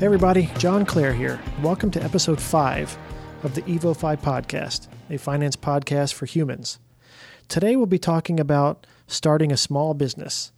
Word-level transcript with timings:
Hey, 0.00 0.06
everybody, 0.06 0.48
John 0.56 0.86
Clare 0.86 1.12
here. 1.12 1.38
Welcome 1.60 1.90
to 1.90 2.02
episode 2.02 2.40
5 2.40 2.96
of 3.42 3.54
the 3.54 3.60
EvoFi 3.60 4.18
podcast, 4.18 4.88
a 5.10 5.18
finance 5.18 5.56
podcast 5.56 6.14
for 6.14 6.24
humans. 6.24 6.78
Today, 7.48 7.76
we'll 7.76 7.84
be 7.84 7.98
talking 7.98 8.40
about 8.40 8.86
starting 9.06 9.52
a 9.52 9.58
small 9.58 9.92
business, 9.92 10.52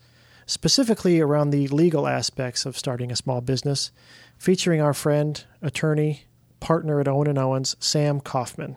specifically 0.47 1.21
around 1.21 1.51
the 1.51 1.67
legal 1.67 2.07
aspects 2.07 2.65
of 2.65 2.79
starting 2.79 3.11
a 3.11 3.17
small 3.17 3.41
business, 3.41 3.91
featuring 4.39 4.81
our 4.81 4.95
friend, 4.95 5.45
attorney, 5.61 6.27
partner 6.61 7.01
at 7.01 7.09
Owen 7.09 7.27
and 7.27 7.37
Owens, 7.37 7.75
Sam 7.81 8.21
Kaufman. 8.21 8.77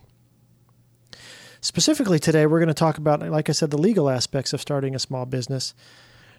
Specifically, 1.62 2.18
today, 2.18 2.48
we're 2.48 2.58
going 2.58 2.70
to 2.70 2.74
talk 2.74 2.98
about, 2.98 3.22
like 3.22 3.50
I 3.50 3.54
said, 3.54 3.70
the 3.70 3.78
legal 3.78 4.10
aspects 4.10 4.52
of 4.52 4.62
starting 4.62 4.96
a 4.96 5.00
small 5.00 5.28
business 5.28 5.76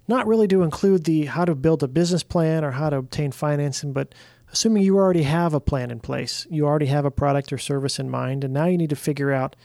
not 0.09 0.27
really 0.27 0.48
to 0.48 0.62
include 0.62 1.05
the 1.05 1.27
how 1.27 1.45
to 1.45 1.55
build 1.55 1.83
a 1.83 1.88
business 1.88 2.23
plan 2.23 2.65
or 2.65 2.73
how 2.73 2.91
to 2.91 2.96
obtain 2.96 3.33
financing, 3.33 3.92
but 3.92 4.15
assuming 4.52 4.82
you 4.82 4.96
already 4.96 5.23
have 5.23 5.55
a 5.55 5.60
plan 5.60 5.91
in 5.91 6.01
place, 6.01 6.46
you 6.51 6.66
already 6.66 6.87
have 6.87 7.05
a 7.05 7.10
product 7.10 7.52
or 7.52 7.59
service 7.59 7.98
in 7.98 8.09
mind, 8.09 8.45
and 8.45 8.55
now 8.55 8.66
you 8.66 8.79
need 8.79 8.91
to 8.91 8.96
figure 8.96 9.32
out 9.32 9.56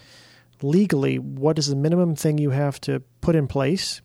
legally 0.61 1.17
what 1.17 1.57
is 1.57 1.67
the 1.67 1.75
minimum 1.75 2.15
thing 2.15 2.37
you 2.37 2.51
have 2.51 2.79
to 2.81 3.01
put 3.21 3.35
in 3.35 3.47
place 3.47 4.01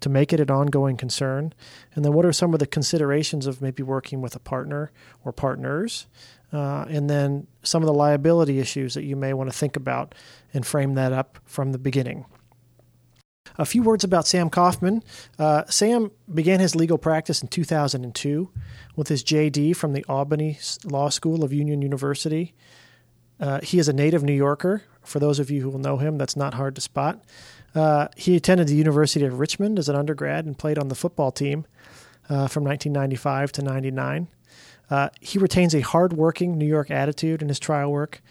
to 0.00 0.08
make 0.08 0.32
it 0.32 0.40
an 0.40 0.50
ongoing 0.50 0.96
concern, 0.96 1.52
and 1.94 2.04
then 2.04 2.12
what 2.12 2.26
are 2.26 2.32
some 2.32 2.52
of 2.52 2.60
the 2.60 2.66
considerations 2.66 3.46
of 3.46 3.62
maybe 3.62 3.82
working 3.82 4.20
with 4.20 4.36
a 4.36 4.38
partner 4.38 4.90
or 5.24 5.32
partners, 5.32 6.06
uh, 6.52 6.84
and 6.88 7.08
then 7.08 7.46
some 7.62 7.82
of 7.82 7.86
the 7.86 7.94
liability 7.94 8.58
issues 8.58 8.94
that 8.94 9.04
you 9.04 9.16
may 9.16 9.32
want 9.32 9.50
to 9.50 9.56
think 9.56 9.74
about 9.74 10.14
and 10.52 10.66
frame 10.66 10.94
that 10.94 11.12
up 11.12 11.38
from 11.44 11.72
the 11.72 11.78
beginning. 11.78 12.26
A 13.58 13.64
few 13.64 13.82
words 13.82 14.04
about 14.04 14.26
Sam 14.26 14.50
Kaufman. 14.50 15.02
Uh, 15.38 15.64
Sam 15.68 16.10
began 16.32 16.60
his 16.60 16.74
legal 16.74 16.98
practice 16.98 17.42
in 17.42 17.48
2002 17.48 18.50
with 18.94 19.08
his 19.08 19.24
JD 19.24 19.76
from 19.76 19.92
the 19.92 20.04
Albany 20.08 20.58
Law 20.84 21.08
School 21.08 21.44
of 21.44 21.52
Union 21.52 21.82
University. 21.82 22.54
Uh, 23.38 23.60
he 23.62 23.78
is 23.78 23.88
a 23.88 23.92
native 23.92 24.22
New 24.22 24.32
Yorker. 24.32 24.82
For 25.02 25.18
those 25.18 25.38
of 25.38 25.50
you 25.50 25.62
who 25.62 25.70
will 25.70 25.78
know 25.78 25.98
him, 25.98 26.18
that's 26.18 26.36
not 26.36 26.54
hard 26.54 26.74
to 26.74 26.80
spot. 26.80 27.22
Uh, 27.74 28.08
he 28.16 28.36
attended 28.36 28.68
the 28.68 28.74
University 28.74 29.24
of 29.24 29.38
Richmond 29.38 29.78
as 29.78 29.88
an 29.88 29.96
undergrad 29.96 30.46
and 30.46 30.58
played 30.58 30.78
on 30.78 30.88
the 30.88 30.94
football 30.94 31.30
team 31.30 31.66
uh, 32.28 32.48
from 32.48 32.64
1995 32.64 33.52
to 33.52 33.62
99. 33.62 34.28
Uh, 34.88 35.08
he 35.20 35.38
retains 35.38 35.74
a 35.74 35.80
hardworking 35.80 36.56
New 36.56 36.66
York 36.66 36.90
attitude 36.90 37.42
in 37.42 37.48
his 37.48 37.58
trial 37.58 37.90
work, 37.90 38.22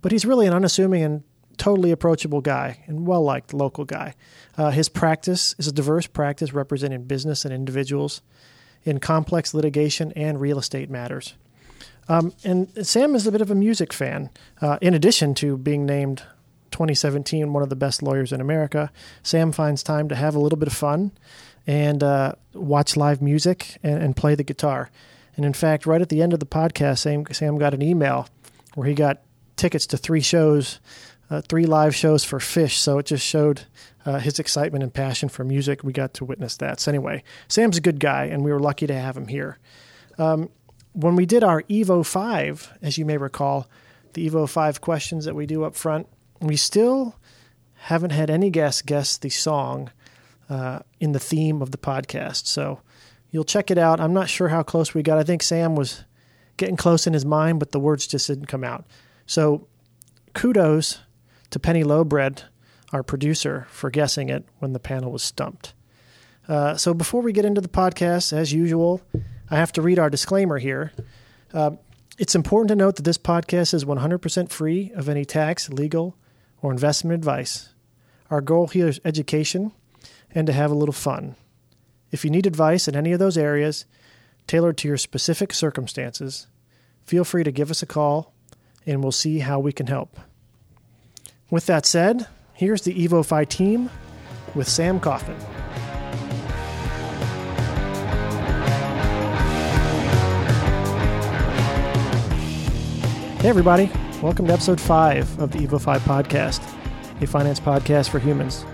but 0.00 0.12
he's 0.12 0.26
really 0.26 0.46
an 0.46 0.52
unassuming 0.52 1.02
and 1.02 1.24
totally 1.56 1.90
approachable 1.90 2.40
guy 2.40 2.82
and 2.86 3.06
well 3.06 3.22
liked 3.22 3.54
local 3.54 3.84
guy. 3.84 4.14
Uh, 4.56 4.70
his 4.70 4.88
practice 4.88 5.54
is 5.58 5.66
a 5.66 5.72
diverse 5.72 6.06
practice 6.06 6.52
representing 6.52 7.04
business 7.04 7.44
and 7.44 7.54
individuals 7.54 8.22
in 8.84 8.98
complex 8.98 9.54
litigation 9.54 10.12
and 10.12 10.40
real 10.40 10.58
estate 10.58 10.90
matters. 10.90 11.34
Um, 12.08 12.32
and 12.44 12.86
Sam 12.86 13.14
is 13.14 13.26
a 13.26 13.32
bit 13.32 13.40
of 13.40 13.50
a 13.50 13.54
music 13.54 13.92
fan. 13.92 14.30
Uh, 14.60 14.78
in 14.80 14.94
addition 14.94 15.34
to 15.36 15.56
being 15.56 15.86
named 15.86 16.22
2017 16.72 17.52
one 17.52 17.62
of 17.62 17.68
the 17.68 17.76
best 17.76 18.02
lawyers 18.02 18.32
in 18.32 18.40
America, 18.40 18.90
Sam 19.22 19.52
finds 19.52 19.82
time 19.82 20.08
to 20.08 20.16
have 20.16 20.34
a 20.34 20.40
little 20.40 20.58
bit 20.58 20.68
of 20.68 20.74
fun 20.74 21.12
and 21.66 22.02
uh, 22.02 22.32
watch 22.54 22.96
live 22.96 23.22
music 23.22 23.78
and, 23.82 24.02
and, 24.02 24.16
play 24.16 24.34
the 24.34 24.42
guitar. 24.42 24.90
And 25.36 25.44
in 25.44 25.52
fact, 25.52 25.86
right 25.86 26.02
at 26.02 26.08
the 26.08 26.20
end 26.20 26.32
of 26.32 26.40
the 26.40 26.46
podcast, 26.46 26.98
Sam, 26.98 27.24
Sam 27.30 27.56
got 27.56 27.72
an 27.72 27.82
email 27.82 28.26
where 28.74 28.88
he 28.88 28.94
got 28.94 29.22
tickets 29.56 29.86
to 29.86 29.96
three 29.96 30.20
shows 30.20 30.80
uh, 31.32 31.40
three 31.40 31.64
live 31.64 31.94
shows 31.94 32.24
for 32.24 32.38
Phish, 32.38 32.76
So 32.76 32.98
it 32.98 33.06
just 33.06 33.26
showed 33.26 33.62
uh, 34.04 34.18
his 34.18 34.38
excitement 34.38 34.82
and 34.82 34.92
passion 34.92 35.30
for 35.30 35.44
music. 35.44 35.82
We 35.82 35.94
got 35.94 36.12
to 36.14 36.26
witness 36.26 36.58
that. 36.58 36.78
So 36.78 36.90
anyway, 36.90 37.24
Sam's 37.48 37.78
a 37.78 37.80
good 37.80 37.98
guy, 37.98 38.26
and 38.26 38.44
we 38.44 38.52
were 38.52 38.60
lucky 38.60 38.86
to 38.86 38.94
have 38.94 39.16
him 39.16 39.28
here. 39.28 39.58
Um, 40.18 40.50
when 40.92 41.16
we 41.16 41.24
did 41.24 41.42
our 41.42 41.62
Evo 41.62 42.04
5, 42.04 42.78
as 42.82 42.98
you 42.98 43.06
may 43.06 43.16
recall, 43.16 43.66
the 44.12 44.28
Evo 44.28 44.46
5 44.46 44.82
questions 44.82 45.24
that 45.24 45.34
we 45.34 45.46
do 45.46 45.64
up 45.64 45.74
front, 45.74 46.06
we 46.42 46.54
still 46.54 47.16
haven't 47.74 48.10
had 48.10 48.28
any 48.28 48.50
guests 48.50 48.82
guess 48.82 49.16
the 49.16 49.30
song 49.30 49.90
uh, 50.50 50.80
in 51.00 51.12
the 51.12 51.18
theme 51.18 51.62
of 51.62 51.70
the 51.70 51.78
podcast. 51.78 52.46
So 52.46 52.82
you'll 53.30 53.44
check 53.44 53.70
it 53.70 53.78
out. 53.78 54.00
I'm 54.00 54.12
not 54.12 54.28
sure 54.28 54.48
how 54.48 54.62
close 54.62 54.92
we 54.92 55.02
got. 55.02 55.16
I 55.16 55.22
think 55.22 55.42
Sam 55.42 55.76
was 55.76 56.04
getting 56.58 56.76
close 56.76 57.06
in 57.06 57.14
his 57.14 57.24
mind, 57.24 57.58
but 57.58 57.72
the 57.72 57.80
words 57.80 58.06
just 58.06 58.26
didn't 58.26 58.48
come 58.48 58.64
out. 58.64 58.84
So 59.24 59.66
kudos 60.34 61.00
to 61.52 61.58
Penny 61.58 61.84
Lowbread, 61.84 62.42
our 62.92 63.02
producer, 63.02 63.66
for 63.70 63.90
guessing 63.90 64.28
it 64.28 64.44
when 64.58 64.72
the 64.72 64.80
panel 64.80 65.12
was 65.12 65.22
stumped. 65.22 65.74
Uh, 66.48 66.76
so 66.76 66.92
before 66.92 67.22
we 67.22 67.32
get 67.32 67.44
into 67.44 67.60
the 67.60 67.68
podcast, 67.68 68.32
as 68.32 68.52
usual, 68.52 69.00
I 69.50 69.56
have 69.56 69.72
to 69.72 69.82
read 69.82 69.98
our 69.98 70.10
disclaimer 70.10 70.58
here. 70.58 70.92
Uh, 71.52 71.72
it's 72.18 72.34
important 72.34 72.68
to 72.68 72.74
note 72.74 72.96
that 72.96 73.04
this 73.04 73.18
podcast 73.18 73.74
is 73.74 73.84
100% 73.84 74.50
free 74.50 74.92
of 74.94 75.08
any 75.08 75.24
tax, 75.24 75.68
legal, 75.70 76.16
or 76.60 76.72
investment 76.72 77.14
advice. 77.14 77.70
Our 78.30 78.40
goal 78.40 78.68
here 78.68 78.88
is 78.88 79.00
education 79.04 79.72
and 80.34 80.46
to 80.46 80.52
have 80.52 80.70
a 80.70 80.74
little 80.74 80.92
fun. 80.92 81.36
If 82.10 82.24
you 82.24 82.30
need 82.30 82.46
advice 82.46 82.88
in 82.88 82.96
any 82.96 83.12
of 83.12 83.18
those 83.18 83.38
areas, 83.38 83.84
tailored 84.46 84.78
to 84.78 84.88
your 84.88 84.96
specific 84.96 85.52
circumstances, 85.52 86.46
feel 87.04 87.24
free 87.24 87.44
to 87.44 87.52
give 87.52 87.70
us 87.70 87.82
a 87.82 87.86
call 87.86 88.32
and 88.86 89.02
we'll 89.02 89.12
see 89.12 89.40
how 89.40 89.58
we 89.60 89.72
can 89.72 89.86
help. 89.86 90.18
With 91.52 91.66
that 91.66 91.84
said, 91.84 92.26
here's 92.54 92.80
the 92.80 92.94
EvoFi 92.94 93.46
team 93.46 93.90
with 94.54 94.66
Sam 94.66 94.98
Kaufman. 94.98 95.38
Hey, 103.40 103.50
everybody. 103.50 103.90
Welcome 104.22 104.46
to 104.46 104.54
episode 104.54 104.80
5 104.80 105.40
of 105.40 105.52
the 105.52 105.58
EvoFi 105.58 105.98
podcast, 105.98 106.62
a 107.20 107.26
finance 107.26 107.60
podcast 107.60 108.08
for 108.08 108.18
humans. 108.18 108.64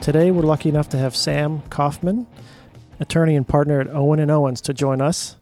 Today, 0.00 0.30
we're 0.30 0.42
lucky 0.42 0.68
enough 0.68 0.88
to 0.90 0.96
have 0.96 1.16
Sam 1.16 1.62
Kaufman, 1.62 2.28
attorney 3.00 3.34
and 3.34 3.48
partner 3.48 3.80
at 3.80 3.88
Owen 3.88 4.20
and 4.20 4.30
Owens, 4.30 4.60
to 4.60 4.72
join 4.72 5.00
us 5.00 5.34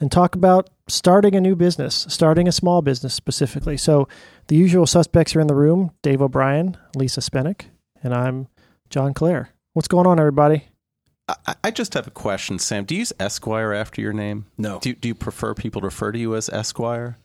and 0.00 0.10
talk 0.10 0.34
about 0.34 0.68
starting 0.88 1.34
a 1.34 1.40
new 1.40 1.56
business, 1.56 2.06
starting 2.08 2.48
a 2.48 2.52
small 2.52 2.82
business 2.82 3.14
specifically. 3.14 3.76
So 3.76 4.08
the 4.48 4.56
usual 4.56 4.86
suspects 4.86 5.34
are 5.36 5.40
in 5.40 5.46
the 5.46 5.54
room 5.54 5.92
Dave 6.02 6.22
O'Brien, 6.22 6.76
Lisa 6.96 7.20
Spenick, 7.20 7.66
and 8.02 8.14
I'm 8.14 8.48
John 8.90 9.14
Clare. 9.14 9.50
What's 9.72 9.88
going 9.88 10.06
on, 10.06 10.18
everybody? 10.18 10.68
I, 11.28 11.54
I 11.64 11.70
just 11.70 11.94
have 11.94 12.06
a 12.06 12.10
question, 12.10 12.58
Sam. 12.58 12.84
Do 12.84 12.94
you 12.94 13.00
use 13.00 13.12
Esquire 13.18 13.72
after 13.72 14.00
your 14.00 14.12
name? 14.12 14.46
No. 14.58 14.80
Do, 14.80 14.92
do 14.92 15.08
you 15.08 15.14
prefer 15.14 15.54
people 15.54 15.80
to 15.80 15.86
refer 15.86 16.12
to 16.12 16.18
you 16.18 16.34
as 16.36 16.48
Esquire? 16.48 17.16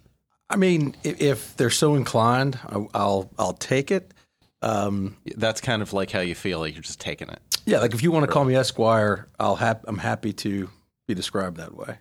I 0.50 0.56
mean, 0.56 0.95
if 1.03 1.57
they're 1.57 1.69
so 1.69 1.95
inclined, 1.95 2.57
I'll 2.94 3.29
I'll 3.38 3.53
take 3.53 3.91
it. 3.91 4.13
Um, 4.62 5.18
That's 5.35 5.59
kind 5.59 5.81
of 5.81 5.91
like 5.91 6.09
how 6.09 6.22
you 6.22 6.35
feel 6.35 6.59
like 6.59 6.74
you're 6.74 6.81
just 6.81 7.01
taking 7.01 7.28
it. 7.29 7.39
Yeah, 7.66 7.79
like 7.79 7.94
if 7.94 8.01
you 8.01 8.12
want 8.12 8.25
to 8.25 8.31
call 8.31 8.45
me 8.45 8.56
Esquire, 8.56 9.28
I'll 9.39 9.57
have 9.57 9.84
I'm 9.85 9.97
happy 9.97 10.31
to 10.34 10.69
be 11.06 11.13
described 11.13 11.57
that 11.57 11.75
way. 11.75 11.97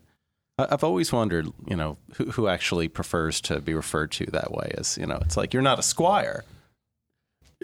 I've 0.59 0.85
always 0.85 1.13
wondered, 1.13 1.49
you 1.67 1.77
know, 1.77 1.99
who, 2.15 2.31
who 2.31 2.49
actually 2.49 2.89
prefers 2.89 3.41
to 3.43 3.61
be 3.61 3.75
referred 3.75 4.11
to 4.13 4.27
that 4.27 4.53
way. 4.53 4.73
As 4.77 4.97
you 4.97 5.07
know, 5.07 5.19
it's 5.23 5.37
like 5.37 5.53
you're 5.53 5.63
not 5.63 5.79
a 5.79 5.83
squire. 5.83 6.45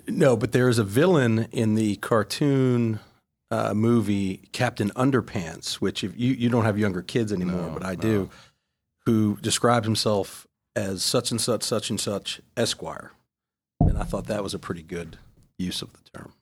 No, 0.07 0.37
but 0.37 0.53
there 0.53 0.69
is 0.69 0.79
a 0.79 0.85
villain 0.85 1.49
in 1.53 1.75
the 1.75 1.97
cartoon 1.97 3.01
uh, 3.51 3.73
movie 3.75 4.49
Captain 4.53 4.91
Underpants, 4.91 5.75
which 5.75 6.05
if 6.05 6.19
you 6.19 6.35
you 6.35 6.49
don't 6.49 6.65
have 6.65 6.79
younger 6.79 7.03
kids 7.03 7.33
anymore, 7.33 7.69
no, 7.69 7.71
but 7.71 7.85
I 7.85 7.95
no. 7.95 8.01
do, 8.01 8.31
who 9.07 9.39
describes 9.41 9.87
himself 9.87 10.47
as 10.77 11.03
such 11.03 11.31
and 11.31 11.41
such, 11.41 11.63
such 11.63 11.91
and 11.91 12.01
such 12.01 12.41
Esquire, 12.57 13.13
and 13.81 13.97
I 13.99 14.05
thought 14.05 14.27
that 14.27 14.43
was 14.43 14.55
a 14.55 14.59
pretty 14.59 14.83
good 14.83 15.19
use 15.59 15.81
of 15.83 15.93
the 15.93 16.19
term. 16.19 16.33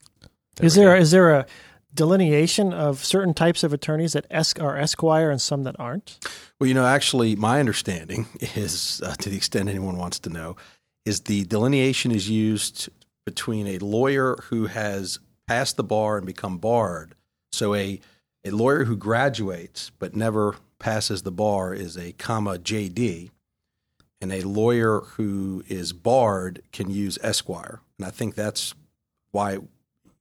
There 0.56 0.66
is 0.66 0.74
there 0.74 0.96
is 0.96 1.10
there 1.10 1.30
a 1.30 1.46
delineation 1.94 2.72
of 2.72 3.04
certain 3.04 3.34
types 3.34 3.62
of 3.62 3.72
attorneys 3.72 4.12
that 4.12 4.26
are 4.60 4.76
Esquire 4.76 5.30
and 5.30 5.40
some 5.40 5.64
that 5.64 5.76
aren't? 5.78 6.18
Well, 6.58 6.68
you 6.68 6.74
know, 6.74 6.86
actually, 6.86 7.36
my 7.36 7.60
understanding 7.60 8.26
is, 8.40 9.02
uh, 9.04 9.14
to 9.16 9.28
the 9.28 9.36
extent 9.36 9.68
anyone 9.68 9.96
wants 9.96 10.18
to 10.20 10.30
know, 10.30 10.56
is 11.04 11.22
the 11.22 11.44
delineation 11.44 12.10
is 12.10 12.28
used 12.28 12.88
between 13.24 13.66
a 13.66 13.78
lawyer 13.78 14.36
who 14.44 14.66
has 14.66 15.18
passed 15.46 15.76
the 15.76 15.84
bar 15.84 16.16
and 16.16 16.26
become 16.26 16.58
barred. 16.58 17.14
So 17.52 17.74
a 17.74 18.00
a 18.44 18.50
lawyer 18.50 18.84
who 18.84 18.96
graduates 18.96 19.90
but 19.98 20.16
never 20.16 20.56
passes 20.78 21.22
the 21.22 21.32
bar 21.32 21.74
is 21.74 21.96
a 21.96 22.12
comma 22.12 22.58
JD, 22.58 23.30
and 24.20 24.32
a 24.32 24.42
lawyer 24.42 25.00
who 25.00 25.62
is 25.68 25.92
barred 25.92 26.62
can 26.72 26.90
use 26.90 27.18
Esquire. 27.22 27.80
And 27.98 28.06
I 28.06 28.10
think 28.10 28.34
that's 28.34 28.74
why 29.30 29.58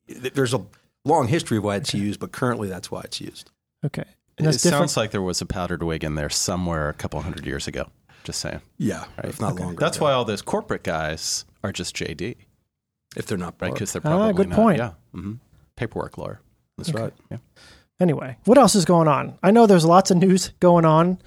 there's 0.07 0.53
a 0.53 0.65
long 1.09 1.27
history 1.27 1.57
of 1.57 1.63
why 1.63 1.75
it's 1.75 1.89
okay. 1.89 1.99
used, 1.99 2.19
but 2.19 2.31
currently 2.31 2.67
that's 2.67 2.89
why 2.89 3.01
it's 3.01 3.19
used. 3.19 3.51
Okay. 3.85 4.05
And 4.37 4.47
it 4.47 4.53
sounds 4.53 4.95
like 4.95 5.11
there 5.11 5.21
was 5.21 5.41
a 5.41 5.45
powdered 5.45 5.83
wig 5.83 6.03
in 6.03 6.15
there 6.15 6.29
somewhere 6.29 6.87
a 6.89 6.93
couple 6.93 7.21
hundred 7.21 7.45
years 7.45 7.67
ago. 7.67 7.89
Just 8.23 8.39
saying. 8.39 8.61
Yeah, 8.77 9.05
right? 9.17 9.25
if 9.25 9.41
not 9.41 9.53
okay. 9.53 9.63
longer. 9.63 9.79
That's 9.79 9.97
ago. 9.97 10.05
why 10.05 10.13
all 10.13 10.25
those 10.25 10.41
corporate 10.41 10.83
guys 10.83 11.45
are 11.63 11.71
just 11.71 11.95
JD. 11.95 12.35
If 13.17 13.25
they're 13.25 13.37
not 13.37 13.55
right, 13.59 13.73
because 13.73 13.91
they're 13.91 14.01
probably 14.01 14.29
ah, 14.29 14.31
good 14.33 14.49
not, 14.49 14.55
point. 14.55 14.77
Yeah, 14.77 14.91
mm-hmm. 15.15 15.33
paperwork 15.75 16.17
lawyer. 16.17 16.41
That's 16.77 16.89
okay. 16.89 17.01
right. 17.03 17.13
Yeah. 17.31 17.37
Anyway, 17.99 18.37
what 18.45 18.57
else 18.57 18.75
is 18.75 18.85
going 18.85 19.07
on? 19.07 19.37
I 19.43 19.51
know 19.51 19.65
there's 19.65 19.83
lots 19.83 20.11
of 20.11 20.17
news 20.17 20.51
going 20.59 20.85
on 20.85 21.19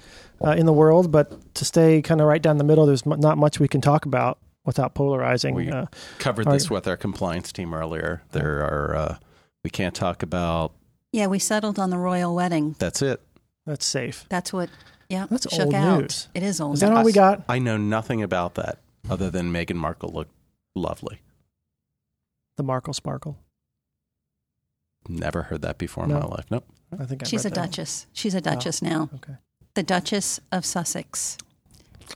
uh, 0.43 0.51
in 0.51 0.65
the 0.65 0.73
world, 0.73 1.11
but 1.11 1.53
to 1.55 1.65
stay 1.65 2.01
kind 2.01 2.21
of 2.21 2.27
right 2.27 2.41
down 2.41 2.57
the 2.57 2.63
middle, 2.63 2.85
there's 2.85 3.05
m- 3.05 3.19
not 3.19 3.37
much 3.37 3.59
we 3.59 3.67
can 3.67 3.81
talk 3.81 4.05
about 4.05 4.39
without 4.65 4.95
polarizing. 4.95 5.55
We- 5.55 5.69
uh, 5.69 5.85
Covered 6.19 6.47
All 6.47 6.53
this 6.53 6.65
right. 6.65 6.75
with 6.75 6.87
our 6.87 6.97
compliance 6.97 7.51
team 7.51 7.73
earlier. 7.73 8.23
There 8.31 8.61
are 8.61 8.95
uh, 8.95 9.17
we 9.63 9.69
can't 9.69 9.95
talk 9.95 10.23
about. 10.23 10.73
Yeah, 11.11 11.27
we 11.27 11.39
settled 11.39 11.79
on 11.79 11.89
the 11.89 11.97
royal 11.97 12.35
wedding. 12.35 12.75
That's 12.79 13.01
it. 13.01 13.21
that's 13.65 13.85
safe. 13.85 14.25
That's 14.29 14.51
what. 14.51 14.69
Yeah, 15.09 15.27
That's 15.29 15.47
shook 15.53 15.65
old 15.65 15.75
out. 15.75 16.01
news. 16.01 16.27
It 16.33 16.41
is 16.41 16.59
old. 16.59 16.75
Is 16.75 16.79
that 16.79 16.91
all 16.91 17.03
we 17.03 17.11
got? 17.11 17.43
I 17.47 17.59
know 17.59 17.77
nothing 17.77 18.23
about 18.23 18.55
that 18.55 18.79
other 19.09 19.29
than 19.29 19.53
Meghan 19.53 19.75
Markle 19.75 20.09
looked 20.11 20.33
lovely. 20.73 21.19
The 22.57 22.63
Markle 22.63 22.93
Sparkle. 22.93 23.37
Never 25.07 25.43
heard 25.43 25.61
that 25.61 25.77
before 25.77 26.05
in 26.05 26.13
my 26.13 26.23
life. 26.25 26.45
Nope. 26.49 26.65
I 26.97 27.05
think 27.05 27.23
I 27.23 27.27
She's 27.27 27.45
a 27.45 27.49
read 27.49 27.55
that. 27.55 27.65
duchess. 27.65 28.07
She's 28.13 28.33
a 28.33 28.41
duchess 28.41 28.81
oh, 28.81 28.87
now. 28.87 29.09
Okay. 29.15 29.33
The 29.75 29.83
Duchess 29.83 30.39
of 30.51 30.65
Sussex. 30.65 31.37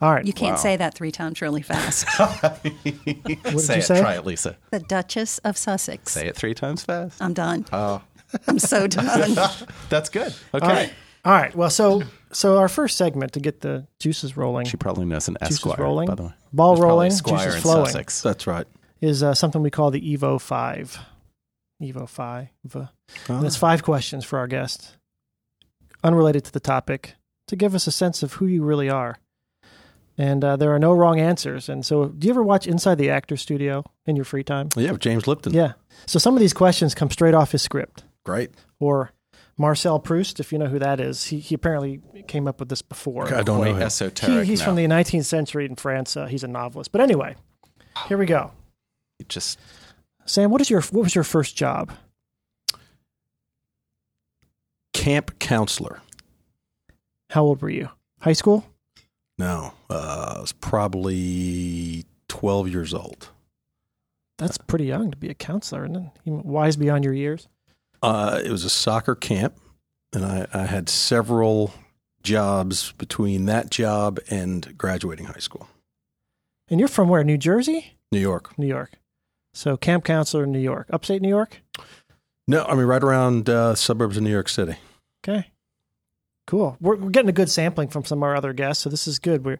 All 0.01 0.13
right. 0.13 0.25
You 0.25 0.33
can't 0.33 0.53
Wow. 0.55 0.61
say 0.61 0.75
that 0.77 0.93
three 0.93 1.11
times 1.11 1.41
really 1.41 1.61
fast. 1.61 2.07
what 2.19 2.63
say 2.63 3.75
you 3.75 3.79
it. 3.79 3.83
say? 3.83 3.99
Try 3.99 4.15
it, 4.15 4.25
Lisa. 4.25 4.57
the 4.71 4.79
Duchess 4.79 5.37
of 5.39 5.57
Sussex. 5.57 6.11
Say 6.13 6.27
it 6.27 6.35
three 6.35 6.53
times 6.53 6.83
fast. 6.83 7.21
I'm 7.21 7.33
done. 7.33 7.65
Oh, 7.73 8.01
I'm 8.47 8.59
so 8.59 8.87
done. 8.87 9.35
that's 9.89 10.09
good. 10.09 10.33
Okay. 10.53 10.65
All 10.65 10.69
right. 10.71 10.93
All 11.25 11.33
right. 11.33 11.55
Well, 11.55 11.69
so 11.69 12.03
so 12.31 12.57
our 12.57 12.69
first 12.69 12.97
segment 12.97 13.33
to 13.33 13.39
get 13.39 13.61
the 13.61 13.87
juices 13.99 14.37
rolling, 14.37 14.65
She 14.65 14.77
probably 14.77 15.05
knows 15.05 15.27
an 15.27 15.37
juices 15.41 15.57
Esquire, 15.57 15.77
rolling, 15.83 16.07
by 16.07 16.15
the 16.15 16.23
way. 16.23 16.33
ball 16.53 16.75
There's 16.75 16.83
rolling, 16.83 17.11
a 17.11 17.15
juices 17.15 17.55
in 17.55 17.61
flowing, 17.61 17.85
Sussex. 17.87 18.21
That's 18.21 18.47
right. 18.47 18.67
is 19.01 19.23
uh, 19.23 19.33
something 19.33 19.61
we 19.61 19.69
call 19.71 19.91
the 19.91 20.01
Evo 20.17 20.39
Five. 20.39 20.97
Evo 21.81 22.07
Five. 22.07 22.49
And 22.73 22.87
Oh. 23.29 23.45
it's 23.45 23.55
five 23.55 23.83
questions 23.83 24.25
for 24.25 24.39
our 24.39 24.47
guest, 24.47 24.97
unrelated 26.03 26.43
to 26.45 26.51
the 26.51 26.59
topic, 26.59 27.15
to 27.47 27.55
give 27.55 27.75
us 27.75 27.87
a 27.87 27.91
sense 27.91 28.23
of 28.23 28.33
who 28.33 28.45
you 28.47 28.63
really 28.63 28.89
are. 28.89 29.17
And 30.17 30.43
uh, 30.43 30.55
there 30.55 30.73
are 30.73 30.79
no 30.79 30.93
wrong 30.93 31.19
answers. 31.19 31.69
And 31.69 31.85
so, 31.85 32.07
do 32.07 32.25
you 32.27 32.33
ever 32.33 32.41
watch 32.41 32.65
Inside 32.65 32.95
the 32.97 33.11
Actor 33.11 33.37
Studio 33.37 33.83
in 34.07 34.15
your 34.15 34.25
free 34.25 34.43
time? 34.43 34.69
yeah, 34.75 34.91
with 34.91 35.01
James 35.01 35.27
Lipton. 35.27 35.53
Yeah. 35.53 35.73
So 36.07 36.17
some 36.17 36.33
of 36.35 36.39
these 36.39 36.53
questions 36.53 36.95
come 36.95 37.11
straight 37.11 37.33
off 37.35 37.51
his 37.51 37.61
script. 37.61 38.03
Great. 38.25 38.51
Or 38.79 39.11
Marcel 39.57 39.99
Proust, 39.99 40.39
if 40.39 40.51
you 40.51 40.57
know 40.57 40.67
who 40.67 40.79
that 40.79 40.99
is, 40.99 41.25
he, 41.25 41.39
he 41.39 41.53
apparently 41.55 42.01
came 42.27 42.47
up 42.47 42.59
with 42.59 42.69
this 42.69 42.81
before. 42.81 43.27
I 43.27 43.41
don't 43.43 43.57
know 43.57 43.57
Quite 43.57 43.71
him. 43.71 43.77
He, 43.77 43.83
esoteric. 43.83 44.47
he's 44.47 44.59
now. 44.59 44.65
from 44.65 44.75
the 44.75 44.85
19th 44.85 45.25
century 45.25 45.65
in 45.65 45.75
France. 45.75 46.17
Uh, 46.17 46.25
he's 46.25 46.43
a 46.43 46.47
novelist. 46.47 46.91
But 46.91 47.01
anyway, 47.01 47.35
here 48.07 48.17
we 48.17 48.25
go. 48.25 48.51
just 49.27 49.59
Sam, 50.25 50.49
what 50.51 50.61
is 50.61 50.69
your 50.69 50.81
what 50.81 51.03
was 51.03 51.15
your 51.15 51.23
first 51.23 51.55
job? 51.55 51.91
Camp 54.93 55.39
counselor. 55.39 56.01
How 57.29 57.43
old 57.43 57.61
were 57.61 57.69
you? 57.69 57.89
High 58.21 58.33
school? 58.33 58.65
No, 59.37 59.73
uh, 59.89 60.35
I 60.37 60.41
was 60.41 60.51
probably 60.51 62.05
12 62.27 62.69
years 62.69 62.93
old. 62.93 63.29
That's 64.37 64.57
pretty 64.57 64.85
young 64.85 65.11
to 65.11 65.17
be 65.17 65.29
a 65.29 65.33
counselor, 65.33 65.85
isn't 65.85 65.95
it? 65.95 66.11
You 66.23 66.41
Wise 66.43 66.75
beyond 66.75 67.03
your 67.03 67.13
years. 67.13 67.47
Uh, 68.01 68.39
it 68.43 68.51
was 68.51 68.63
a 68.63 68.69
soccer 68.69 69.15
camp, 69.15 69.55
and 70.13 70.23
I, 70.25 70.47
I 70.53 70.65
had 70.65 70.89
several 70.89 71.73
jobs 72.21 72.91
between 72.93 73.45
that 73.45 73.71
job 73.71 74.19
and 74.29 74.77
graduating 74.77 75.25
high 75.25 75.39
school. 75.39 75.67
And 76.69 76.79
you're 76.79 76.89
from 76.89 77.09
where? 77.09 77.23
New 77.23 77.37
Jersey? 77.37 77.97
New 78.11 78.19
York. 78.19 78.57
New 78.57 78.67
York. 78.67 78.91
So 79.53 79.77
camp 79.77 80.03
counselor 80.03 80.43
in 80.43 80.51
New 80.51 80.59
York, 80.59 80.87
upstate 80.91 81.21
New 81.21 81.29
York. 81.29 81.61
No, 82.47 82.63
I 82.65 82.75
mean 82.75 82.85
right 82.85 83.03
around 83.03 83.49
uh, 83.49 83.73
suburbs 83.75 84.17
of 84.17 84.23
New 84.23 84.29
York 84.31 84.49
City. 84.49 84.75
Okay, 85.27 85.47
cool. 86.47 86.77
We're, 86.81 86.95
we're 86.95 87.11
getting 87.11 87.29
a 87.29 87.33
good 87.33 87.51
sampling 87.51 87.89
from 87.89 88.03
some 88.03 88.19
of 88.19 88.23
our 88.23 88.35
other 88.35 88.53
guests, 88.53 88.83
so 88.83 88.89
this 88.89 89.07
is 89.07 89.19
good. 89.19 89.45
We're 89.45 89.59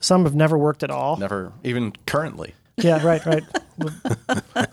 some 0.00 0.24
have 0.24 0.34
never 0.34 0.58
worked 0.58 0.82
at 0.82 0.90
all. 0.90 1.16
never, 1.16 1.52
even 1.62 1.92
currently. 2.06 2.54
Yeah, 2.76 3.04
right, 3.06 3.24
right. 3.24 3.44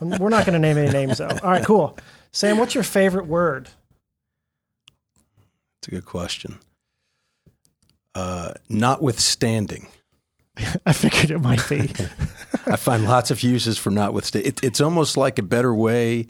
we're 0.02 0.30
not 0.30 0.46
going 0.46 0.54
to 0.54 0.60
name 0.60 0.78
any 0.78 0.92
names 0.92 1.20
though. 1.20 1.28
All 1.28 1.52
right, 1.52 1.64
cool. 1.64 1.98
Sam, 2.32 2.58
what's 2.58 2.74
your 2.74 2.84
favorite 2.84 3.28
word? 3.28 3.70
It's 5.80 5.88
a 5.88 5.92
good 5.92 6.06
question. 6.06 6.60
Uh, 8.14 8.54
notwithstanding, 8.68 9.88
I 10.86 10.94
figured 10.94 11.32
it 11.32 11.40
might 11.40 11.68
be. 11.70 11.90
I 12.66 12.76
find 12.76 13.06
lots 13.06 13.32
of 13.32 13.42
uses 13.42 13.78
for 13.78 13.90
notwithstanding. 13.90 14.50
It, 14.50 14.64
it's 14.64 14.82
almost 14.82 15.16
like 15.16 15.40
a 15.40 15.44
better 15.44 15.74
way 15.74 16.28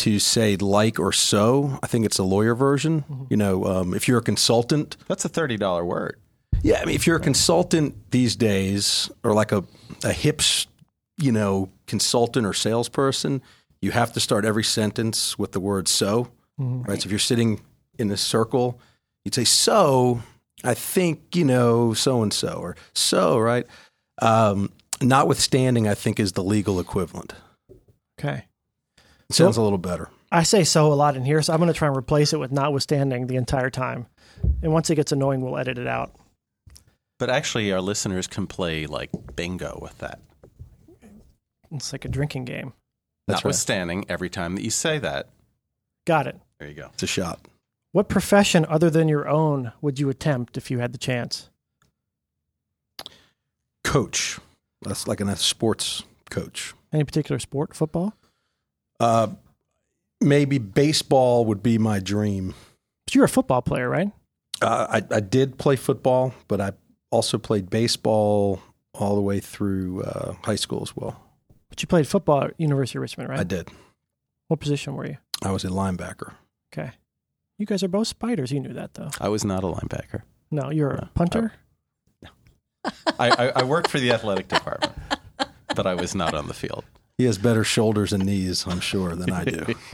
to 0.00 0.18
say 0.18 0.56
like 0.56 0.98
or 0.98 1.12
so. 1.12 1.78
I 1.82 1.86
think 1.86 2.04
it's 2.06 2.18
a 2.18 2.22
lawyer 2.22 2.54
version. 2.54 3.04
You 3.28 3.36
know, 3.36 3.64
um, 3.64 3.94
if 3.94 4.08
you're 4.08 4.18
a 4.18 4.22
consultant, 4.22 4.96
That's 5.08 5.24
a 5.24 5.28
thirty 5.28 5.56
dollar 5.56 5.84
word. 5.84 6.18
Yeah, 6.62 6.80
I 6.80 6.84
mean, 6.84 6.94
if 6.94 7.06
you're 7.06 7.16
a 7.16 7.20
consultant 7.20 7.94
these 8.10 8.36
days, 8.36 9.10
or 9.22 9.32
like 9.34 9.52
a 9.52 9.64
a 10.04 10.12
hips, 10.12 10.66
you 11.18 11.32
know, 11.32 11.70
consultant 11.86 12.46
or 12.46 12.54
salesperson, 12.54 13.42
you 13.80 13.90
have 13.92 14.12
to 14.12 14.20
start 14.20 14.44
every 14.44 14.64
sentence 14.64 15.38
with 15.38 15.52
the 15.52 15.60
word 15.60 15.88
"so." 15.88 16.28
Right. 16.58 17.00
So 17.00 17.06
if 17.06 17.10
you're 17.10 17.18
sitting 17.18 17.60
in 17.98 18.10
a 18.10 18.16
circle, 18.16 18.78
you'd 19.24 19.34
say, 19.34 19.44
"So, 19.44 20.22
I 20.64 20.74
think 20.74 21.34
you 21.34 21.44
know 21.44 21.94
so 21.94 22.22
and 22.22 22.32
so," 22.32 22.54
or 22.60 22.76
"So." 22.94 23.38
Right. 23.38 23.66
Um, 24.22 24.70
notwithstanding, 25.00 25.88
I 25.88 25.94
think 25.94 26.20
is 26.20 26.32
the 26.32 26.44
legal 26.44 26.78
equivalent. 26.80 27.32
Okay. 28.18 28.44
It 29.30 29.34
sounds 29.34 29.56
a 29.56 29.62
little 29.62 29.78
better. 29.78 30.10
I 30.32 30.42
say 30.42 30.64
so 30.64 30.92
a 30.92 30.94
lot 30.94 31.16
in 31.16 31.24
here, 31.24 31.40
so 31.40 31.52
I'm 31.52 31.60
going 31.60 31.72
to 31.72 31.78
try 31.78 31.88
and 31.88 31.96
replace 31.96 32.32
it 32.32 32.38
with 32.40 32.50
notwithstanding 32.52 33.26
the 33.28 33.36
entire 33.36 33.70
time. 33.70 34.06
And 34.62 34.72
once 34.72 34.90
it 34.90 34.96
gets 34.96 35.12
annoying, 35.12 35.40
we'll 35.40 35.56
edit 35.56 35.78
it 35.78 35.86
out. 35.86 36.14
But 37.18 37.30
actually, 37.30 37.72
our 37.72 37.80
listeners 37.80 38.26
can 38.26 38.46
play 38.46 38.86
like 38.86 39.10
bingo 39.36 39.78
with 39.80 39.96
that. 39.98 40.20
It's 41.70 41.92
like 41.92 42.04
a 42.04 42.08
drinking 42.08 42.46
game. 42.46 42.72
That's 43.28 43.38
right. 43.38 43.44
Notwithstanding, 43.44 44.06
every 44.08 44.30
time 44.30 44.56
that 44.56 44.62
you 44.64 44.70
say 44.70 44.98
that, 44.98 45.28
Got 46.06 46.26
it. 46.26 46.40
there 46.58 46.68
you 46.68 46.74
go. 46.74 46.90
It's 46.94 47.02
a 47.04 47.06
shot. 47.06 47.40
What 47.92 48.08
profession 48.08 48.66
other 48.68 48.90
than 48.90 49.08
your 49.08 49.28
own 49.28 49.72
would 49.80 50.00
you 50.00 50.08
attempt 50.08 50.56
if 50.56 50.70
you 50.70 50.78
had 50.78 50.92
the 50.92 50.98
chance? 50.98 51.50
Coach. 53.84 54.38
That's 54.82 55.06
like 55.06 55.20
a 55.20 55.36
sports 55.36 56.02
coach. 56.30 56.74
Any 56.92 57.04
particular 57.04 57.38
sport? 57.38 57.74
Football? 57.76 58.14
Uh, 59.00 59.28
maybe 60.20 60.58
baseball 60.58 61.46
would 61.46 61.62
be 61.62 61.78
my 61.78 61.98
dream. 61.98 62.54
But 63.06 63.14
you're 63.14 63.24
a 63.24 63.28
football 63.28 63.62
player, 63.62 63.88
right? 63.88 64.12
Uh, 64.62 65.00
I, 65.10 65.16
I 65.16 65.20
did 65.20 65.58
play 65.58 65.76
football, 65.76 66.34
but 66.46 66.60
I 66.60 66.72
also 67.10 67.38
played 67.38 67.70
baseball 67.70 68.60
all 68.92 69.14
the 69.14 69.22
way 69.22 69.40
through 69.40 70.02
uh, 70.02 70.34
high 70.44 70.56
school 70.56 70.82
as 70.82 70.94
well. 70.94 71.20
But 71.70 71.80
you 71.80 71.88
played 71.88 72.06
football 72.06 72.44
at 72.44 72.54
University 72.58 72.98
of 72.98 73.02
Richmond, 73.02 73.30
right? 73.30 73.40
I 73.40 73.44
did. 73.44 73.68
What 74.48 74.60
position 74.60 74.94
were 74.94 75.06
you? 75.06 75.16
I 75.42 75.52
was 75.52 75.64
a 75.64 75.68
linebacker. 75.68 76.34
Okay. 76.72 76.90
You 77.56 77.66
guys 77.66 77.82
are 77.82 77.88
both 77.88 78.08
spiders. 78.08 78.52
You 78.52 78.60
knew 78.60 78.74
that, 78.74 78.94
though. 78.94 79.10
I 79.20 79.28
was 79.28 79.44
not 79.44 79.64
a 79.64 79.66
linebacker. 79.66 80.22
No, 80.50 80.70
you're 80.70 80.90
a 80.90 81.10
punter. 81.14 81.52
I, 83.18 83.30
I, 83.30 83.52
I 83.56 83.62
worked 83.64 83.90
for 83.90 84.00
the 84.00 84.12
athletic 84.12 84.48
department, 84.48 84.92
but 85.74 85.86
I 85.86 85.94
was 85.94 86.14
not 86.14 86.34
on 86.34 86.48
the 86.48 86.54
field. 86.54 86.84
He 87.20 87.26
has 87.26 87.36
better 87.36 87.64
shoulders 87.64 88.14
and 88.14 88.24
knees, 88.24 88.66
I'm 88.66 88.80
sure, 88.80 89.14
than 89.14 89.30
I 89.30 89.44
do. 89.44 89.74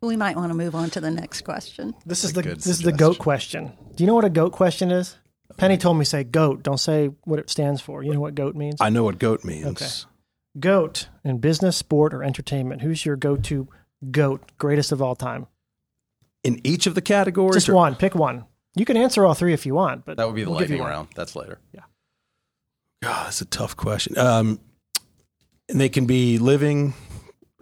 We 0.00 0.16
might 0.16 0.34
want 0.34 0.50
to 0.50 0.54
move 0.54 0.74
on 0.74 0.90
to 0.90 1.00
the 1.00 1.12
next 1.12 1.42
question. 1.42 1.94
This 2.04 2.24
is 2.24 2.32
the 2.32 2.42
good 2.42 2.56
this 2.56 2.66
is 2.66 2.80
the 2.80 2.90
goat 2.90 3.18
question. 3.20 3.70
Do 3.94 4.02
you 4.02 4.08
know 4.08 4.16
what 4.16 4.24
a 4.24 4.30
goat 4.30 4.50
question 4.50 4.90
is? 4.90 5.16
Penny 5.58 5.76
told 5.76 5.96
me 5.96 6.04
say 6.04 6.24
goat. 6.24 6.64
Don't 6.64 6.80
say 6.80 7.10
what 7.22 7.38
it 7.38 7.48
stands 7.48 7.80
for. 7.80 8.02
You 8.02 8.12
know 8.12 8.18
what 8.20 8.34
goat 8.34 8.56
means? 8.56 8.80
I 8.80 8.90
know 8.90 9.04
what 9.04 9.20
goat 9.20 9.44
means. 9.44 9.64
Okay. 9.66 9.86
Goat 10.58 11.06
in 11.24 11.38
business, 11.38 11.76
sport, 11.76 12.12
or 12.14 12.24
entertainment. 12.24 12.82
Who's 12.82 13.06
your 13.06 13.14
go-to 13.14 13.68
goat? 14.10 14.50
Greatest 14.58 14.90
of 14.90 15.00
all 15.00 15.14
time. 15.14 15.46
In 16.42 16.60
each 16.64 16.88
of 16.88 16.96
the 16.96 17.00
categories, 17.02 17.54
Just 17.54 17.68
or- 17.68 17.74
one. 17.74 17.94
Pick 17.94 18.16
one. 18.16 18.44
You 18.74 18.84
can 18.84 18.96
answer 18.96 19.24
all 19.24 19.34
three 19.34 19.52
if 19.52 19.66
you 19.66 19.74
want, 19.74 20.04
but 20.04 20.16
That 20.16 20.26
would 20.26 20.34
be 20.34 20.42
the 20.42 20.50
we'll 20.50 20.58
lightning 20.58 20.82
round. 20.82 21.10
That's 21.14 21.36
later. 21.36 21.60
Yeah. 21.72 21.82
God, 23.04 23.26
that's 23.26 23.40
a 23.40 23.44
tough 23.46 23.76
question. 23.76 24.18
Um, 24.18 24.58
and 25.68 25.80
they 25.80 25.88
can 25.88 26.06
be 26.06 26.38
living, 26.38 26.94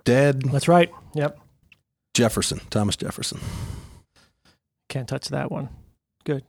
dead. 0.05 0.43
That's 0.43 0.69
right. 0.69 0.91
Yep. 1.15 1.39
Jefferson, 2.15 2.61
Thomas 2.71 2.97
Jefferson. 2.97 3.41
Can't 4.89 5.09
touch 5.09 5.29
that 5.29 5.51
one. 5.51 5.69
Good. 6.25 6.45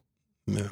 Yeah. 0.48 0.70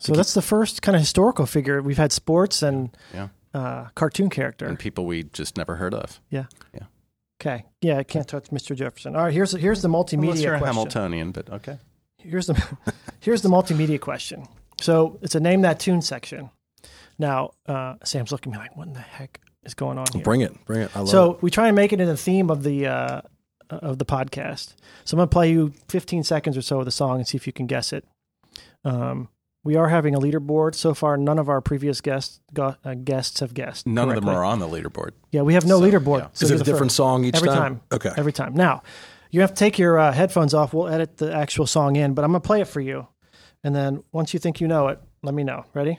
So 0.00 0.12
that's 0.12 0.34
the 0.34 0.42
first 0.42 0.82
kind 0.82 0.94
of 0.94 1.00
historical 1.00 1.46
figure. 1.46 1.82
We've 1.82 1.96
had 1.96 2.12
sports 2.12 2.62
and 2.62 2.96
Yeah. 3.12 3.28
uh, 3.52 3.86
cartoon 3.94 4.30
character. 4.30 4.66
And 4.66 4.78
people 4.78 5.06
we 5.06 5.24
just 5.24 5.56
never 5.56 5.76
heard 5.76 5.94
of. 5.94 6.20
Yeah. 6.30 6.44
Yeah. 6.72 6.84
Okay. 7.40 7.64
Yeah, 7.82 7.98
I 7.98 8.04
can't 8.04 8.28
touch 8.28 8.46
Mr. 8.50 8.76
Jefferson. 8.76 9.16
All 9.16 9.24
right. 9.24 9.32
Here's 9.32 9.52
here's 9.52 9.82
the 9.82 9.88
Unless 9.88 10.12
multimedia 10.12 10.42
you're 10.42 10.54
a 10.54 10.58
question. 10.58 10.76
Hamiltonian, 10.76 11.32
but 11.32 11.50
okay. 11.50 11.78
Here's 12.18 12.46
the 12.46 12.62
here's 13.20 13.42
the 13.42 13.48
multimedia 13.48 14.00
question. 14.00 14.46
So 14.80 15.18
it's 15.22 15.34
a 15.34 15.40
name 15.40 15.62
that 15.62 15.80
tune 15.80 16.00
section. 16.02 16.50
Now, 17.18 17.50
uh, 17.66 17.94
Sam's 18.04 18.32
looking 18.32 18.52
at 18.52 18.58
me 18.58 18.62
like, 18.62 18.76
what 18.76 18.86
in 18.88 18.92
the 18.94 19.00
heck 19.00 19.40
is 19.64 19.74
going 19.74 19.98
on 19.98 20.06
here? 20.12 20.22
Bring 20.22 20.40
it. 20.40 20.64
Bring 20.66 20.80
it. 20.82 20.90
I 20.94 21.00
love 21.00 21.08
so 21.08 21.32
it. 21.32 21.42
we 21.42 21.50
try 21.50 21.66
and 21.68 21.76
make 21.76 21.92
it 21.92 22.00
in 22.00 22.06
the 22.08 22.16
theme 22.16 22.50
of 22.50 22.62
the 22.62 22.86
uh, 22.86 23.20
of 23.70 23.98
the 23.98 24.04
podcast. 24.04 24.74
So 25.04 25.14
I'm 25.14 25.18
going 25.18 25.28
to 25.28 25.32
play 25.32 25.50
you 25.50 25.72
15 25.88 26.22
seconds 26.24 26.56
or 26.56 26.62
so 26.62 26.78
of 26.80 26.84
the 26.84 26.90
song 26.90 27.16
and 27.18 27.26
see 27.26 27.36
if 27.36 27.46
you 27.46 27.52
can 27.52 27.66
guess 27.66 27.92
it. 27.92 28.04
Um, 28.84 29.28
we 29.64 29.76
are 29.76 29.88
having 29.88 30.14
a 30.14 30.18
leaderboard. 30.18 30.74
So 30.74 30.92
far, 30.94 31.16
none 31.16 31.38
of 31.38 31.48
our 31.48 31.60
previous 31.62 32.00
guests 32.02 32.40
go, 32.52 32.76
uh, 32.84 32.94
guests 32.94 33.40
have 33.40 33.54
guessed. 33.54 33.86
None 33.86 34.10
of 34.10 34.16
them 34.16 34.28
are 34.28 34.44
on 34.44 34.58
the 34.58 34.68
leaderboard. 34.68 35.12
Yeah, 35.32 35.40
we 35.42 35.54
have 35.54 35.64
no 35.64 35.80
So, 35.80 35.86
leaderboard. 35.90 36.18
yeah. 36.20 36.28
So 36.34 36.44
Is 36.44 36.50
it 36.52 36.60
a 36.60 36.64
different 36.64 36.90
first. 36.90 36.96
song 36.96 37.24
each 37.24 37.36
every 37.36 37.48
time? 37.48 37.58
time? 37.76 37.80
Okay. 37.92 38.10
every 38.16 38.32
time. 38.32 38.54
Now 38.54 38.82
you 39.30 39.40
have 39.40 39.50
to 39.50 39.56
take 39.56 39.78
your 39.78 39.98
uh, 39.98 40.12
headphones 40.12 40.52
off. 40.54 40.74
We'll 40.74 40.88
edit 40.88 41.16
the 41.16 41.34
actual 41.34 41.66
song 41.66 41.96
in, 41.96 42.12
but 42.14 42.24
I'm 42.24 42.30
gonna 42.32 42.40
play 42.40 42.60
it 42.60 42.68
for 42.68 42.80
you, 42.80 43.08
and 43.64 43.74
then 43.74 44.04
once 44.12 44.34
you 44.34 44.38
think 44.38 44.60
you 44.60 44.68
know 44.68 44.88
it, 44.88 45.00
let 45.22 45.34
me 45.34 45.42
know. 45.42 45.64
Ready? 45.72 45.98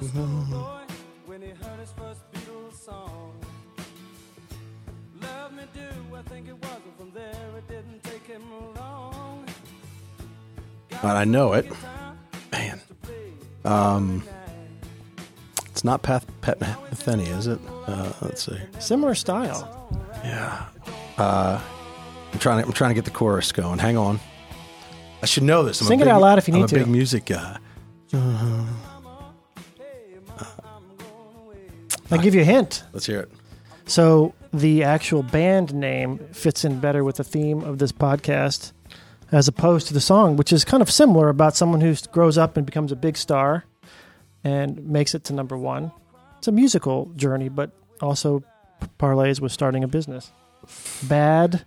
A 0.00 0.04
schoolboy 0.04 0.80
when 1.26 1.42
he 1.42 1.48
heard 1.48 1.80
his 1.80 1.92
first 1.92 2.20
Beatles 2.32 2.84
song. 2.84 3.32
Love 5.20 5.52
me 5.52 5.64
do, 5.74 6.16
I 6.16 6.22
think 6.22 6.48
it 6.48 6.56
was, 6.56 6.80
and 6.84 6.96
from 6.96 7.10
there 7.12 7.50
it 7.56 7.68
didn't 7.68 8.02
take 8.04 8.26
him 8.26 8.42
long. 8.76 9.44
And 10.90 11.10
I 11.10 11.24
know 11.24 11.52
it. 11.52 11.66
Man. 12.52 12.80
Um, 13.64 14.22
it's 15.66 15.84
not 15.84 16.02
Pat, 16.02 16.24
Pat 16.40 16.58
Metheny, 16.58 17.28
is 17.28 17.46
it? 17.46 17.60
Uh, 17.86 18.12
let's 18.22 18.44
see. 18.46 18.58
Similar 18.78 19.14
style. 19.14 19.88
Yeah. 20.24 20.66
Uh, 21.16 21.60
I'm 22.32 22.38
trying. 22.38 22.62
To, 22.62 22.66
I'm 22.66 22.72
trying 22.72 22.90
to 22.90 22.94
get 22.94 23.04
the 23.04 23.10
chorus 23.10 23.52
going. 23.52 23.78
Hang 23.78 23.96
on. 23.96 24.20
I 25.22 25.26
should 25.26 25.42
know 25.42 25.62
this. 25.62 25.80
I'm 25.80 25.86
Sing 25.86 26.00
it 26.00 26.08
out 26.08 26.20
loud 26.20 26.38
if 26.38 26.48
you 26.48 26.54
I'm 26.54 26.60
need 26.62 26.72
a 26.72 26.74
big 26.74 26.88
music 26.88 27.26
guy. 27.26 27.58
I'll 32.10 32.18
give 32.18 32.34
you 32.34 32.40
a 32.40 32.44
hint. 32.44 32.84
Let's 32.92 33.06
hear 33.06 33.20
it. 33.20 33.30
So 33.86 34.34
the 34.52 34.84
actual 34.84 35.22
band 35.22 35.74
name 35.74 36.18
fits 36.32 36.64
in 36.64 36.80
better 36.80 37.04
with 37.04 37.16
the 37.16 37.24
theme 37.24 37.62
of 37.62 37.78
this 37.78 37.92
podcast, 37.92 38.72
as 39.32 39.48
opposed 39.48 39.88
to 39.88 39.94
the 39.94 40.00
song, 40.00 40.36
which 40.36 40.52
is 40.52 40.64
kind 40.64 40.82
of 40.82 40.90
similar 40.90 41.28
about 41.28 41.56
someone 41.56 41.80
who 41.80 41.94
grows 42.12 42.38
up 42.38 42.56
and 42.56 42.66
becomes 42.66 42.92
a 42.92 42.96
big 42.96 43.16
star 43.16 43.64
and 44.44 44.86
makes 44.86 45.14
it 45.14 45.24
to 45.24 45.32
number 45.32 45.56
one. 45.56 45.92
It's 46.38 46.48
a 46.48 46.52
musical 46.52 47.06
journey, 47.16 47.48
but 47.48 47.70
also 48.00 48.42
parlays 48.98 49.40
with 49.40 49.52
starting 49.52 49.84
a 49.84 49.88
business. 49.88 50.32
Bad 51.02 51.64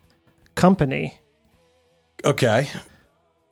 Company. 0.55 1.19
Okay. 2.23 2.67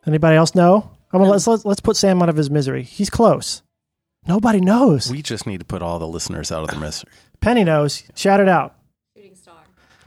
Anybody 0.05 0.37
else 0.37 0.53
know? 0.53 0.91
I'm 1.11 1.19
gonna, 1.19 1.31
let's, 1.31 1.47
let's 1.47 1.65
let's 1.65 1.79
put 1.79 1.97
Sam 1.97 2.21
out 2.21 2.29
of 2.29 2.35
his 2.35 2.51
misery. 2.51 2.83
He's 2.83 3.09
close. 3.09 3.63
Nobody 4.27 4.59
knows. 4.61 5.09
We 5.11 5.21
just 5.21 5.47
need 5.47 5.59
to 5.59 5.65
put 5.65 5.81
all 5.81 5.99
the 5.99 6.07
listeners 6.07 6.51
out 6.51 6.63
of 6.63 6.69
their 6.69 6.79
misery. 6.87 7.11
Penny 7.41 7.63
knows. 7.63 8.03
Shout 8.15 8.39
it 8.39 8.47
out. 8.49 8.75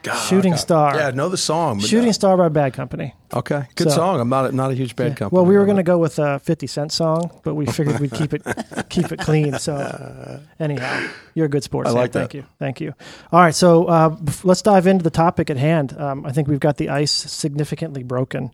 God, 0.04 0.16
Shooting 0.16 0.50
God. 0.54 0.59
Star. 0.59 0.97
Yeah, 0.97 1.07
I 1.07 1.11
know 1.12 1.28
the 1.28 1.37
song. 1.37 1.78
But 1.78 1.87
Shooting 1.88 2.12
Star 2.12 2.37
by 2.37 2.49
Bad 2.49 2.73
Company. 2.75 3.14
Okay, 3.33 3.66
good 3.76 3.88
So- 3.88 3.95
song. 3.95 4.19
I'm 4.21 4.28
not 4.28 4.47
a, 4.47 4.52
not 4.52 4.73
a 4.73 4.75
huge 4.75 4.97
bad 4.97 5.11
Yeah. 5.11 5.14
company. 5.14 5.37
Well, 5.37 5.47
we 5.47 5.57
were 5.57 5.64
going 5.64 5.76
to 5.76 5.85
go 5.85 5.97
with 5.97 6.19
a 6.19 6.40
50 6.40 6.66
Cent 6.66 6.90
song, 6.90 7.31
but 7.45 7.54
we 7.54 7.66
figured 7.66 8.00
we'd 8.00 8.11
keep 8.12 8.35
it 8.35 8.42
keep 8.88 9.12
it 9.12 9.21
clean. 9.21 9.57
So, 9.61 10.40
anyhow, 10.59 11.09
you're 11.35 11.47
a 11.47 11.49
good 11.49 11.62
sport. 11.62 11.87
I 11.87 11.90
Sam. 11.90 11.99
like 12.00 12.11
that. 12.12 12.19
Thank 12.19 12.35
you. 12.35 12.45
Thank 12.59 12.81
you. 12.81 12.95
All 13.31 13.38
right, 13.38 13.54
so 13.54 13.85
uh, 13.85 14.11
bef- 14.11 14.45
let's 14.45 14.61
dive 14.61 14.88
into 14.88 15.04
the 15.04 15.11
topic 15.11 15.50
at 15.50 15.57
hand. 15.57 15.97
Um, 15.97 16.26
I 16.26 16.33
think 16.33 16.49
we've 16.49 16.59
got 16.59 16.78
the 16.78 16.88
ice 16.88 17.12
significantly 17.12 18.02
broken. 18.02 18.50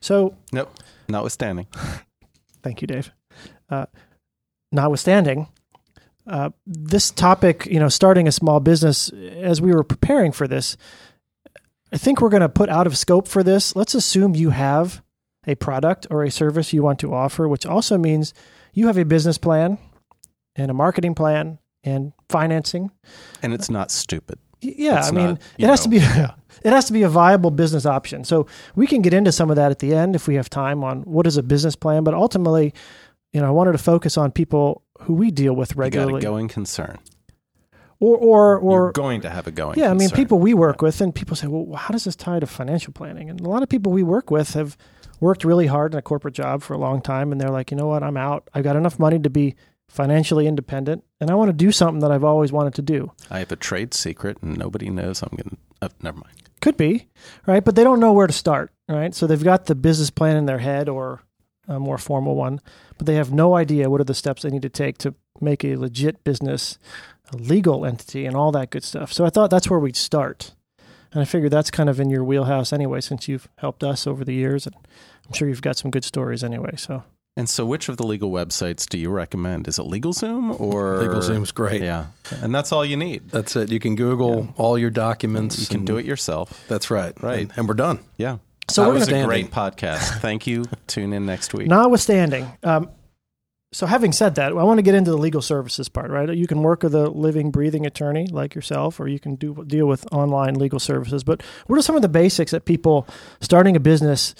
So, 0.00 0.34
Nope. 0.52 0.74
Notwithstanding. 1.08 1.68
thank 2.64 2.80
you, 2.82 2.88
Dave. 2.88 3.12
Uh, 3.70 3.86
notwithstanding, 4.72 5.48
uh, 6.26 6.50
this 6.66 7.10
topic, 7.10 7.66
you 7.66 7.80
know, 7.80 7.88
starting 7.88 8.28
a 8.28 8.32
small 8.32 8.60
business, 8.60 9.10
as 9.10 9.62
we 9.62 9.72
were 9.72 9.84
preparing 9.84 10.30
for 10.32 10.46
this, 10.46 10.76
I 11.92 11.96
think 11.96 12.20
we're 12.20 12.28
going 12.28 12.42
to 12.42 12.48
put 12.48 12.68
out 12.68 12.86
of 12.86 12.98
scope 12.98 13.28
for 13.28 13.42
this. 13.42 13.74
Let's 13.74 13.94
assume 13.94 14.34
you 14.34 14.50
have 14.50 15.02
a 15.46 15.54
product 15.54 16.06
or 16.10 16.22
a 16.22 16.30
service 16.30 16.72
you 16.72 16.82
want 16.82 16.98
to 17.00 17.14
offer, 17.14 17.48
which 17.48 17.64
also 17.64 17.96
means 17.96 18.34
you 18.74 18.86
have 18.88 18.98
a 18.98 19.04
business 19.04 19.38
plan 19.38 19.78
and 20.54 20.70
a 20.70 20.74
marketing 20.74 21.14
plan 21.14 21.58
and 21.82 22.12
financing. 22.28 22.90
And 23.42 23.54
it's 23.54 23.70
not 23.70 23.90
stupid. 23.90 24.38
Yeah, 24.60 24.98
It's 24.98 25.08
I 25.08 25.12
mean, 25.12 25.26
not, 25.26 25.40
it 25.56 25.66
has 25.66 25.82
to 25.84 25.88
be 25.88 25.96
it 26.64 26.72
has 26.72 26.86
to 26.86 26.92
be 26.92 27.02
a 27.04 27.08
viable 27.08 27.50
business 27.50 27.86
option. 27.86 28.24
So 28.24 28.46
we 28.74 28.86
can 28.86 29.00
get 29.02 29.14
into 29.14 29.32
some 29.32 29.50
of 29.50 29.56
that 29.56 29.70
at 29.70 29.78
the 29.78 29.94
end 29.94 30.16
if 30.16 30.26
we 30.26 30.34
have 30.34 30.50
time 30.50 30.82
on 30.84 31.02
what 31.02 31.26
is 31.26 31.36
a 31.36 31.42
business 31.42 31.76
plan. 31.76 32.04
But 32.04 32.14
ultimately, 32.14 32.74
you 33.32 33.40
know, 33.40 33.46
I 33.46 33.50
wanted 33.50 33.72
to 33.72 33.78
focus 33.78 34.16
on 34.16 34.32
people 34.32 34.82
who 35.02 35.14
we 35.14 35.30
deal 35.30 35.54
with 35.54 35.70
You 35.70 35.76
got 35.76 35.78
a 35.78 35.82
regularly, 35.84 36.20
going 36.22 36.48
concern. 36.48 36.98
or 38.00 38.16
or 38.16 38.60
You're 38.62 38.84
or 38.88 38.92
going 38.92 39.20
to 39.22 39.30
have 39.30 39.46
a 39.46 39.50
going 39.50 39.78
yeah. 39.78 39.90
I 39.90 39.94
mean, 39.94 40.10
people 40.10 40.38
we 40.38 40.54
work 40.54 40.82
with, 40.82 41.00
and 41.00 41.14
people 41.14 41.36
say, 41.36 41.46
well, 41.46 41.76
how 41.76 41.92
does 41.92 42.04
this 42.04 42.16
tie 42.16 42.40
to 42.40 42.46
financial 42.46 42.92
planning? 42.92 43.28
And 43.30 43.40
a 43.40 43.48
lot 43.48 43.62
of 43.62 43.68
people 43.68 43.92
we 43.92 44.02
work 44.02 44.30
with 44.30 44.54
have 44.54 44.76
worked 45.20 45.44
really 45.44 45.66
hard 45.66 45.92
in 45.94 45.98
a 45.98 46.02
corporate 46.02 46.34
job 46.34 46.62
for 46.62 46.74
a 46.74 46.78
long 46.78 47.00
time, 47.02 47.32
and 47.32 47.40
they're 47.40 47.50
like, 47.50 47.70
you 47.70 47.76
know 47.76 47.86
what, 47.88 48.02
I'm 48.02 48.16
out. 48.16 48.48
I've 48.54 48.64
got 48.64 48.76
enough 48.76 48.98
money 48.98 49.18
to 49.18 49.30
be 49.30 49.56
financially 49.88 50.46
independent, 50.46 51.02
and 51.20 51.30
I 51.30 51.34
want 51.34 51.48
to 51.48 51.52
do 51.54 51.72
something 51.72 52.00
that 52.00 52.12
I've 52.12 52.24
always 52.24 52.52
wanted 52.52 52.74
to 52.74 52.82
do. 52.82 53.12
I 53.30 53.38
have 53.40 53.50
a 53.52 53.56
trade 53.56 53.94
secret 53.94 54.36
and 54.42 54.56
nobody 54.58 54.90
knows 54.90 55.22
I'm 55.22 55.30
going 55.30 55.50
to. 55.50 55.56
Oh, 55.82 55.88
never 56.02 56.18
mind. 56.18 56.34
Could 56.60 56.76
be, 56.76 57.08
right? 57.46 57.64
But 57.64 57.74
they 57.76 57.84
don't 57.84 58.00
know 58.00 58.12
where 58.12 58.26
to 58.26 58.32
start, 58.32 58.72
right? 58.88 59.14
So 59.14 59.26
they've 59.26 59.42
got 59.42 59.66
the 59.66 59.74
business 59.74 60.10
plan 60.10 60.36
in 60.36 60.46
their 60.46 60.58
head 60.58 60.88
or 60.88 61.22
a 61.68 61.78
more 61.78 61.98
formal 61.98 62.34
one, 62.34 62.60
but 62.96 63.06
they 63.06 63.14
have 63.14 63.32
no 63.32 63.54
idea 63.54 63.90
what 63.90 64.00
are 64.00 64.04
the 64.04 64.14
steps 64.14 64.42
they 64.42 64.50
need 64.50 64.62
to 64.62 64.68
take 64.68 64.98
to 64.98 65.14
make 65.40 65.64
a 65.64 65.76
legit 65.76 66.24
business, 66.24 66.78
a 67.32 67.36
legal 67.36 67.84
entity, 67.84 68.26
and 68.26 68.34
all 68.36 68.50
that 68.52 68.70
good 68.70 68.82
stuff. 68.82 69.12
So 69.12 69.24
I 69.24 69.30
thought 69.30 69.50
that's 69.50 69.70
where 69.70 69.78
we'd 69.78 69.96
start. 69.96 70.54
And 71.12 71.22
I 71.22 71.24
figured 71.24 71.52
that's 71.52 71.70
kind 71.70 71.88
of 71.88 72.00
in 72.00 72.10
your 72.10 72.24
wheelhouse 72.24 72.72
anyway, 72.72 73.00
since 73.00 73.28
you've 73.28 73.48
helped 73.56 73.82
us 73.84 74.06
over 74.06 74.24
the 74.24 74.34
years. 74.34 74.66
And 74.66 74.74
I'm 75.26 75.32
sure 75.32 75.48
you've 75.48 75.62
got 75.62 75.76
some 75.76 75.90
good 75.90 76.04
stories 76.04 76.44
anyway. 76.44 76.74
So 76.76 77.02
And 77.36 77.48
so, 77.48 77.64
which 77.64 77.88
of 77.88 77.96
the 77.96 78.06
legal 78.06 78.30
websites 78.30 78.86
do 78.86 78.98
you 78.98 79.10
recommend? 79.10 79.68
Is 79.68 79.78
it 79.78 79.82
LegalZoom 79.82 80.60
or 80.60 80.98
LegalZoom's 80.98 81.52
great. 81.52 81.82
Yeah, 81.82 82.06
and 82.42 82.54
that's 82.54 82.72
all 82.72 82.84
you 82.84 82.96
need. 82.96 83.30
That's 83.30 83.56
it. 83.56 83.70
You 83.70 83.78
can 83.78 83.94
Google 83.94 84.52
all 84.56 84.76
your 84.78 84.90
documents. 84.90 85.60
You 85.60 85.66
can 85.66 85.84
do 85.84 85.96
it 85.96 86.04
yourself. 86.04 86.64
That's 86.68 86.90
right. 86.90 87.14
Right. 87.22 87.42
And, 87.42 87.52
and 87.56 87.68
we're 87.68 87.74
done. 87.74 88.00
Yeah. 88.16 88.38
So 88.70 88.82
that 88.82 88.88
we're 88.88 88.94
was 88.94 89.08
gonna- 89.08 89.22
a 89.22 89.26
great 89.26 89.50
podcast. 89.50 90.20
Thank 90.20 90.46
you. 90.46 90.64
Tune 90.86 91.12
in 91.12 91.26
next 91.26 91.54
week. 91.54 91.68
Notwithstanding, 91.68 92.46
um, 92.62 92.90
so 93.72 93.84
having 93.86 94.12
said 94.12 94.36
that, 94.36 94.52
I 94.52 94.62
want 94.62 94.78
to 94.78 94.82
get 94.82 94.94
into 94.94 95.10
the 95.10 95.18
legal 95.18 95.42
services 95.42 95.88
part, 95.90 96.10
right? 96.10 96.34
You 96.34 96.46
can 96.46 96.62
work 96.62 96.82
with 96.82 96.94
a 96.94 97.08
living, 97.10 97.50
breathing 97.50 97.84
attorney 97.84 98.26
like 98.26 98.54
yourself, 98.54 98.98
or 98.98 99.08
you 99.08 99.18
can 99.18 99.34
do 99.34 99.62
deal 99.66 99.86
with 99.86 100.10
online 100.10 100.54
legal 100.54 100.80
services. 100.80 101.22
But 101.22 101.42
what 101.66 101.78
are 101.78 101.82
some 101.82 101.94
of 101.96 102.00
the 102.02 102.08
basics 102.08 102.50
that 102.52 102.64
people 102.64 103.06
starting 103.42 103.76
a 103.76 103.80
business 103.80 104.34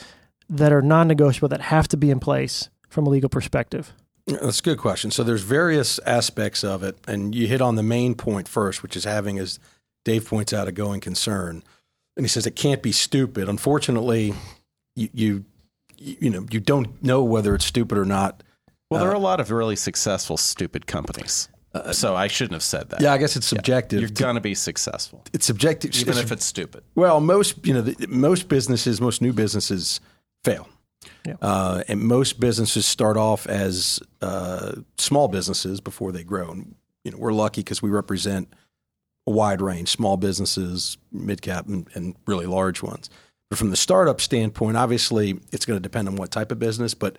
that 0.49 0.73
are 0.73 0.81
non-negotiable 0.81 1.49
that 1.49 1.61
have 1.61 1.89
to 1.89 1.97
be 1.99 2.11
in 2.11 2.21
place 2.21 2.71
from 2.89 3.07
a 3.07 3.11
legal 3.11 3.29
perspective? 3.29 3.93
That's 4.27 4.61
a 4.61 4.63
good 4.63 4.79
question. 4.79 5.11
So 5.11 5.23
there's 5.23 5.43
various 5.43 5.99
aspects 6.07 6.65
of 6.65 6.83
it, 6.83 6.97
and 7.07 7.35
you 7.35 7.47
hit 7.49 7.61
on 7.61 7.77
the 7.77 7.83
main 7.83 8.15
point 8.15 8.49
first, 8.49 8.83
which 8.83 8.97
is 8.97 9.05
having, 9.05 9.39
as 9.39 9.59
Dave 10.07 10.27
points 10.27 10.55
out, 10.55 10.69
a 10.69 10.73
going 10.73 11.01
concern. 11.01 11.63
And 12.19 12.25
he 12.25 12.29
says 12.29 12.47
it 12.47 12.57
can't 12.57 12.83
be 12.83 12.93
stupid. 12.93 13.49
Unfortunately, 13.49 14.35
you 14.97 15.09
you 15.15 15.45
you 15.97 16.29
know 16.31 16.45
you 16.51 16.61
don't 16.61 17.03
know 17.03 17.23
whether 17.23 17.55
it's 17.55 17.65
stupid 17.65 17.97
or 17.97 18.05
not. 18.05 18.43
Well, 18.91 19.01
there 19.01 19.11
are 19.11 19.15
a 19.15 19.19
lot 19.21 19.39
of 19.41 19.51
really 19.51 19.77
successful 19.77 20.37
stupid 20.37 20.87
companies. 20.87 21.49
so 21.93 22.17
I 22.17 22.27
shouldn't 22.27 22.55
have 22.55 22.63
said 22.63 22.89
that. 22.91 23.01
Yeah, 23.01 23.13
I 23.13 23.19
guess 23.19 23.37
it's 23.37 23.47
subjective. 23.47 24.01
You're 24.01 24.11
going 24.11 24.35
to 24.35 24.41
be 24.41 24.55
successful, 24.55 25.23
it's 25.33 25.47
subjective, 25.47 25.95
even 25.95 26.09
it's- 26.15 26.25
if 26.25 26.33
it's 26.33 26.45
stupid. 26.45 26.83
Well, 26.97 27.21
most 27.21 27.65
you 27.67 27.73
know, 27.75 27.83
the, 27.83 28.07
most 28.09 28.49
businesses, 28.49 29.01
most 29.01 29.23
new 29.23 29.33
businesses 29.33 30.01
fail, 30.43 30.69
Yeah. 31.27 31.37
uh, 31.41 31.83
and 31.87 32.01
most 32.01 32.41
businesses 32.41 32.85
start 32.87 33.17
off 33.17 33.47
as 33.47 34.01
uh, 34.23 34.73
small 34.97 35.29
businesses 35.29 35.81
before 35.81 36.11
they 36.11 36.25
grow. 36.25 36.51
And 36.51 36.75
you 37.05 37.13
know, 37.13 37.19
we're 37.19 37.33
lucky 37.35 37.61
because 37.61 37.81
we 37.83 37.91
represent 37.91 38.53
a 39.29 39.31
wide 39.35 39.61
range: 39.61 39.89
small 39.89 40.17
businesses, 40.17 40.99
mid 41.13 41.43
cap, 41.43 41.67
and, 41.69 41.87
and 41.95 42.17
really 42.27 42.47
large 42.47 42.83
ones. 42.83 43.11
But 43.51 43.59
from 43.59 43.71
the 43.71 43.77
startup 43.77 44.21
standpoint, 44.21 44.77
obviously, 44.77 45.41
it's 45.53 45.65
going 45.65 45.77
to 45.79 45.83
depend 45.83 46.09
on 46.09 46.17
what 46.17 46.31
type 46.31 46.53
of 46.53 46.59
business. 46.59 46.95
But 46.95 47.17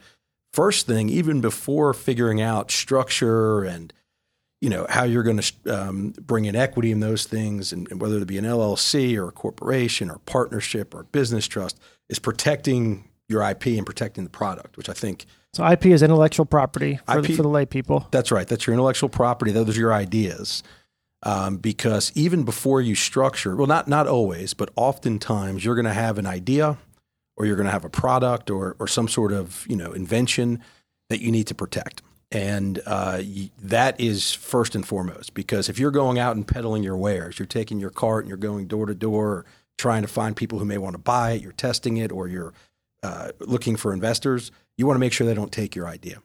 first 0.53 0.85
thing, 0.85 1.09
even 1.09 1.41
before 1.41 1.93
figuring 1.93 2.41
out 2.41 2.71
structure 2.71 3.63
and 3.63 3.93
you 4.61 4.69
know 4.69 4.85
how 4.89 5.03
you're 5.03 5.23
going 5.23 5.39
to 5.39 5.53
um, 5.67 6.13
bring 6.19 6.45
in 6.45 6.55
equity 6.55 6.91
in 6.91 6.99
those 6.99 7.25
things, 7.25 7.71
and, 7.71 7.89
and 7.91 8.01
whether 8.01 8.17
it 8.17 8.25
be 8.25 8.37
an 8.37 8.45
LLC 8.45 9.15
or 9.15 9.29
a 9.29 9.31
corporation 9.31 10.11
or 10.11 10.17
partnership 10.25 10.93
or 10.93 11.03
business 11.03 11.47
trust, 11.47 11.79
is 12.09 12.19
protecting 12.19 13.05
your 13.29 13.47
IP 13.47 13.67
and 13.67 13.85
protecting 13.85 14.23
the 14.23 14.29
product, 14.29 14.75
which 14.75 14.89
I 14.89 14.93
think 14.93 15.25
So 15.53 15.65
IP 15.65 15.87
is 15.87 16.03
intellectual 16.03 16.45
property 16.45 16.99
for, 17.05 17.21
the, 17.21 17.29
IP 17.29 17.37
for 17.37 17.43
the 17.43 17.47
lay 17.47 17.65
people. 17.65 18.07
that's 18.11 18.31
right. 18.31 18.47
That's 18.47 18.67
your 18.67 18.73
intellectual 18.73 19.07
property. 19.07 19.51
Those 19.51 19.77
are 19.77 19.79
your 19.79 19.93
ideas. 19.93 20.63
Um, 21.23 21.57
because 21.57 22.13
even 22.15 22.43
before 22.43 22.81
you 22.81 22.95
structure, 22.95 23.55
well, 23.55 23.67
not 23.67 23.87
not 23.87 24.07
always, 24.07 24.53
but 24.53 24.69
oftentimes 24.75 25.65
you're 25.65 25.75
going 25.75 25.85
to 25.85 25.93
have 25.93 26.17
an 26.17 26.25
idea 26.25 26.77
or 27.35 27.45
you're 27.45 27.57
going 27.57 27.65
to 27.65 27.71
have 27.71 27.85
a 27.85 27.89
product 27.89 28.49
or 28.49 28.75
or 28.79 28.87
some 28.87 29.07
sort 29.07 29.33
of 29.33 29.65
you 29.67 29.75
know 29.75 29.91
invention 29.91 30.63
that 31.09 31.19
you 31.19 31.31
need 31.31 31.47
to 31.47 31.55
protect. 31.55 32.01
And 32.31 32.79
uh, 32.85 33.21
y- 33.23 33.49
that 33.61 33.99
is 33.99 34.31
first 34.33 34.75
and 34.75 34.87
foremost 34.87 35.33
because 35.33 35.67
if 35.67 35.79
you're 35.79 35.91
going 35.91 36.19
out 36.19 36.35
and 36.35 36.47
peddling 36.47 36.83
your 36.83 36.95
wares, 36.95 37.39
you're 37.39 37.47
taking 37.47 37.79
your 37.79 37.89
cart 37.89 38.23
and 38.23 38.29
you're 38.29 38.37
going 38.37 38.67
door 38.67 38.85
to 38.85 38.93
door, 38.93 39.45
trying 39.77 40.03
to 40.03 40.07
find 40.07 40.35
people 40.35 40.59
who 40.59 40.65
may 40.65 40.77
want 40.77 40.93
to 40.93 40.99
buy 40.99 41.31
it, 41.31 41.41
you're 41.41 41.51
testing 41.51 41.97
it, 41.97 42.11
or 42.11 42.27
you're 42.27 42.53
uh, 43.01 43.31
looking 43.39 43.75
for 43.75 43.93
investors, 43.93 44.51
you 44.77 44.85
want 44.85 44.95
to 44.95 44.99
make 44.99 45.13
sure 45.13 45.25
they 45.25 45.33
don't 45.33 45.51
take 45.51 45.75
your 45.75 45.87
idea. 45.87 46.21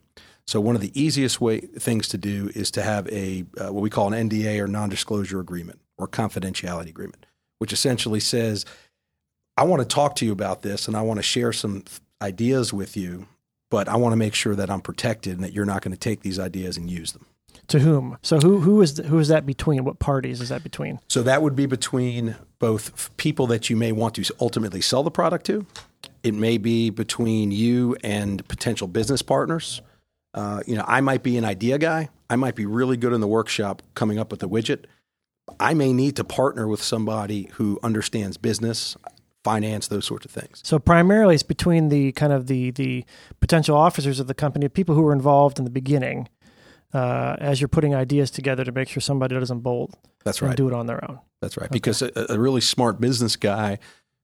So 0.47 0.61
one 0.61 0.75
of 0.75 0.83
the 0.83 0.99
easiest 1.01 1.41
way 1.41 1.61
things 1.61 2.09
to 2.09 2.19
do 2.19 2.51
is 2.55 2.71
to 2.73 2.83
have 2.83 3.09
a 3.09 3.45
uh, 3.59 3.73
what 3.73 3.83
we 3.83 3.91
call 3.91 4.13
an 4.13 4.29
NDA 4.29 4.61
or 4.61 4.69
non-disclosure 4.69 5.41
agreement 5.41 5.81
or 5.97 6.07
confidentiality 6.07 6.89
agreement, 6.89 7.27
which 7.59 7.73
essentially 7.73 8.21
says, 8.21 8.65
"I 9.57 9.65
want 9.65 9.81
to 9.81 9.89
talk 9.89 10.17
to 10.17 10.27
you 10.27 10.33
about 10.33 10.63
this 10.63 10.87
and 10.87 10.97
I 10.97 11.03
want 11.03 11.19
to 11.19 11.23
share 11.23 11.53
some 11.53 11.85
ideas 12.21 12.73
with 12.73 12.97
you, 12.97 13.27
but 13.71 13.89
I 13.89 13.97
want 13.97 14.13
to 14.13 14.17
make 14.17 14.35
sure 14.35 14.55
that 14.55 14.71
I'm 14.71 14.83
protected 14.83 15.35
and 15.35 15.45
that 15.45 15.53
you're 15.53 15.65
not 15.65 15.83
going 15.83 15.93
to 15.93 15.99
take 15.99 16.21
these 16.21 16.39
ideas 16.39 16.77
and 16.77 16.91
use 16.91 17.13
them." 17.13 17.27
To 17.69 17.79
whom? 17.79 18.19
So 18.21 18.39
who 18.39 18.61
who 18.61 18.83
is 18.83 18.99
who 18.99 19.19
is 19.19 19.29
that 19.29 19.47
between? 19.47 19.85
What 19.85 19.99
parties 19.99 20.43
is 20.43 20.51
that 20.51 20.63
between? 20.63 21.01
So 21.09 21.23
that 21.23 21.41
would 21.41 21.57
be 21.57 21.65
between 21.65 22.37
both 22.59 23.17
people 23.17 23.47
that 23.47 23.71
you 23.71 23.77
may 23.77 23.93
want 23.93 24.15
to 24.17 24.35
ultimately 24.41 24.83
sell 24.83 25.03
the 25.03 25.11
product 25.11 25.47
to. 25.47 25.67
It 26.23 26.35
may 26.35 26.59
be 26.59 26.91
between 26.91 27.51
you 27.51 27.97
and 28.05 28.47
potential 28.49 28.87
business 28.87 29.23
partners. 29.23 29.81
Uh, 30.35 30.63
you 30.67 30.75
know, 30.75 30.85
I 30.87 31.01
might 31.01 31.23
be 31.23 31.39
an 31.39 31.45
idea 31.45 31.79
guy. 31.79 32.11
I 32.29 32.37
might 32.37 32.57
be 32.57 32.67
really 32.67 32.97
good 32.97 33.13
in 33.13 33.21
the 33.21 33.29
workshop 33.29 33.83
coming 33.95 34.19
up 34.19 34.31
with 34.31 34.43
a 34.43 34.49
widget. 34.49 34.85
I 35.61 35.75
may 35.75 35.93
need 35.93 36.17
to 36.17 36.25
partner 36.25 36.67
with 36.67 36.83
somebody 36.83 37.51
who 37.55 37.79
understands 37.83 38.37
business, 38.37 38.97
finance, 39.45 39.87
those 39.89 40.07
sorts 40.07 40.25
of 40.25 40.33
things. 40.33 40.61
So 40.65 40.79
primarily, 40.79 41.35
it's 41.35 41.45
between 41.45 41.89
the 41.89 42.13
kind 42.13 42.33
of 42.33 42.47
the 42.49 42.73
the 42.73 43.05
potential 43.41 43.77
officers 43.77 44.19
of 44.19 44.27
the 44.27 44.35
company, 44.35 44.69
people 44.69 44.95
who 44.95 45.03
were 45.03 45.13
involved 45.13 45.59
in 45.59 45.65
the 45.65 45.71
beginning, 45.71 46.29
uh, 46.93 47.37
as 47.39 47.61
you're 47.61 47.69
putting 47.69 47.95
ideas 47.95 48.31
together 48.31 48.65
to 48.65 48.73
make 48.73 48.89
sure 48.89 49.01
somebody 49.01 49.35
doesn't 49.35 49.61
bolt 49.61 49.95
That's 50.25 50.41
and 50.41 50.49
right. 50.49 50.57
do 50.57 50.67
it 50.67 50.75
on 50.75 50.87
their 50.87 51.09
own. 51.09 51.21
That's 51.41 51.57
right. 51.57 51.71
Because 51.71 52.01
a, 52.03 52.11
a 52.31 52.39
really 52.39 52.63
smart 52.63 53.01
business 53.01 53.37
guy 53.37 53.79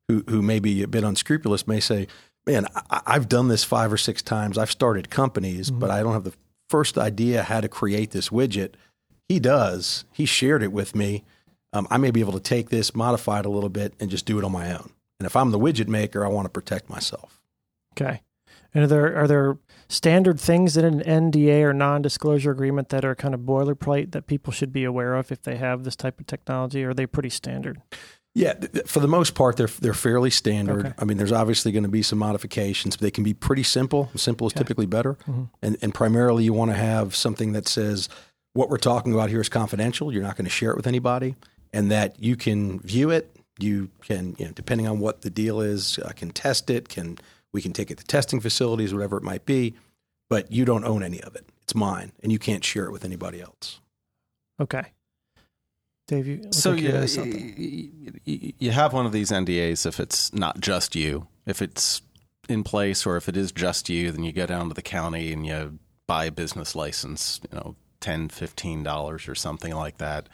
who, 0.09 0.25
who 0.29 0.43
may 0.43 0.59
be 0.59 0.83
a 0.83 0.89
bit 0.89 1.05
unscrupulous 1.05 1.67
may 1.67 1.81
say, 1.81 2.07
Man, 2.51 2.67
I, 2.91 3.03
I've 3.07 3.29
done 3.29 3.47
this 3.47 3.63
five 3.63 3.93
or 3.93 3.97
six 3.97 4.23
times. 4.23 4.59
I've 4.59 4.73
started 4.73 5.09
companies, 5.09 5.71
but 5.71 5.89
I 5.89 6.03
don't 6.03 6.15
have 6.15 6.25
the 6.25 6.35
first 6.69 6.99
idea 6.99 7.45
how 7.45 7.61
to 7.61 7.69
create 7.69 8.11
this 8.11 8.31
widget. 8.31 8.75
He 9.29 9.39
does. 9.39 10.05
He 10.13 10.25
shared 10.25 10.65
it 10.65 10.73
with 10.73 10.97
me. 10.97 11.23
Um, 11.73 11.87
I 11.93 11.97
may 11.99 12.11
be 12.11 12.19
able 12.19 12.33
to 12.33 12.41
take 12.41 12.71
this, 12.71 12.93
modify 12.93 13.39
it 13.39 13.47
a 13.47 13.51
little 13.51 13.69
bit, 13.69 13.95
and 14.01 14.11
just 14.11 14.27
do 14.27 14.37
it 14.37 14.43
on 14.43 14.51
my 14.51 14.73
own. 14.73 14.91
And 15.21 15.27
if 15.27 15.37
I'm 15.37 15.53
the 15.53 15.61
widget 15.61 15.87
maker, 15.87 16.25
I 16.25 16.29
want 16.29 16.47
to 16.47 16.51
protect 16.51 16.91
myself. 16.91 17.41
Okay. 17.93 18.21
And 18.75 18.83
are 18.83 18.89
there 18.89 19.17
are 19.17 19.29
there 19.29 19.59
standard 19.89 20.41
things 20.41 20.77
in 20.77 20.85
an 20.85 21.31
NDA 21.31 21.63
or 21.63 21.73
non-disclosure 21.73 22.51
agreement 22.51 22.89
that 22.89 23.05
are 23.05 23.15
kind 23.15 23.35
of 23.35 23.43
boilerplate 23.43 24.11
that 24.11 24.27
people 24.27 24.53
should 24.53 24.73
be 24.73 24.83
aware 24.83 25.15
of 25.15 25.31
if 25.31 25.43
they 25.43 25.57
have 25.57 25.85
this 25.85 25.95
type 25.95 26.19
of 26.19 26.27
technology? 26.27 26.85
Or 26.85 26.91
are 26.91 26.95
they 26.95 27.07
pretty 27.07 27.31
standard? 27.31 27.81
Yeah, 28.41 28.55
for 28.87 29.01
the 29.01 29.09
most 29.09 29.35
part, 29.35 29.59
they're 29.59 29.67
they're 29.67 29.93
fairly 29.93 30.31
standard. 30.31 30.87
Okay. 30.87 30.95
I 30.99 31.05
mean, 31.05 31.19
there's 31.19 31.31
obviously 31.33 31.73
going 31.73 31.83
to 31.83 31.91
be 31.91 32.03
some 32.03 32.19
modifications, 32.19 32.97
but 32.97 33.03
they 33.03 33.11
can 33.11 33.23
be 33.23 33.35
pretty 33.35 33.63
simple. 33.63 34.11
Simple 34.17 34.47
is 34.47 34.55
typically 34.55 34.87
better, 34.87 35.19
and 35.61 35.77
and 35.83 35.93
primarily 35.93 36.45
you 36.45 36.55
want 36.55 36.71
to 36.71 36.77
have 36.77 37.15
something 37.15 37.53
that 37.53 37.69
says 37.69 38.09
what 38.55 38.71
we're 38.71 38.79
talking 38.79 39.13
about 39.13 39.29
here 39.29 39.43
is 39.43 39.51
confidential. 39.51 40.11
You're 40.11 40.23
not 40.23 40.37
going 40.37 40.47
to 40.47 40.51
share 40.51 40.71
it 40.71 40.77
with 40.77 40.87
anybody, 40.87 41.37
and 41.75 41.91
that 41.91 42.19
you 42.19 42.35
can 42.35 42.81
view 42.81 43.11
it. 43.11 43.37
You 43.59 43.91
can, 44.01 44.35
you 44.39 44.47
know, 44.47 44.53
depending 44.53 44.89
on 44.89 45.01
what 45.01 45.21
the 45.21 45.29
deal 45.29 45.61
is, 45.61 45.99
uh, 45.99 46.13
can 46.17 46.31
test 46.31 46.71
it. 46.71 46.89
Can 46.89 47.19
we 47.53 47.61
can 47.61 47.75
take 47.75 47.91
it 47.91 47.99
to 47.99 48.05
testing 48.05 48.41
facilities, 48.41 48.95
whatever 48.95 49.19
it 49.19 49.23
might 49.23 49.45
be, 49.45 49.75
but 50.31 50.51
you 50.51 50.65
don't 50.65 50.85
own 50.87 51.03
any 51.03 51.21
of 51.21 51.37
it. 51.37 51.45
It's 51.63 51.75
mine, 51.75 52.13
and 52.23 52.33
you 52.33 52.39
can't 52.39 52.65
share 52.65 52.87
it 52.87 52.93
with 52.93 53.05
anybody 53.05 53.43
else. 53.43 53.81
Okay. 54.59 54.93
Dave, 56.11 56.27
you 56.27 56.41
So 56.51 56.73
like 56.73 56.81
you 56.81 56.89
you, 57.57 58.13
you, 58.25 58.53
you 58.59 58.71
have 58.73 58.93
one 58.93 59.07
of 59.07 59.13
these 59.13 59.31
NDAs 59.31 59.87
if 59.87 60.01
it's 60.01 60.35
not 60.35 60.61
just 60.61 60.97
you. 60.97 61.29
If 61.47 61.63
it's 61.63 62.03
in 62.49 62.65
place 62.65 63.07
or 63.07 63.17
if 63.17 63.29
it 63.29 63.37
is 63.37 63.53
just 63.53 63.89
you, 63.89 64.11
then 64.11 64.25
you 64.25 64.33
go 64.33 64.45
down 64.45 64.67
to 64.67 64.75
the 64.75 64.83
county 64.83 65.33
and 65.33 65.47
you 65.47 65.79
buy 66.09 66.25
a 66.25 66.33
business 66.33 66.75
license, 66.75 67.41
you 67.53 67.57
know, 67.57 67.77
10 68.01 68.29
$15 68.29 69.29
or 69.29 69.35
something 69.37 69.73
like 69.73 69.99
that. 69.99 70.29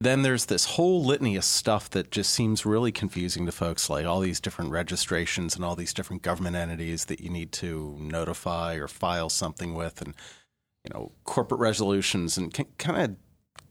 Then 0.00 0.22
there's 0.22 0.46
this 0.46 0.64
whole 0.66 1.04
litany 1.04 1.34
of 1.34 1.42
stuff 1.42 1.90
that 1.90 2.12
just 2.12 2.32
seems 2.32 2.64
really 2.64 2.92
confusing 2.92 3.46
to 3.46 3.52
folks, 3.52 3.90
like 3.90 4.06
all 4.06 4.20
these 4.20 4.38
different 4.38 4.70
registrations 4.70 5.56
and 5.56 5.64
all 5.64 5.74
these 5.74 5.94
different 5.94 6.22
government 6.22 6.54
entities 6.54 7.06
that 7.06 7.18
you 7.18 7.30
need 7.30 7.50
to 7.52 7.96
notify 7.98 8.76
or 8.76 8.86
file 8.86 9.28
something 9.28 9.74
with, 9.74 10.00
and 10.00 10.14
you 10.84 10.90
know, 10.92 11.10
corporate 11.24 11.60
resolutions, 11.60 12.36
and 12.36 12.52
kind 12.78 13.02
of 13.02 13.16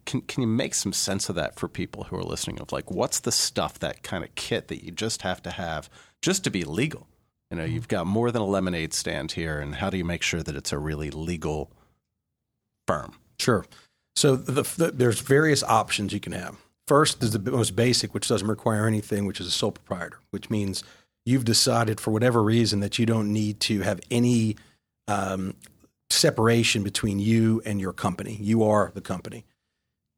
can 0.06 0.22
can 0.22 0.42
you 0.42 0.48
make 0.48 0.76
some 0.76 0.94
sense 0.94 1.30
of 1.30 1.36
that 1.36 1.60
for 1.60 1.68
people 1.68 2.06
who 2.06 2.16
are 2.16 2.24
listening 2.24 2.60
of 2.60 2.72
like 2.72 2.92
what's 2.92 3.20
the 3.20 3.32
stuff 3.32 3.80
that 3.80 4.04
kind 4.04 4.24
of 4.24 4.34
kit 4.36 4.68
that 4.68 4.84
you 4.84 4.92
just 4.92 5.22
have 5.22 5.42
to 5.42 5.52
have 5.52 5.90
just 6.22 6.44
to 6.44 6.50
be 6.50 6.64
legal 6.64 7.08
you 7.52 7.58
know 7.58 7.64
you've 7.64 7.88
got 7.88 8.06
more 8.06 8.32
than 8.32 8.42
a 8.42 8.46
lemonade 8.46 8.94
stand 8.94 9.34
here 9.34 9.60
and 9.60 9.76
how 9.76 9.90
do 9.90 9.98
you 9.98 10.06
make 10.06 10.22
sure 10.22 10.44
that 10.44 10.56
it's 10.56 10.72
a 10.72 10.78
really 10.78 11.10
legal 11.10 11.72
firm 12.88 13.16
Sure. 13.40 13.66
So 14.16 14.36
the, 14.36 14.62
the, 14.62 14.92
there's 14.92 15.20
various 15.20 15.64
options 15.64 16.14
you 16.14 16.20
can 16.20 16.34
have. 16.34 16.56
First 16.88 17.24
is 17.24 17.32
the 17.32 17.52
most 17.52 17.76
basic, 17.76 18.14
which 18.14 18.28
doesn't 18.28 18.48
require 18.48 18.88
anything, 18.88 19.26
which 19.26 19.42
is 19.42 19.48
a 19.48 19.52
sole 19.52 19.72
proprietor, 19.72 20.20
which 20.32 20.50
means 20.50 20.84
you've 21.26 21.46
decided 21.46 22.00
for 22.00 22.12
whatever 22.12 22.44
reason 22.44 22.80
that 22.82 23.00
you 23.00 23.06
don't 23.06 23.32
need 23.32 23.60
to 23.62 23.82
have 23.82 24.00
any 24.12 24.58
um, 25.08 25.56
separation 26.10 26.84
between 26.84 27.20
you 27.20 27.62
and 27.66 27.82
your 27.82 27.94
company. 27.94 28.38
You 28.40 28.64
are 28.64 28.92
the 28.94 29.02
company. 29.02 29.46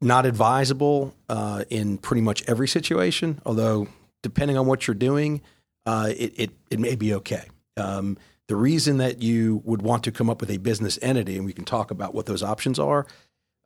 Not 0.00 0.26
advisable 0.26 1.14
uh, 1.28 1.64
in 1.70 1.98
pretty 1.98 2.20
much 2.20 2.42
every 2.46 2.68
situation, 2.68 3.40
although 3.46 3.88
depending 4.22 4.58
on 4.58 4.66
what 4.66 4.86
you're 4.86 4.94
doing, 4.94 5.40
uh, 5.86 6.12
it, 6.16 6.34
it, 6.36 6.50
it 6.70 6.80
may 6.80 6.96
be 6.96 7.14
okay. 7.14 7.48
Um, 7.76 8.18
the 8.48 8.56
reason 8.56 8.98
that 8.98 9.22
you 9.22 9.62
would 9.64 9.82
want 9.82 10.04
to 10.04 10.12
come 10.12 10.30
up 10.30 10.40
with 10.40 10.50
a 10.50 10.58
business 10.58 10.98
entity, 11.02 11.36
and 11.36 11.44
we 11.44 11.52
can 11.52 11.64
talk 11.64 11.90
about 11.90 12.14
what 12.14 12.26
those 12.26 12.42
options 12.42 12.78
are, 12.78 13.06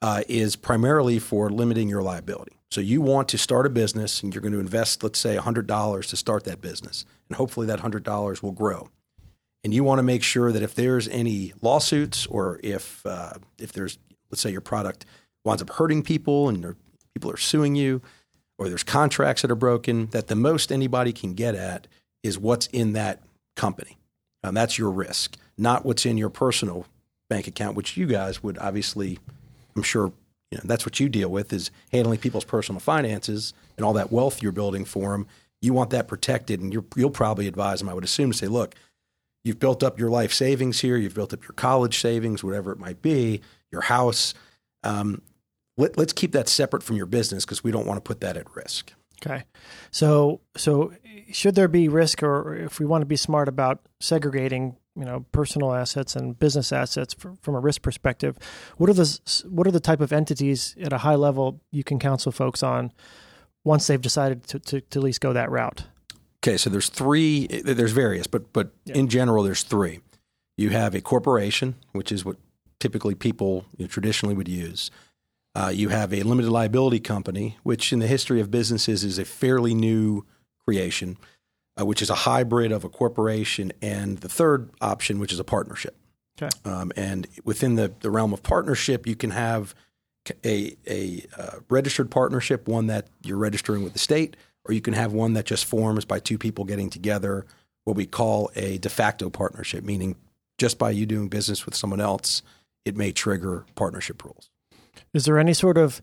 uh, 0.03 0.23
is 0.29 0.57
primarily 0.57 1.19
for 1.19 1.51
limiting 1.51 1.89
your 1.89 2.03
liability. 2.03 2.57
So 2.71 2.81
you 2.81 3.01
want 3.01 3.29
to 3.31 3.39
start 3.39 3.67
a 3.67 3.71
business 3.71 4.23
and 4.23 4.35
you're 4.35 4.41
going 4.41 4.53
to 4.53 4.61
invest, 4.61 5.03
let's 5.03 5.19
say, 5.19 5.37
$100 5.37 6.09
to 6.09 6.17
start 6.17 6.45
that 6.45 6.61
business. 6.61 7.05
And 7.29 7.37
hopefully 7.37 7.67
that 7.67 7.81
$100 7.81 8.43
will 8.43 8.53
grow. 8.53 8.89
And 9.63 9.75
you 9.75 9.85
want 9.85 9.99
to 9.99 10.03
make 10.03 10.23
sure 10.23 10.53
that 10.53 10.63
if 10.63 10.75
there's 10.75 11.07
any 11.09 11.53
lawsuits 11.61 12.27
or 12.27 12.61
if, 12.63 13.05
uh, 13.05 13.35
if 13.59 13.73
there's, 13.73 13.99
let's 14.31 14.41
say, 14.41 14.51
your 14.51 14.63
product 14.63 15.05
winds 15.45 15.63
up 15.63 15.71
hurting 15.71 16.03
people 16.03 16.49
and 16.49 16.77
people 17.15 17.31
are 17.31 17.37
suing 17.37 17.75
you 17.75 18.03
or 18.59 18.69
there's 18.69 18.83
contracts 18.83 19.43
that 19.43 19.51
are 19.51 19.57
broken, 19.57 20.07
that 20.09 20.29
the 20.29 20.37
most 20.37 20.71
anybody 20.71 21.13
can 21.13 21.33
get 21.33 21.55
at 21.55 21.87
is 22.23 22.39
what's 22.39 22.67
in 22.67 22.93
that 22.93 23.23
company. 23.57 23.97
Um, 24.45 24.55
that's 24.55 24.79
your 24.79 24.91
risk, 24.91 25.37
not 25.57 25.85
what's 25.85 26.05
in 26.05 26.19
your 26.19 26.29
personal 26.29 26.87
bank 27.29 27.47
account, 27.47 27.77
which 27.77 27.97
you 27.97 28.07
guys 28.07 28.43
would 28.43 28.59
obviously, 28.59 29.19
I'm 29.75 29.83
sure, 29.83 30.13
you 30.51 30.59
know, 30.59 30.65
that's 30.65 30.85
what 30.85 31.01
you 31.01 31.09
deal 31.09 31.31
with 31.31 31.53
is 31.53 31.71
handling 31.93 32.19
people's 32.19 32.45
personal 32.45 32.81
finances 32.81 33.55
and 33.77 33.87
all 33.87 33.93
that 33.95 34.13
wealth 34.13 34.43
you're 34.43 34.53
building 34.53 34.85
for 34.85 35.13
them. 35.13 35.27
You 35.63 35.73
want 35.73 35.91
that 35.91 36.09
protected, 36.09 36.61
and 36.61 36.73
you're, 36.73 36.85
you'll 36.97 37.11
probably 37.11 37.47
advise 37.47 37.79
them, 37.79 37.89
I 37.89 37.95
would 37.95 38.05
assume, 38.05 38.33
to 38.33 38.37
say, 38.37 38.47
look, 38.47 38.75
you've 39.45 39.59
built 39.59 39.83
up 39.83 39.99
your 39.99 40.11
life 40.11 40.33
savings 40.33 40.81
here, 40.81 40.97
you've 40.97 41.15
built 41.15 41.33
up 41.33 41.43
your 41.43 41.53
college 41.53 41.99
savings, 41.99 42.43
whatever 42.43 42.73
it 42.73 42.79
might 42.79 43.01
be, 43.01 43.41
your 43.71 43.83
house. 43.83 44.35
Um, 44.83 45.23
let, 45.81 45.99
let's 45.99 46.13
keep 46.13 46.33
that 46.33 46.49
separate 46.49 46.83
from 46.83 46.97
your 46.97 47.07
business 47.07 47.45
because 47.45 47.65
we 47.65 47.71
don't 47.71 47.87
want 47.87 47.97
to 47.97 48.03
put 48.03 48.21
that 48.21 48.37
at 48.37 48.55
risk. 48.55 48.93
Okay. 49.25 49.45
So 49.91 50.41
so 50.57 50.93
should 51.33 51.55
there 51.55 51.69
be 51.69 51.89
risk 51.89 52.23
or 52.23 52.55
if 52.55 52.79
we 52.79 52.87
want 52.87 53.03
to 53.03 53.07
be 53.07 53.17
smart 53.17 53.49
about 53.49 53.81
segregating, 54.01 54.77
you 54.97 55.05
know, 55.05 55.27
personal 55.33 55.75
assets 55.75 56.17
and 56.17 56.39
business 56.39 56.73
assets 56.73 57.15
fr- 57.15 57.31
from 57.43 57.55
a 57.55 57.61
risk 57.61 57.83
perspective, 57.83 58.39
what 58.77 58.89
are 58.89 58.95
the 58.95 59.43
what 59.49 59.67
are 59.67 59.71
the 59.73 59.81
type 59.81 60.01
of 60.01 60.13
entities 60.13 60.75
at 60.81 60.93
a 60.93 60.99
high 60.99 61.17
level 61.17 61.61
you 61.71 61.85
can 61.85 61.99
counsel 61.99 62.33
folks 62.33 62.63
on 62.63 62.93
once 63.63 63.87
they've 63.87 64.01
decided 64.01 64.45
to, 64.45 64.59
to, 64.59 64.81
to 64.81 64.99
at 64.99 65.03
least 65.03 65.21
go 65.21 65.33
that 65.33 65.51
route? 65.51 65.85
Okay, 66.43 66.57
so 66.57 66.71
there's 66.71 66.89
three. 66.89 67.47
Eh, 67.51 67.75
there's 67.75 67.93
various, 67.93 68.27
but 68.27 68.53
but 68.53 68.73
in 68.87 69.09
general, 69.09 69.43
there's 69.43 69.63
three. 69.63 70.01
You 70.57 70.71
have 70.71 70.95
a 70.95 71.01
corporation, 71.01 71.75
which 71.93 72.11
is 72.11 72.25
what 72.25 72.37
typically 72.79 73.15
people 73.15 73.67
you 73.77 73.85
know, 73.85 73.89
traditionally 73.89 74.35
would 74.35 74.49
use. 74.49 74.91
Uh, 75.55 75.73
you 75.75 75.89
have 75.89 76.13
a 76.13 76.23
limited 76.23 76.51
liability 76.51 77.01
company, 77.01 77.59
which 77.63 77.93
in 77.93 77.99
the 77.99 78.07
history 78.07 78.41
of 78.41 78.51
businesses 78.51 79.03
is 79.03 79.19
a 79.19 79.25
fairly 79.25 79.75
new 79.75 80.25
creation, 80.65 81.17
uh, 81.79 81.85
which 81.85 82.01
is 82.03 82.11
a 82.11 82.15
hybrid 82.15 82.71
of 82.71 82.85
a 82.85 82.89
corporation 82.89 83.73
and 83.83 84.19
the 84.19 84.29
third 84.29 84.71
option, 84.81 85.19
which 85.19 85.33
is 85.33 85.41
a 85.41 85.45
partnership. 85.45 85.97
Okay. 86.41 86.51
Um, 86.65 86.93
and 86.97 87.27
within 87.45 87.75
the, 87.75 87.93
the 88.01 88.11
realm 88.11 88.33
of 88.33 88.43
partnership, 88.43 89.07
you 89.07 89.17
can 89.17 89.31
have 89.31 89.75
a, 90.45 90.77
a 90.87 91.27
uh, 91.37 91.57
registered 91.69 92.11
partnership, 92.11 92.69
one 92.69 92.87
that 92.87 93.09
you're 93.23 93.37
registering 93.37 93.83
with 93.83 93.93
the 93.93 93.99
state, 93.99 94.37
or 94.65 94.75
you 94.75 94.81
can 94.81 94.95
have 94.95 95.13
one 95.13 95.33
that 95.35 95.47
just 95.47 95.65
forms 95.65 96.05
by 96.05 96.21
two 96.21 96.39
people 96.39 96.65
getting 96.65 96.91
together, 96.91 97.47
what 97.85 97.97
we 97.97 98.07
call 98.07 98.51
a 98.55 98.79
de 98.79 98.89
facto 98.89 99.31
partnership, 99.31 99.85
meaning 99.85 100.17
just 100.59 100.79
by 100.79 100.91
you 100.91 101.07
doing 101.07 101.29
business 101.29 101.65
with 101.65 101.75
someone 101.75 102.01
else, 102.01 102.43
it 102.85 102.97
may 102.97 103.13
trigger 103.13 103.65
partnership 103.75 104.23
rules. 104.25 104.50
Is 105.13 105.25
there 105.25 105.39
any 105.39 105.55
sort 105.55 105.77
of 105.77 106.01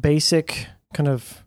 basic 0.00 0.66
kind 0.94 1.08
of 1.08 1.44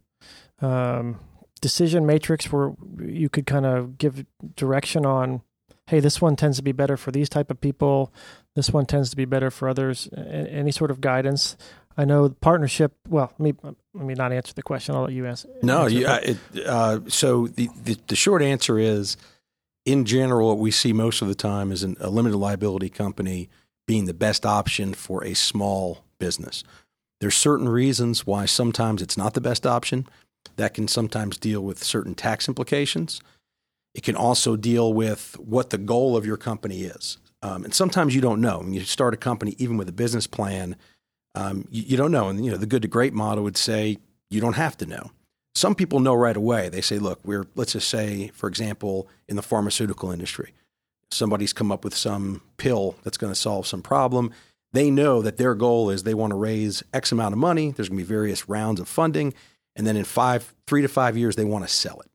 um, 0.61 1.19
decision 1.61 2.05
matrix 2.05 2.51
where 2.51 2.73
you 2.99 3.29
could 3.29 3.45
kind 3.45 3.65
of 3.65 3.97
give 3.97 4.25
direction 4.55 5.05
on, 5.05 5.41
hey, 5.87 5.99
this 5.99 6.21
one 6.21 6.35
tends 6.35 6.57
to 6.57 6.63
be 6.63 6.71
better 6.71 6.97
for 6.97 7.11
these 7.11 7.29
type 7.29 7.51
of 7.51 7.59
people, 7.59 8.13
this 8.55 8.69
one 8.69 8.85
tends 8.85 9.09
to 9.09 9.15
be 9.15 9.25
better 9.25 9.51
for 9.51 9.67
others? 9.67 10.09
Any 10.15 10.71
sort 10.71 10.91
of 10.91 11.01
guidance? 11.01 11.57
I 11.97 12.05
know 12.05 12.29
partnership. 12.29 12.93
Well, 13.07 13.31
let 13.37 13.39
me 13.39 13.71
let 13.93 14.05
me 14.05 14.13
not 14.15 14.31
answer 14.31 14.53
the 14.53 14.63
question. 14.63 14.95
I'll 14.95 15.03
let 15.03 15.13
you 15.13 15.27
answer. 15.27 15.49
No, 15.61 15.83
answer 15.83 15.95
you, 15.95 16.07
uh, 16.07 16.19
it, 16.23 16.37
uh, 16.65 16.99
so 17.07 17.47
the, 17.47 17.69
the 17.83 17.97
the 18.07 18.15
short 18.15 18.41
answer 18.41 18.79
is, 18.79 19.15
in 19.85 20.05
general, 20.05 20.47
what 20.47 20.57
we 20.57 20.71
see 20.71 20.91
most 20.91 21.21
of 21.21 21.27
the 21.27 21.35
time 21.35 21.71
is 21.71 21.83
an, 21.83 21.95
a 21.99 22.09
limited 22.09 22.37
liability 22.37 22.89
company 22.89 23.49
being 23.85 24.05
the 24.05 24.13
best 24.13 24.45
option 24.45 24.93
for 24.93 25.23
a 25.23 25.33
small 25.35 26.03
business. 26.17 26.63
There's 27.23 27.37
certain 27.37 27.69
reasons 27.69 28.27
why 28.27 28.45
sometimes 28.45 29.01
it's 29.01 29.15
not 29.15 29.33
the 29.33 29.39
best 29.39 29.65
option. 29.65 30.09
That 30.57 30.73
can 30.73 30.89
sometimes 30.89 31.37
deal 31.37 31.61
with 31.61 31.81
certain 31.81 32.15
tax 32.15 32.49
implications. 32.49 33.21
It 33.95 34.03
can 34.03 34.17
also 34.17 34.57
deal 34.57 34.93
with 34.93 35.39
what 35.39 35.69
the 35.69 35.77
goal 35.77 36.17
of 36.17 36.25
your 36.25 36.35
company 36.35 36.81
is. 36.81 37.19
Um, 37.41 37.63
and 37.63 37.73
sometimes 37.73 38.13
you 38.13 38.19
don't 38.19 38.41
know. 38.41 38.57
When 38.57 38.73
you 38.73 38.81
start 38.81 39.13
a 39.13 39.17
company, 39.17 39.55
even 39.57 39.77
with 39.77 39.87
a 39.87 39.93
business 39.93 40.27
plan, 40.27 40.75
um, 41.33 41.65
you, 41.71 41.83
you 41.83 41.95
don't 41.95 42.11
know. 42.11 42.27
And 42.27 42.43
you 42.43 42.51
know 42.51 42.57
the 42.57 42.65
good 42.65 42.81
to 42.81 42.89
great 42.89 43.13
model 43.13 43.45
would 43.45 43.55
say 43.55 43.99
you 44.29 44.41
don't 44.41 44.57
have 44.57 44.75
to 44.79 44.85
know. 44.85 45.11
Some 45.55 45.75
people 45.75 46.01
know 46.01 46.15
right 46.15 46.35
away. 46.35 46.67
They 46.67 46.81
say, 46.81 46.99
"Look, 46.99 47.21
we're 47.23 47.47
let's 47.55 47.71
just 47.71 47.87
say, 47.87 48.31
for 48.33 48.49
example, 48.49 49.07
in 49.29 49.37
the 49.37 49.41
pharmaceutical 49.41 50.11
industry, 50.11 50.51
somebody's 51.09 51.53
come 51.53 51.71
up 51.71 51.85
with 51.85 51.95
some 51.95 52.41
pill 52.57 52.97
that's 53.03 53.15
going 53.15 53.31
to 53.31 53.39
solve 53.39 53.65
some 53.65 53.81
problem. 53.81 54.33
They 54.73 54.89
know 54.89 55.21
that 55.21 55.37
their 55.37 55.55
goal 55.55 55.89
is 55.89 56.03
they 56.03 56.15
want 56.15 56.31
to 56.31 56.35
raise 56.35 56.83
X 56.93 57.11
amount 57.11 57.33
of 57.33 57.39
money. 57.39 57.71
There's 57.71 57.89
going 57.89 57.99
to 57.99 58.03
be 58.03 58.07
various 58.07 58.49
rounds 58.49 58.79
of 58.79 58.87
funding, 58.87 59.33
and 59.75 59.85
then 59.85 59.95
in 59.95 60.03
five, 60.03 60.53
three 60.67 60.81
to 60.81 60.87
five 60.87 61.15
years, 61.15 61.35
they 61.35 61.45
want 61.45 61.65
to 61.65 61.71
sell 61.71 61.99
it. 62.01 62.09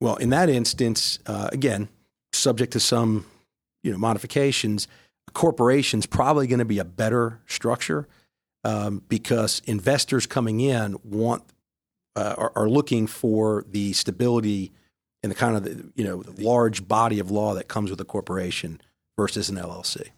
Well, 0.00 0.16
in 0.16 0.30
that 0.30 0.48
instance, 0.48 1.20
uh, 1.26 1.48
again, 1.52 1.88
subject 2.32 2.72
to 2.72 2.80
some 2.80 3.26
you 3.82 3.92
know 3.92 3.98
modifications, 3.98 4.88
a 5.28 5.32
corporation's 5.32 6.06
probably 6.06 6.48
going 6.48 6.58
to 6.58 6.64
be 6.64 6.80
a 6.80 6.84
better 6.84 7.40
structure 7.46 8.08
um, 8.64 9.02
because 9.08 9.62
investors 9.64 10.26
coming 10.26 10.60
in 10.60 10.96
want 11.04 11.44
uh, 12.16 12.34
are, 12.36 12.52
are 12.56 12.68
looking 12.68 13.06
for 13.06 13.64
the 13.70 13.92
stability 13.92 14.72
and 15.22 15.30
the 15.30 15.36
kind 15.36 15.56
of 15.56 15.64
the, 15.64 15.92
you 15.94 16.04
know 16.04 16.24
large 16.38 16.88
body 16.88 17.20
of 17.20 17.30
law 17.30 17.54
that 17.54 17.68
comes 17.68 17.90
with 17.90 18.00
a 18.00 18.04
corporation 18.04 18.80
versus 19.16 19.48
an 19.48 19.56
LLC. 19.56 20.08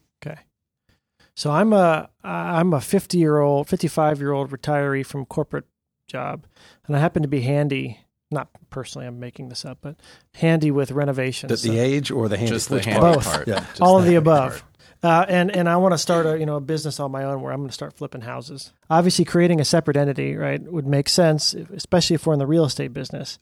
Okay. 1.39 1.43
So 1.43 1.51
I'm 1.53 1.73
a 1.73 2.09
I'm 2.25 2.73
a 2.73 2.81
50 2.81 3.17
year 3.19 3.39
old, 3.39 3.69
55 3.69 4.19
year 4.21 4.33
old 4.33 4.51
retiree 4.51 5.07
from 5.07 5.25
corporate 5.25 5.67
job, 6.09 6.47
and 6.87 6.97
I 6.97 6.99
happen 6.99 7.23
to 7.23 7.29
be 7.29 7.43
handy. 7.43 8.01
Not 8.31 8.49
personally, 8.69 9.07
I'm 9.07 9.21
making 9.21 9.49
this 9.49 9.65
up, 9.65 9.79
but 9.81 9.97
handy 10.35 10.71
with 10.71 10.91
renovations. 10.91 11.49
The, 11.51 11.57
So- 11.57 11.69
the 11.73 11.79
age 11.79 12.11
or 12.11 12.29
the 12.29 12.37
hand? 12.37 12.49
Just 12.49 12.69
the 12.69 12.83
handy? 12.83 13.01
Both. 13.01 13.25
part. 13.25 13.49
Yeah, 13.49 13.61
just 13.61 13.81
all 13.81 13.99
of 13.99 14.05
the 14.05 14.11
the 14.11 14.17
above. 14.17 14.65
Uh, 15.01 15.25
and 15.29 15.55
and 15.55 15.69
I 15.69 15.77
want 15.77 15.95
to 15.95 15.99
start 15.99 16.27
a 16.27 16.37
you 16.39 16.45
know 16.45 16.57
a 16.57 16.61
business 16.61 16.99
on 16.99 17.13
my 17.13 17.23
own 17.23 17.41
where 17.41 17.53
I'm 17.53 17.61
going 17.61 17.69
to 17.69 17.75
start 17.75 17.93
flipping 17.95 18.23
houses. 18.23 18.73
Obviously, 18.91 19.25
creating 19.25 19.61
a 19.61 19.65
separate 19.65 19.97
entity 19.97 20.35
right 20.35 20.61
would 20.61 20.89
make 20.89 21.09
sense, 21.09 21.55
especially 21.55 22.15
if 22.15 22.27
we're 22.27 22.33
in 22.33 22.41
the 22.41 22.49
real 22.49 22.65
estate 22.65 22.93
business. 22.93 23.39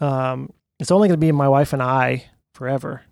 Um, 0.00 0.52
it's 0.78 0.90
only 0.90 1.08
going 1.08 1.18
to 1.18 1.26
be 1.26 1.32
my 1.32 1.48
wife 1.48 1.72
and 1.72 1.82
I 1.82 2.26
forever, 2.52 3.02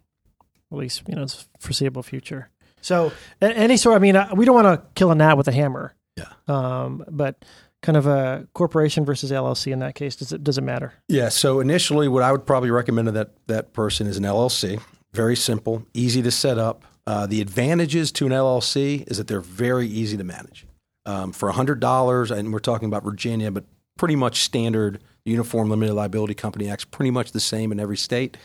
at 0.71 0.77
least 0.77 1.05
you 1.09 1.15
know 1.15 1.27
foreseeable 1.59 2.03
future. 2.03 2.51
So 2.81 3.13
any 3.41 3.77
sort, 3.77 3.97
I 3.97 3.99
mean, 3.99 4.17
uh, 4.17 4.33
we 4.35 4.45
don't 4.45 4.55
want 4.55 4.81
to 4.81 4.87
kill 4.95 5.11
a 5.11 5.15
gnat 5.15 5.37
with 5.37 5.49
a 5.49 5.53
hammer. 5.53 5.95
Yeah. 6.17 6.29
Um, 6.49 7.05
but 7.09 7.45
kind 7.83 7.97
of 7.97 8.07
a 8.07 8.47
corporation 8.55 9.05
versus 9.05 9.31
LLC 9.31 9.73
in 9.73 9.81
that 9.81 9.95
case, 9.95 10.17
does 10.17 10.33
it 10.33 10.43
does 10.43 10.59
it 10.59 10.63
matter? 10.63 10.93
Yeah. 11.09 11.29
So 11.29 11.61
initially, 11.61 12.09
what 12.09 12.23
I 12.23 12.33
would 12.33 12.47
probably 12.47 12.71
recommend 12.71 13.07
to 13.07 13.13
that 13.13 13.31
that 13.47 13.73
person 13.73 14.07
is 14.07 14.17
an 14.17 14.25
LLC. 14.25 14.81
Very 15.13 15.37
simple, 15.37 15.87
easy 15.95 16.23
to 16.23 16.31
set 16.31 16.59
up. 16.59 16.85
Uh, 17.07 17.27
the 17.27 17.41
advantages 17.41 18.11
to 18.13 18.27
an 18.27 18.33
LLC 18.33 19.09
is 19.09 19.19
that 19.19 19.29
they're 19.29 19.41
very 19.41 19.87
easy 19.87 20.17
to 20.17 20.25
manage. 20.25 20.67
Um, 21.07 21.33
for 21.33 21.51
hundred 21.53 21.79
dollars, 21.79 22.31
and 22.33 22.53
we're 22.53 22.59
talking 22.59 22.89
about 22.89 23.05
Virginia, 23.05 23.51
but 23.53 23.65
pretty 23.97 24.17
much 24.17 24.43
standard 24.43 25.01
Uniform 25.25 25.71
Limited 25.71 25.95
Liability 25.95 26.35
Company 26.35 26.69
Act's 26.69 26.85
pretty 26.85 27.11
much 27.11 27.33
the 27.33 27.41
same 27.41 27.71
in 27.73 27.79
every 27.79 27.97
state. 27.97 28.37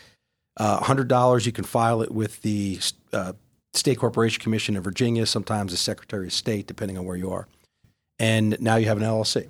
Uh, 0.57 0.77
hundred 0.77 1.07
dollars, 1.07 1.45
you 1.45 1.51
can 1.51 1.63
file 1.63 2.01
it 2.01 2.11
with 2.11 2.41
the 2.43 2.79
uh, 3.13 3.33
State 3.73 3.99
Corporation 3.99 4.41
Commission 4.41 4.75
in 4.75 4.81
Virginia, 4.81 5.25
sometimes 5.25 5.71
the 5.71 5.77
Secretary 5.77 6.27
of 6.27 6.33
State, 6.33 6.67
depending 6.67 6.97
on 6.97 7.05
where 7.05 7.15
you 7.15 7.31
are. 7.31 7.47
And 8.19 8.59
now 8.59 8.75
you 8.75 8.85
have 8.87 8.97
an 8.97 9.03
LLC. 9.03 9.47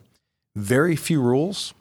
Very 0.55 0.95
few 0.95 1.21
rules 1.21 1.73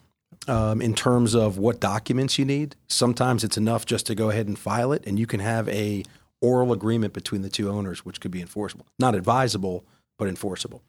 um, 0.47 0.81
in 0.81 0.93
terms 0.93 1.35
of 1.35 1.57
what 1.57 1.79
documents 1.79 2.39
you 2.39 2.45
need. 2.45 2.75
Sometimes 2.87 3.43
it's 3.43 3.57
enough 3.57 3.85
just 3.85 4.05
to 4.07 4.15
go 4.15 4.29
ahead 4.29 4.47
and 4.47 4.57
file 4.57 4.91
it, 4.91 5.03
and 5.05 5.19
you 5.19 5.27
can 5.27 5.39
have 5.39 5.69
a 5.69 6.03
oral 6.41 6.73
agreement 6.73 7.13
between 7.13 7.43
the 7.43 7.49
two 7.49 7.69
owners, 7.69 8.03
which 8.03 8.19
could 8.19 8.31
be 8.31 8.41
enforceable. 8.41 8.87
Not 8.97 9.15
advisable, 9.15 9.85
but 10.17 10.27
enforceable. 10.27 10.81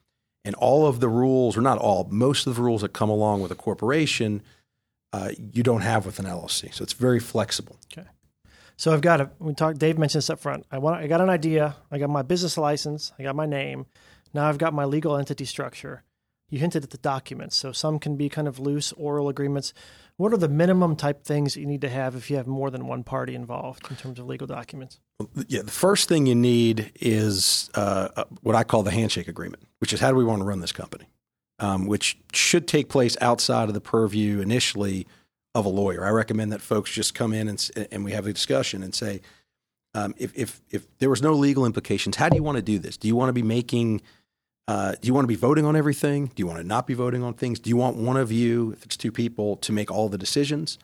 And 0.45 0.55
all 0.57 0.87
of 0.87 1.01
the 1.01 1.09
rules, 1.09 1.57
or 1.57 1.61
not 1.61 1.79
all, 1.79 2.09
most 2.11 2.47
of 2.47 2.57
the 2.57 2.63
rules 2.63 2.81
that 2.81 2.93
come 2.93 3.11
along 3.11 3.43
with 3.43 3.53
a 3.53 3.55
corporation, 3.55 4.43
uh, 5.13 5.31
you 5.53 5.63
don't 5.63 5.83
have 5.83 6.07
with 6.07 6.19
an 6.19 6.25
LLC. 6.25 6.73
So 6.75 6.83
it's 6.83 6.95
very 6.95 7.21
flexible. 7.21 7.77
So 8.83 8.93
I've 8.93 9.01
got 9.01 9.21
a. 9.21 9.31
We 9.39 9.55
talked. 9.55 9.79
Dave 9.79 9.97
mentioned 9.97 10.23
this 10.23 10.29
up 10.31 10.41
front. 10.41 10.67
I 10.73 10.79
want. 10.79 11.01
I 11.01 11.07
got 11.07 11.21
an 11.21 11.31
idea. 11.31 11.77
I 11.93 11.99
got 11.99 12.11
my 12.11 12.23
business 12.23 12.59
license. 12.59 13.13
I 13.17 13.23
got 13.23 13.37
my 13.37 13.47
name. 13.47 13.87
Now 14.35 14.49
I've 14.49 14.59
got 14.59 14.75
my 14.75 14.85
legal 14.85 15.17
entity 15.17 15.45
structure. 15.45 16.03
You 16.51 16.59
hinted 16.59 16.83
at 16.83 16.91
the 16.91 16.99
documents. 16.99 17.55
So 17.55 17.71
some 17.71 18.01
can 18.01 18.17
be 18.17 18.29
kind 18.29 18.49
of 18.49 18.59
loose 18.59 18.91
oral 18.95 19.29
agreements. 19.29 19.73
What 20.17 20.33
are 20.33 20.37
the 20.37 20.49
minimum 20.49 20.97
type 20.97 21.23
things 21.23 21.57
you 21.57 21.65
need 21.65 21.83
to 21.83 21.89
have 21.91 22.17
if 22.17 22.29
you 22.29 22.37
have 22.39 22.49
more 22.49 22.73
than 22.73 22.89
one 22.89 23.05
party 23.05 23.37
involved 23.37 23.89
in 23.89 23.95
terms 23.95 24.19
of 24.19 24.27
legal 24.27 24.49
documents? 24.49 24.99
Yeah, 25.47 25.63
the 25.63 25.71
first 25.71 26.09
thing 26.09 26.27
you 26.27 26.35
need 26.35 26.91
is 27.01 27.71
uh, 27.77 28.25
what 28.41 28.57
I 28.57 28.65
call 28.65 28.83
the 28.83 28.91
handshake 28.91 29.29
agreement, 29.29 29.63
which 29.79 29.93
is 29.93 30.01
how 30.01 30.11
do 30.11 30.17
we 30.17 30.25
want 30.25 30.41
to 30.41 30.45
run 30.45 30.59
this 30.59 30.73
company, 30.73 31.07
um, 31.61 31.87
which 31.87 32.19
should 32.33 32.67
take 32.67 32.89
place 32.89 33.17
outside 33.21 33.69
of 33.69 33.75
the 33.75 33.81
purview 33.81 34.41
initially 34.41 35.07
of 35.55 35.67
a 35.67 35.69
lawyer. 35.69 36.05
I 36.05 36.11
recommend 36.11 36.53
that 36.53 36.61
folks 36.61 36.91
just 36.91 37.15
come 37.15 37.33
in 37.33 37.49
and, 37.49 37.71
and 37.91 38.05
we 38.05 38.13
have 38.13 38.27
a 38.27 38.33
discussion 38.33 38.83
and 38.83 38.95
say, 38.95 39.21
um, 39.95 40.15
if, 40.17 40.33
if, 40.35 40.61
if 40.71 40.87
there 40.99 41.11
was 41.11 41.21
no 41.21 41.35
legal 41.35 41.67
implications, 41.67 42.17
how 42.17 42.29
do 42.29 42.37
you 42.37 42.43
want 42.43 42.57
to 42.57 42.63
do 42.63 42.79
this? 42.79 42.97
Do 42.97 43.09
you 43.09 43.15
want 43.15 43.29
to 43.29 43.35
be 43.35 43.43
making, 43.43 44.01
uh, 44.67 44.93
do 44.93 45.07
you 45.07 45.13
want 45.13 45.25
to 45.25 45.29
be 45.29 45.35
voting 45.35 45.67
on 45.67 45.77
everything? 45.77 46.27
Do 46.29 46.41
you 46.41 46.47
want 46.47 46.59
to 46.61 46.67
not 46.67 46.87
be 46.87 46.95
voting 46.95 47.23
on 47.23 47.35
things? 47.35 47.59
Do 47.59 47.69
you 47.69 47.77
want 47.77 47.97
one 47.97 48.17
of 48.17 48.33
you, 48.33 48.73
if 48.73 48.85
it's 48.85 48.97
two 48.97 49.13
people, 49.13 49.57
to 49.57 49.73
make 49.73 49.91
all 49.91 50.09
the 50.09 50.17
decisions? 50.17 50.79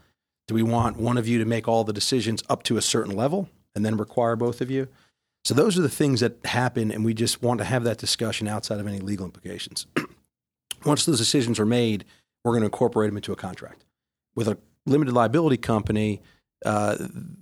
Do 0.47 0.55
we 0.55 0.63
want 0.63 0.99
one 0.99 1.17
of 1.17 1.27
you 1.27 1.39
to 1.39 1.45
make 1.47 1.69
all 1.69 1.85
the 1.85 1.93
decisions 1.93 2.43
up 2.51 2.63
to 2.65 2.77
a 2.77 2.83
certain 2.83 3.17
level 3.17 3.49
and 3.75 3.85
then 3.85 3.97
require 3.97 4.37
both 4.37 4.61
of 4.61 4.71
you? 4.71 4.89
So 5.45 5.55
those 5.55 5.79
are 5.79 5.83
the 5.83 5.89
things 5.89 6.21
that 6.21 6.45
happen, 6.45 6.91
and 6.91 7.05
we 7.05 7.15
just 7.15 7.43
want 7.43 7.59
to 7.59 7.65
have 7.65 7.85
that 7.85 7.97
discussion 7.97 8.49
outside 8.49 8.81
of 8.81 8.87
any 8.87 8.99
legal 8.99 9.25
implications. 9.25 9.87
Once 10.85 11.07
those 11.07 11.19
decisions 11.19 11.59
are 11.59 11.67
made, 11.67 12.05
we're 12.45 12.53
going 12.53 12.63
to 12.63 12.67
incorporate 12.67 13.09
them 13.09 13.17
into 13.17 13.33
a 13.33 13.37
contract. 13.37 13.85
With 14.39 14.47
a 14.47 14.57
limited 14.87 15.13
liability 15.13 15.57
company, 15.57 16.23
uh, 16.65 16.97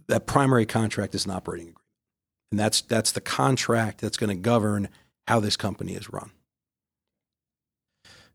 that 0.07 0.27
primary 0.27 0.65
contract 0.65 1.15
is 1.15 1.27
an 1.27 1.31
operating 1.31 1.69
agreement, 1.69 1.85
and 2.51 2.59
that's 2.59 2.81
that's 2.81 3.13
the 3.13 3.21
contract 3.21 4.01
that's 4.01 4.17
going 4.17 4.31
to 4.31 4.43
govern 4.43 4.89
how 5.29 5.39
this 5.39 5.59
company 5.59 5.93
is 5.93 6.11
run. 6.11 6.31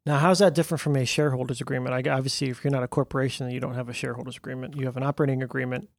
Now, 0.06 0.20
how's 0.20 0.38
that 0.38 0.54
different 0.54 0.80
from 0.80 0.96
a 0.96 1.06
shareholders 1.06 1.60
agreement? 1.60 2.08
I, 2.08 2.08
obviously, 2.12 2.50
if 2.50 2.64
you're 2.64 2.70
not 2.70 2.84
a 2.84 2.88
corporation, 2.88 3.50
you 3.50 3.60
don't 3.60 3.74
have 3.74 3.90
a 3.90 3.94
shareholders 3.94 4.38
agreement. 4.38 4.76
You 4.76 4.86
have 4.86 4.96
an 4.96 5.02
operating 5.02 5.42
agreement. 5.42 5.90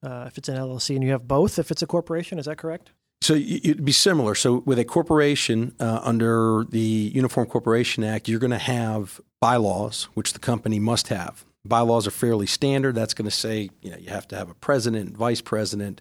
Uh, 0.00 0.26
if 0.28 0.38
it's 0.38 0.48
an 0.48 0.54
LLC, 0.54 0.94
and 0.94 1.02
you 1.02 1.10
have 1.10 1.26
both, 1.26 1.58
if 1.58 1.72
it's 1.72 1.82
a 1.82 1.88
corporation, 1.88 2.38
is 2.38 2.46
that 2.46 2.56
correct? 2.56 2.92
So 3.20 3.34
it'd 3.34 3.84
be 3.84 3.90
similar. 3.90 4.36
So 4.36 4.62
with 4.64 4.78
a 4.78 4.84
corporation 4.84 5.74
uh, 5.80 6.02
under 6.04 6.64
the 6.68 7.10
Uniform 7.12 7.48
Corporation 7.48 8.04
Act, 8.04 8.28
you're 8.28 8.38
going 8.38 8.52
to 8.52 8.58
have 8.58 9.20
bylaws, 9.40 10.04
which 10.14 10.34
the 10.34 10.38
company 10.38 10.78
must 10.78 11.08
have. 11.08 11.44
Bylaws 11.64 12.06
are 12.06 12.10
fairly 12.12 12.46
standard. 12.46 12.94
That's 12.94 13.14
going 13.14 13.26
to 13.26 13.30
say, 13.36 13.70
you 13.82 13.90
know, 13.90 13.96
you 13.98 14.08
have 14.10 14.26
to 14.28 14.36
have 14.36 14.50
a 14.50 14.54
president, 14.54 15.16
vice 15.16 15.40
president. 15.40 16.00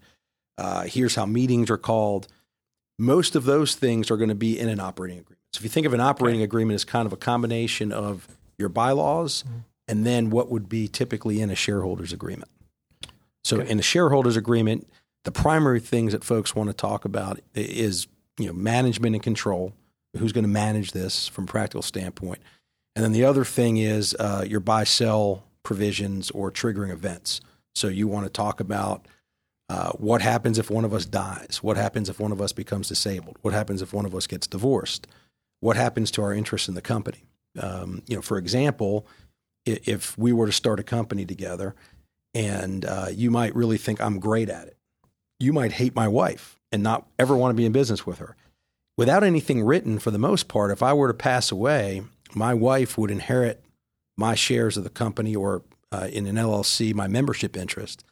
Uh, 0.58 0.84
here's 0.84 1.16
how 1.16 1.26
meetings 1.26 1.70
are 1.70 1.78
called. 1.78 2.28
Most 2.98 3.36
of 3.36 3.46
those 3.46 3.76
things 3.76 4.10
are 4.12 4.18
going 4.18 4.30
to 4.30 4.36
be 4.36 4.58
in 4.60 4.70
an 4.70 4.80
operating 4.80 5.20
agreement. 5.20 5.40
So 5.54 5.60
if 5.60 5.64
you 5.64 5.70
think 5.70 5.86
of 5.88 5.94
an 5.94 6.02
operating 6.02 6.42
agreement 6.42 6.76
as 6.76 6.86
kind 6.86 7.06
of 7.06 7.14
a 7.14 7.18
combination 7.18 7.92
of 7.92 8.28
your 8.58 8.70
bylaws 8.70 9.44
and 9.88 10.06
then 10.06 10.30
what 10.30 10.50
would 10.52 10.70
be 10.70 10.88
typically 10.88 11.42
in 11.42 11.50
a 11.50 11.56
shareholders 11.56 12.14
agreement. 12.14 12.52
So 13.44 13.58
Okay. 13.62 13.70
in 13.70 13.80
a 13.80 13.82
shareholders 13.82 14.36
agreement, 14.38 14.88
the 15.24 15.32
primary 15.32 15.80
things 15.80 16.12
that 16.12 16.24
folks 16.24 16.56
want 16.56 16.70
to 16.70 16.74
talk 16.74 17.04
about 17.06 17.40
is 17.56 18.08
you 18.38 18.48
know 18.48 18.54
management 18.54 19.16
and 19.16 19.24
control. 19.24 19.74
Who's 20.18 20.32
going 20.34 20.44
to 20.44 20.50
manage 20.50 20.92
this 20.92 21.28
from 21.28 21.44
a 21.44 21.48
practical 21.48 21.82
standpoint? 21.82 22.40
And 22.96 23.04
then 23.06 23.12
the 23.12 23.24
other 23.26 23.46
thing 23.46 23.78
is 23.78 24.16
uh, 24.20 24.44
your 24.48 24.60
buy 24.60 24.84
sell 24.84 25.44
provisions 25.64 26.32
or 26.32 26.52
triggering 26.52 26.92
events. 26.92 27.42
So 27.76 27.88
you 27.88 28.08
want 28.08 28.26
to 28.26 28.32
talk 28.32 28.60
about 28.60 29.08
uh, 29.70 29.92
what 29.92 30.22
happens 30.22 30.58
if 30.58 30.72
one 30.72 30.86
of 30.86 30.94
us 30.94 31.06
dies? 31.06 31.60
What 31.62 31.78
happens 31.78 32.10
if 32.10 32.20
one 32.20 32.32
of 32.32 32.42
us 32.42 32.54
becomes 32.54 32.88
disabled? 32.88 33.38
What 33.42 33.54
happens 33.54 33.82
if 33.82 33.94
one 33.94 34.06
of 34.06 34.16
us 34.16 34.26
gets 34.26 34.48
divorced? 34.48 35.08
What 35.60 35.76
happens 35.76 36.10
to 36.12 36.24
our 36.24 36.34
interest 36.34 36.68
in 36.68 36.74
the 36.74 36.82
company? 36.82 37.26
Um, 37.60 38.02
you 38.08 38.16
know, 38.16 38.22
for 38.22 38.38
example, 38.38 39.06
if 39.66 40.18
we 40.18 40.34
were 40.34 40.48
to 40.48 40.52
start 40.52 40.80
a 40.80 40.84
company 40.84 41.26
together, 41.26 41.76
and 42.34 42.86
uh, 42.86 43.08
you 43.12 43.30
might 43.30 43.56
really 43.56 43.78
think 43.78 44.02
I'm 44.02 44.20
great 44.20 44.50
at 44.50 44.68
it, 44.68 44.78
you 45.40 45.54
might 45.54 45.74
hate 45.74 45.96
my 45.96 46.08
wife 46.08 46.60
and 46.72 46.82
not 46.84 47.08
ever 47.18 47.36
want 47.36 47.52
to 47.52 47.56
be 47.56 47.66
in 47.66 47.72
business 47.72 48.06
with 48.06 48.20
her. 48.20 48.36
Without 48.98 49.24
anything 49.24 49.64
written, 49.64 50.00
for 50.00 50.12
the 50.12 50.18
most 50.18 50.48
part, 50.48 50.72
if 50.72 50.84
I 50.84 50.94
were 50.94 51.08
to 51.08 51.14
pass 51.14 51.52
away, 51.52 52.04
my 52.34 52.54
wife 52.54 52.98
would 52.98 53.12
inherit 53.12 53.64
my 54.20 54.36
shares 54.36 54.78
of 54.78 54.84
the 54.84 54.90
company 54.90 55.36
or 55.36 55.64
uh, 55.92 56.08
in 56.12 56.28
an 56.28 56.36
LLC, 56.36 56.94
my 56.94 57.08
membership 57.08 57.58
interest. 57.58 58.04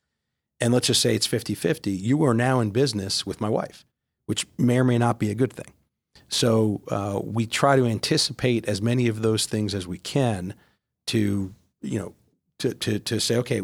And 0.60 0.74
let's 0.74 0.88
just 0.88 1.02
say 1.02 1.14
it's 1.14 1.28
50 1.28 1.54
50. 1.54 1.92
You 1.92 2.24
are 2.24 2.34
now 2.34 2.60
in 2.60 2.72
business 2.72 3.26
with 3.26 3.40
my 3.40 3.50
wife, 3.50 3.86
which 4.26 4.48
may 4.58 4.80
or 4.80 4.84
may 4.84 4.98
not 4.98 5.20
be 5.20 5.30
a 5.30 5.36
good 5.36 5.54
thing. 5.54 5.74
So 6.30 6.82
uh, 6.90 7.20
we 7.24 7.46
try 7.46 7.76
to 7.76 7.86
anticipate 7.86 8.68
as 8.68 8.82
many 8.82 9.08
of 9.08 9.22
those 9.22 9.46
things 9.46 9.76
as 9.76 9.86
we 9.88 10.00
can 10.00 10.56
to, 11.08 11.54
you 11.82 12.00
know, 12.00 12.14
to, 12.60 12.74
to, 12.74 13.00
to 13.00 13.20
say, 13.20 13.36
okay, 13.38 13.62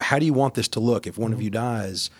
how 0.00 0.18
do 0.18 0.26
you 0.26 0.32
want 0.32 0.54
this 0.54 0.68
to 0.68 0.80
look? 0.80 1.06
If 1.06 1.18
one 1.18 1.32
of 1.32 1.42
you 1.42 1.50
dies, 1.50 2.10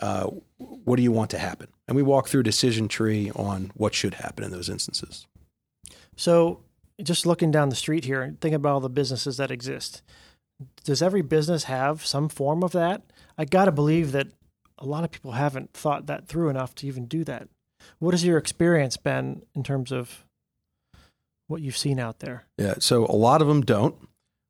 uh, 0.00 0.24
what 0.58 0.96
do 0.96 1.02
you 1.02 1.12
want 1.12 1.30
to 1.30 1.38
happen? 1.38 1.68
And 1.86 1.96
we 1.96 2.02
walk 2.02 2.28
through 2.28 2.40
a 2.40 2.44
decision 2.44 2.88
tree 2.88 3.30
on 3.36 3.70
what 3.74 3.94
should 3.94 4.14
happen 4.14 4.44
in 4.44 4.50
those 4.50 4.68
instances. 4.68 5.26
So, 6.16 6.60
just 7.02 7.26
looking 7.26 7.50
down 7.50 7.68
the 7.68 7.76
street 7.76 8.04
here 8.04 8.22
and 8.22 8.40
thinking 8.40 8.56
about 8.56 8.74
all 8.74 8.80
the 8.80 8.88
businesses 8.88 9.36
that 9.36 9.50
exist, 9.50 10.02
does 10.84 11.02
every 11.02 11.22
business 11.22 11.64
have 11.64 12.04
some 12.06 12.28
form 12.28 12.62
of 12.62 12.72
that? 12.72 13.02
I 13.36 13.44
got 13.44 13.66
to 13.66 13.72
believe 13.72 14.12
that 14.12 14.28
a 14.78 14.86
lot 14.86 15.04
of 15.04 15.10
people 15.10 15.32
haven't 15.32 15.72
thought 15.72 16.06
that 16.06 16.28
through 16.28 16.48
enough 16.48 16.74
to 16.76 16.86
even 16.86 17.06
do 17.06 17.24
that. 17.24 17.48
What 17.98 18.14
has 18.14 18.24
your 18.24 18.38
experience 18.38 18.96
been 18.96 19.42
in 19.54 19.62
terms 19.62 19.92
of 19.92 20.24
what 21.48 21.60
you've 21.60 21.76
seen 21.76 22.00
out 22.00 22.20
there? 22.20 22.46
Yeah. 22.58 22.74
So 22.78 23.04
a 23.04 23.16
lot 23.16 23.42
of 23.42 23.48
them 23.48 23.62
don't. 23.62 23.94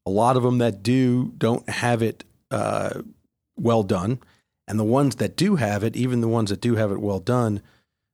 A 0.07 0.11
lot 0.11 0.37
of 0.37 0.45
them 0.45 0.59
that 0.59 0.83
do 0.83 1.33
don't 1.37 1.69
have 1.69 2.01
it 2.01 2.25
uh, 2.53 3.03
well 3.57 3.83
done, 3.83 4.21
and 4.69 4.79
the 4.79 4.85
ones 4.85 5.17
that 5.17 5.35
do 5.35 5.57
have 5.57 5.83
it, 5.83 5.97
even 5.97 6.21
the 6.21 6.29
ones 6.29 6.51
that 6.51 6.61
do 6.61 6.77
have 6.77 6.93
it 6.93 7.01
well 7.01 7.19
done, 7.19 7.61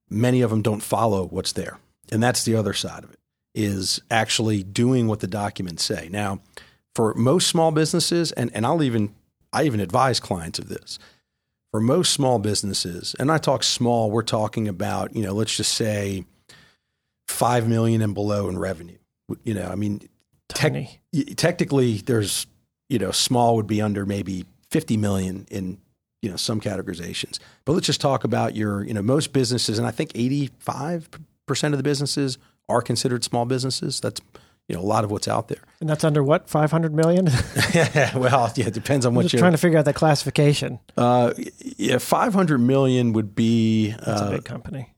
many 0.09 0.41
of 0.41 0.49
them 0.49 0.63
don't 0.63 0.83
follow 0.83 1.27
what's 1.27 1.53
there, 1.53 1.79
and 2.11 2.23
that's 2.23 2.45
the 2.45 2.55
other 2.55 2.73
side 2.73 3.05
of 3.05 3.13
it 3.13 3.19
is 3.55 4.01
actually 4.11 4.63
doing 4.63 5.07
what 5.09 5.21
the 5.21 5.27
documents 5.27 5.85
say. 5.85 6.09
Now, 6.11 6.41
for 6.95 7.15
most 7.15 7.49
small 7.49 7.71
businesses, 7.73 8.33
and 8.33 8.51
and 8.55 8.67
I'll 8.67 8.83
even 8.83 9.15
I 9.53 9.65
even 9.65 9.81
advise 9.81 10.21
clients 10.21 10.59
of 10.59 10.69
this. 10.69 10.99
For 11.71 11.81
most 11.81 12.13
small 12.13 12.39
businesses, 12.39 13.17
and 13.19 13.33
I 13.33 13.39
talk 13.39 13.63
small, 13.63 14.11
we're 14.11 14.23
talking 14.23 14.69
about 14.69 15.15
you 15.17 15.23
know 15.23 15.33
let's 15.33 15.57
just 15.57 15.73
say 15.75 16.25
five 17.29 17.67
million 17.69 18.03
and 18.03 18.15
below 18.15 18.49
in 18.49 18.59
revenue. 18.59 18.99
You 19.43 19.55
know, 19.55 19.69
I 19.69 19.75
mean, 19.75 20.01
Tech- 20.49 20.73
Tiny. 20.73 21.01
y- 21.13 21.25
technically 21.37 21.97
there's 21.99 22.47
you 22.91 22.99
know 22.99 23.11
small 23.11 23.57
would 23.57 23.67
be 23.67 23.81
under 23.81 24.05
maybe 24.05 24.45
50 24.71 24.97
million 24.99 25.47
in 25.51 25.79
you 26.21 26.31
know 26.31 26.37
some 26.37 26.61
categorizations 26.61 27.39
but 27.65 27.73
let's 27.73 27.87
just 27.87 28.01
talk 28.01 28.25
about 28.25 28.55
your 28.55 28.85
you 28.85 28.93
know 28.93 29.01
most 29.03 29.33
businesses 29.33 29.79
and 29.79 29.87
i 29.87 29.91
think 29.91 30.13
85% 30.13 31.01
of 31.65 31.77
the 31.79 31.83
businesses 31.83 32.39
are 32.73 32.83
considered 32.83 33.23
small 33.25 33.45
businesses 33.45 34.01
that's 34.01 34.21
you 34.69 34.75
know 34.77 34.81
a 34.83 34.89
lot 34.95 35.05
of 35.05 35.11
what's 35.11 35.29
out 35.29 35.49
there 35.49 35.59
And 35.81 35.89
that's 35.91 36.05
under 36.05 36.23
what, 36.23 36.49
500 36.49 36.95
million? 36.95 37.27
well 38.15 38.53
yeah 38.57 38.67
it 38.69 38.75
depends 38.75 39.05
on 39.07 39.11
I'm 39.11 39.15
what 39.17 39.23
just 39.23 39.35
you're 39.35 39.41
trying 39.41 39.53
to 39.53 39.59
figure 39.59 39.79
out 39.79 39.85
the 39.85 39.93
classification. 39.93 40.79
uh, 40.97 41.33
yeah 41.77 41.99
500 41.99 42.59
million 42.59 43.13
would 43.13 43.35
be 43.35 43.91
That's 43.91 44.21
a 44.21 44.25
uh, 44.25 44.31
big 44.31 44.45
company. 44.45 44.95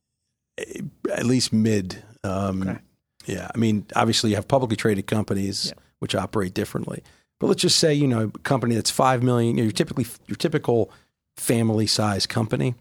at 1.12 1.24
least 1.26 1.52
mid. 1.52 2.02
Um, 2.22 2.62
Okay. 2.62 2.78
Yeah, 3.26 3.50
I 3.54 3.56
mean, 3.58 3.86
obviously 3.96 4.30
you 4.30 4.36
have 4.36 4.46
publicly 4.48 4.76
traded 4.76 5.06
companies 5.06 5.68
Yeah. 5.68 5.82
which 5.98 6.14
operate 6.14 6.52
differently, 6.52 7.02
but 7.40 7.46
let's 7.46 7.62
just 7.62 7.78
say 7.78 7.94
you 7.94 8.06
know 8.06 8.30
a 8.34 8.38
company 8.40 8.74
that's 8.74 8.90
five 8.90 9.22
million. 9.22 9.56
You 9.56 9.62
know, 9.62 9.64
your 9.64 9.72
typically 9.72 10.06
your 10.26 10.36
typical 10.36 10.90
family 11.38 11.86
size 11.86 12.26
company. 12.26 12.74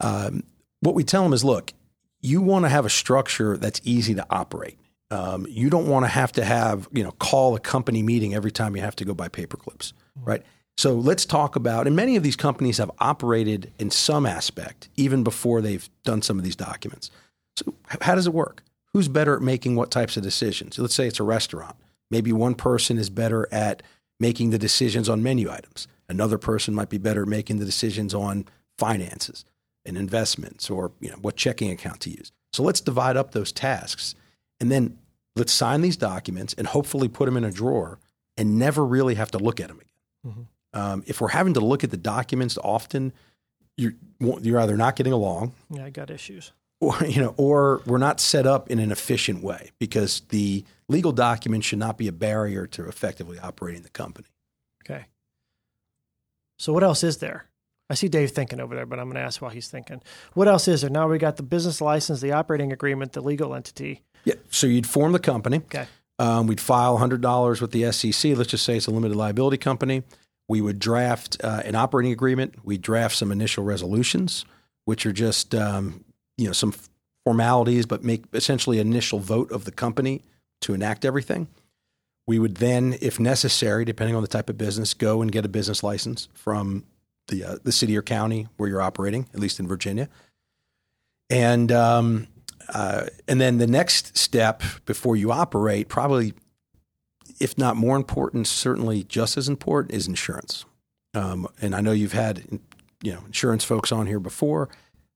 Um, 0.00 0.42
what 0.80 0.94
we 0.96 1.04
tell 1.04 1.22
them 1.22 1.32
is, 1.32 1.44
look, 1.44 1.72
you 2.20 2.40
want 2.40 2.64
to 2.64 2.68
have 2.68 2.84
a 2.84 2.90
structure 2.90 3.56
that's 3.56 3.80
easy 3.84 4.14
to 4.14 4.26
operate. 4.30 4.78
Um, 5.10 5.46
you 5.48 5.70
don't 5.70 5.86
want 5.86 6.04
to 6.04 6.08
have 6.08 6.32
to 6.32 6.44
have 6.44 6.88
you 6.92 7.02
know 7.02 7.12
call 7.12 7.56
a 7.56 7.60
company 7.60 8.02
meeting 8.02 8.34
every 8.34 8.50
time 8.50 8.76
you 8.76 8.82
have 8.82 8.96
to 8.96 9.04
go 9.04 9.14
buy 9.14 9.28
paper 9.28 9.56
clips, 9.56 9.92
right? 10.22 10.42
So 10.76 10.94
let's 10.94 11.24
talk 11.24 11.56
about, 11.56 11.88
and 11.88 11.96
many 11.96 12.14
of 12.14 12.22
these 12.22 12.36
companies 12.36 12.78
have 12.78 12.90
operated 13.00 13.72
in 13.80 13.90
some 13.90 14.24
aspect 14.26 14.88
even 14.94 15.24
before 15.24 15.60
they've 15.60 15.88
done 16.04 16.22
some 16.22 16.38
of 16.38 16.44
these 16.44 16.54
documents. 16.54 17.10
So 17.56 17.74
how 18.00 18.14
does 18.14 18.28
it 18.28 18.32
work? 18.32 18.62
Who's 18.92 19.08
better 19.08 19.34
at 19.34 19.42
making 19.42 19.74
what 19.74 19.90
types 19.90 20.16
of 20.16 20.22
decisions? 20.22 20.78
Let's 20.78 20.94
say 20.94 21.08
it's 21.08 21.18
a 21.18 21.24
restaurant. 21.24 21.74
Maybe 22.12 22.32
one 22.32 22.54
person 22.54 22.96
is 22.96 23.10
better 23.10 23.48
at 23.50 23.82
making 24.20 24.50
the 24.50 24.58
decisions 24.58 25.08
on 25.08 25.20
menu 25.20 25.50
items. 25.50 25.88
Another 26.08 26.38
person 26.38 26.74
might 26.74 26.90
be 26.90 26.98
better 26.98 27.22
at 27.22 27.28
making 27.28 27.58
the 27.58 27.64
decisions 27.64 28.14
on 28.14 28.44
finances 28.78 29.44
and 29.88 29.96
investments 29.96 30.70
or 30.70 30.92
you 31.00 31.08
know 31.10 31.16
what 31.16 31.36
checking 31.36 31.70
account 31.70 32.00
to 32.00 32.10
use. 32.10 32.30
So 32.52 32.62
let's 32.62 32.80
divide 32.80 33.16
up 33.16 33.32
those 33.32 33.50
tasks 33.52 34.14
and 34.60 34.70
then 34.70 34.98
let's 35.36 35.52
sign 35.52 35.80
these 35.80 35.96
documents 35.96 36.54
and 36.54 36.66
hopefully 36.66 37.08
put 37.08 37.26
them 37.26 37.36
in 37.36 37.44
a 37.44 37.50
drawer 37.50 37.98
and 38.36 38.58
never 38.58 38.84
really 38.84 39.14
have 39.16 39.30
to 39.32 39.38
look 39.38 39.58
at 39.60 39.68
them 39.68 39.80
again. 39.80 40.46
Um, 40.74 41.02
if 41.06 41.20
we're 41.20 41.28
having 41.28 41.54
to 41.54 41.60
look 41.60 41.82
at 41.84 41.90
the 41.90 41.96
documents 41.96 42.58
often, 42.62 43.12
you're 43.76 43.94
you're 44.20 44.60
either 44.60 44.76
not 44.76 44.96
getting 44.96 45.12
along 45.12 45.52
Yeah, 45.70 45.84
I 45.84 45.90
got 45.90 46.10
issues. 46.10 46.52
or 46.80 46.96
you 47.06 47.20
know, 47.22 47.34
or 47.36 47.80
we're 47.86 47.98
not 47.98 48.20
set 48.20 48.46
up 48.46 48.70
in 48.70 48.78
an 48.78 48.92
efficient 48.92 49.42
way 49.42 49.70
because 49.78 50.20
the 50.28 50.64
legal 50.88 51.12
document 51.12 51.64
should 51.64 51.78
not 51.78 51.96
be 51.96 52.08
a 52.08 52.12
barrier 52.12 52.66
to 52.68 52.86
effectively 52.88 53.38
operating 53.38 53.82
the 53.82 53.88
company. 53.90 54.28
Okay. 54.84 55.06
So 56.58 56.72
what 56.72 56.82
else 56.82 57.04
is 57.04 57.18
there? 57.18 57.46
I 57.90 57.94
see 57.94 58.08
Dave 58.08 58.30
thinking 58.30 58.60
over 58.60 58.74
there, 58.74 58.86
but 58.86 58.98
I'm 58.98 59.06
going 59.06 59.16
to 59.16 59.22
ask 59.22 59.40
while 59.40 59.50
he's 59.50 59.68
thinking. 59.68 60.02
What 60.34 60.46
else 60.46 60.68
is 60.68 60.82
there? 60.82 60.90
Now 60.90 61.08
we 61.08 61.18
got 61.18 61.36
the 61.36 61.42
business 61.42 61.80
license, 61.80 62.20
the 62.20 62.32
operating 62.32 62.72
agreement, 62.72 63.12
the 63.12 63.22
legal 63.22 63.54
entity. 63.54 64.02
Yeah, 64.24 64.34
so 64.50 64.66
you'd 64.66 64.86
form 64.86 65.12
the 65.12 65.18
company. 65.18 65.58
Okay. 65.58 65.86
Um, 66.18 66.46
we'd 66.46 66.60
file 66.60 66.98
$100 66.98 67.60
with 67.60 67.70
the 67.70 67.82
SCC. 67.82 68.36
Let's 68.36 68.50
just 68.50 68.64
say 68.64 68.76
it's 68.76 68.86
a 68.86 68.90
limited 68.90 69.16
liability 69.16 69.56
company. 69.56 70.02
We 70.48 70.60
would 70.60 70.78
draft 70.78 71.36
uh, 71.44 71.62
an 71.64 71.74
operating 71.74 72.12
agreement. 72.12 72.56
We 72.64 72.78
draft 72.78 73.16
some 73.16 73.30
initial 73.30 73.64
resolutions, 73.64 74.44
which 74.84 75.06
are 75.06 75.12
just 75.12 75.54
um, 75.54 76.04
you 76.38 76.46
know 76.46 76.52
some 76.52 76.74
formalities, 77.24 77.84
but 77.84 78.02
make 78.02 78.24
essentially 78.32 78.80
an 78.80 78.86
initial 78.86 79.18
vote 79.18 79.52
of 79.52 79.66
the 79.66 79.70
company 79.70 80.22
to 80.62 80.72
enact 80.72 81.04
everything. 81.04 81.48
We 82.26 82.38
would 82.38 82.56
then, 82.56 82.96
if 83.00 83.20
necessary, 83.20 83.84
depending 83.84 84.16
on 84.16 84.22
the 84.22 84.28
type 84.28 84.48
of 84.48 84.58
business, 84.58 84.94
go 84.94 85.22
and 85.22 85.30
get 85.30 85.44
a 85.44 85.48
business 85.48 85.82
license 85.82 86.28
from 86.32 86.84
the 87.28 87.44
uh, 87.44 87.56
the 87.62 87.72
city 87.72 87.96
or 87.96 88.02
county 88.02 88.48
where 88.56 88.68
you're 88.68 88.82
operating, 88.82 89.26
at 89.32 89.40
least 89.40 89.60
in 89.60 89.68
Virginia. 89.68 90.08
And 91.30 91.70
um, 91.70 92.26
uh, 92.72 93.06
and 93.26 93.40
then 93.40 93.58
the 93.58 93.66
next 93.66 94.16
step 94.16 94.62
before 94.84 95.16
you 95.16 95.32
operate, 95.32 95.88
probably, 95.88 96.34
if 97.40 97.56
not 97.56 97.76
more 97.76 97.96
important, 97.96 98.46
certainly 98.46 99.04
just 99.04 99.36
as 99.36 99.48
important, 99.48 99.94
is 99.94 100.06
insurance. 100.06 100.64
Um, 101.14 101.48
and 101.60 101.74
I 101.74 101.80
know 101.80 101.92
you've 101.92 102.12
had 102.12 102.44
you 103.02 103.12
know 103.12 103.20
insurance 103.26 103.64
folks 103.64 103.92
on 103.92 104.06
here 104.06 104.20
before, 104.20 104.68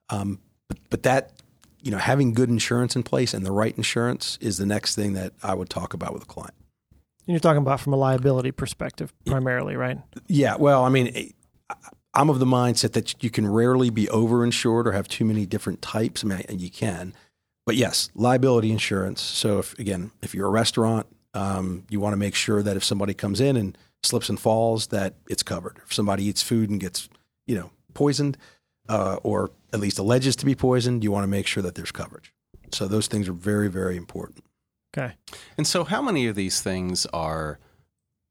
um, 0.09 0.38
but, 0.68 0.79
but 0.90 1.03
that 1.03 1.33
you 1.81 1.90
know 1.90 1.98
having 1.98 2.33
good 2.33 2.48
insurance 2.48 2.96
in 2.96 3.03
place 3.03 3.35
and 3.35 3.44
the 3.44 3.53
right 3.53 3.77
insurance 3.77 4.38
is 4.40 4.59
the 4.59 4.66
next 4.66 4.94
thing 4.94 5.14
that 5.14 5.33
I 5.42 5.55
would 5.55 5.68
talk 5.68 5.94
about 5.94 6.14
with 6.14 6.22
a 6.22 6.27
client. 6.27 6.55
And 7.27 7.35
you're 7.35 7.40
talking 7.40 7.62
about 7.62 7.81
from 7.81 7.92
a 7.92 7.96
liability 7.96 8.51
perspective 8.51 9.12
primarily, 9.27 9.77
right? 9.77 9.98
Yeah, 10.27 10.57
well, 10.57 10.85
I 10.85 10.88
mean, 10.88 11.33
I'm 12.14 12.29
of 12.29 12.38
the 12.38 12.46
mindset 12.46 12.92
that 12.92 13.22
you 13.22 13.31
can 13.31 13.46
rarely 13.46 13.90
be 13.90 14.07
overinsured 14.07 14.87
or 14.87 14.92
have 14.92 15.09
too 15.09 15.25
many 15.25 15.46
different 15.46 15.81
types. 15.81 16.25
I 16.25 16.29
mean, 16.29 16.44
you 16.51 16.70
can, 16.70 17.14
but 17.64 17.77
yes, 17.77 18.11
liability 18.14 18.70
insurance. 18.70 19.20
So, 19.20 19.59
if 19.59 19.79
again, 19.79 20.11
if 20.20 20.35
you're 20.35 20.48
a 20.48 20.51
restaurant, 20.51 21.07
um, 21.35 21.85
you 21.88 22.01
want 22.01 22.12
to 22.12 22.18
make 22.18 22.35
sure 22.35 22.62
that 22.62 22.77
if 22.77 22.85
somebody 22.85 23.14
comes 23.14 23.40
in 23.40 23.57
and 23.57 23.79
slips 24.03 24.29
and 24.29 24.38
falls, 24.38 24.88
that 24.88 25.14
it's 25.29 25.42
covered. 25.42 25.79
If 25.85 25.92
somebody 25.92 26.25
eats 26.25 26.42
food 26.42 26.70
and 26.70 26.81
gets, 26.81 27.09
you 27.46 27.55
know, 27.55 27.70
poisoned, 27.94 28.37
uh, 28.88 29.16
or 29.22 29.51
at 29.72 29.81
least 29.81 29.98
alleges 29.98 30.37
to 30.37 30.44
be 30.44 30.55
poisoned, 30.55 31.05
you 31.05 31.12
want 31.12 31.25
to 31.25 31.29
make 31.29 31.46
sure 31.46 31.62
that 31.62 31.75
there's 31.75 31.92
coverage. 31.92 32.33
So 32.72 32.88
those 32.88 33.07
things 33.07 33.29
are 33.29 33.33
very, 33.33 33.68
very 33.68 33.96
important. 33.96 34.44
Okay. 34.96 35.14
And 35.57 35.66
so, 35.66 35.85
how 35.85 36.03
many 36.03 36.27
of 36.27 36.35
these 36.35 36.61
things 36.61 37.07
are 37.07 37.59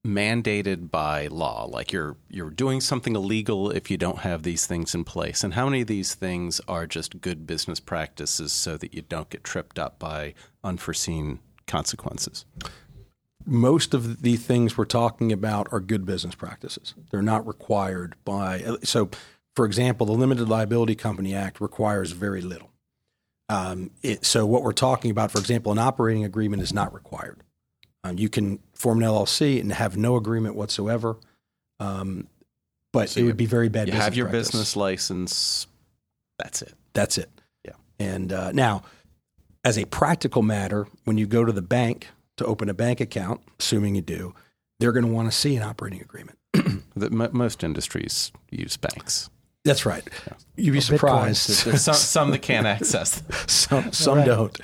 mandated 0.05 0.91
by 0.91 1.27
law? 1.27 1.65
Like 1.65 1.91
you're 1.91 2.17
you're 2.29 2.49
doing 2.49 2.81
something 2.81 3.15
illegal 3.15 3.71
if 3.71 3.91
you 3.91 3.97
don't 3.97 4.19
have 4.19 4.43
these 4.43 4.65
things 4.65 4.95
in 4.95 5.03
place, 5.03 5.43
and 5.43 5.53
how 5.53 5.65
many 5.65 5.81
of 5.81 5.87
these 5.87 6.15
things 6.15 6.61
are 6.67 6.87
just 6.87 7.21
good 7.21 7.45
business 7.47 7.79
practices 7.79 8.51
so 8.51 8.77
that 8.77 8.93
you 8.93 9.01
don't 9.01 9.29
get 9.29 9.43
tripped 9.43 9.79
up 9.79 9.99
by 9.99 10.33
unforeseen 10.63 11.39
consequences? 11.67 12.45
most 13.45 13.93
of 13.93 14.21
the 14.21 14.35
things 14.35 14.77
we're 14.77 14.85
talking 14.85 15.31
about 15.31 15.67
are 15.71 15.79
good 15.79 16.05
business 16.05 16.35
practices. 16.35 16.93
They're 17.11 17.21
not 17.21 17.45
required 17.45 18.15
by. 18.25 18.63
So, 18.83 19.09
for 19.55 19.65
example, 19.65 20.05
the 20.05 20.13
Limited 20.13 20.47
Liability 20.47 20.95
Company 20.95 21.33
Act 21.33 21.61
requires 21.61 22.11
very 22.11 22.41
little. 22.41 22.71
Um, 23.49 23.91
it, 24.01 24.25
so, 24.25 24.45
what 24.45 24.63
we're 24.63 24.71
talking 24.71 25.11
about, 25.11 25.31
for 25.31 25.39
example, 25.39 25.71
an 25.71 25.79
operating 25.79 26.23
agreement 26.23 26.61
is 26.61 26.73
not 26.73 26.93
required. 26.93 27.41
Um, 28.03 28.17
you 28.17 28.29
can 28.29 28.59
form 28.73 29.01
an 29.01 29.07
LLC 29.07 29.59
and 29.61 29.71
have 29.71 29.95
no 29.97 30.15
agreement 30.15 30.55
whatsoever, 30.55 31.17
um, 31.79 32.27
but 32.91 33.09
So 33.09 33.19
it 33.19 33.23
would 33.23 33.37
be 33.37 33.45
very 33.45 33.69
bad. 33.69 33.87
You 33.87 33.91
business 33.91 34.03
have 34.05 34.15
your 34.15 34.25
practice. 34.27 34.47
business 34.49 34.75
license. 34.75 35.67
That's 36.39 36.61
it. 36.63 36.73
That's 36.93 37.17
it. 37.17 37.29
Yeah. 37.63 37.73
And 37.99 38.33
uh, 38.33 38.51
now, 38.53 38.83
as 39.63 39.77
a 39.77 39.85
practical 39.85 40.41
matter, 40.41 40.87
when 41.03 41.17
you 41.19 41.27
go 41.27 41.45
to 41.45 41.51
the 41.51 41.61
bank 41.61 42.07
to 42.37 42.45
open 42.45 42.69
a 42.69 42.73
bank 42.73 42.99
account, 42.99 43.41
assuming 43.59 43.93
you 43.95 44.01
do, 44.01 44.33
they're 44.79 44.91
going 44.91 45.05
to 45.05 45.11
want 45.11 45.31
to 45.31 45.37
see 45.37 45.55
an 45.55 45.63
operating 45.63 46.01
agreement. 46.01 46.37
The, 46.93 47.09
mo 47.09 47.29
most 47.31 47.63
industries 47.63 48.33
use 48.49 48.75
banks. 48.75 49.29
That's 49.63 49.85
right. 49.85 50.05
You'd 50.57 50.73
be 50.73 50.79
Or 50.79 50.81
surprised. 50.81 51.49
Some, 51.79 51.93
some 51.93 52.31
that 52.31 52.39
can't 52.41 52.65
access. 52.75 53.23
some 53.47 53.93
some 53.93 54.17
Right. 54.17 54.25
don't. 54.25 54.59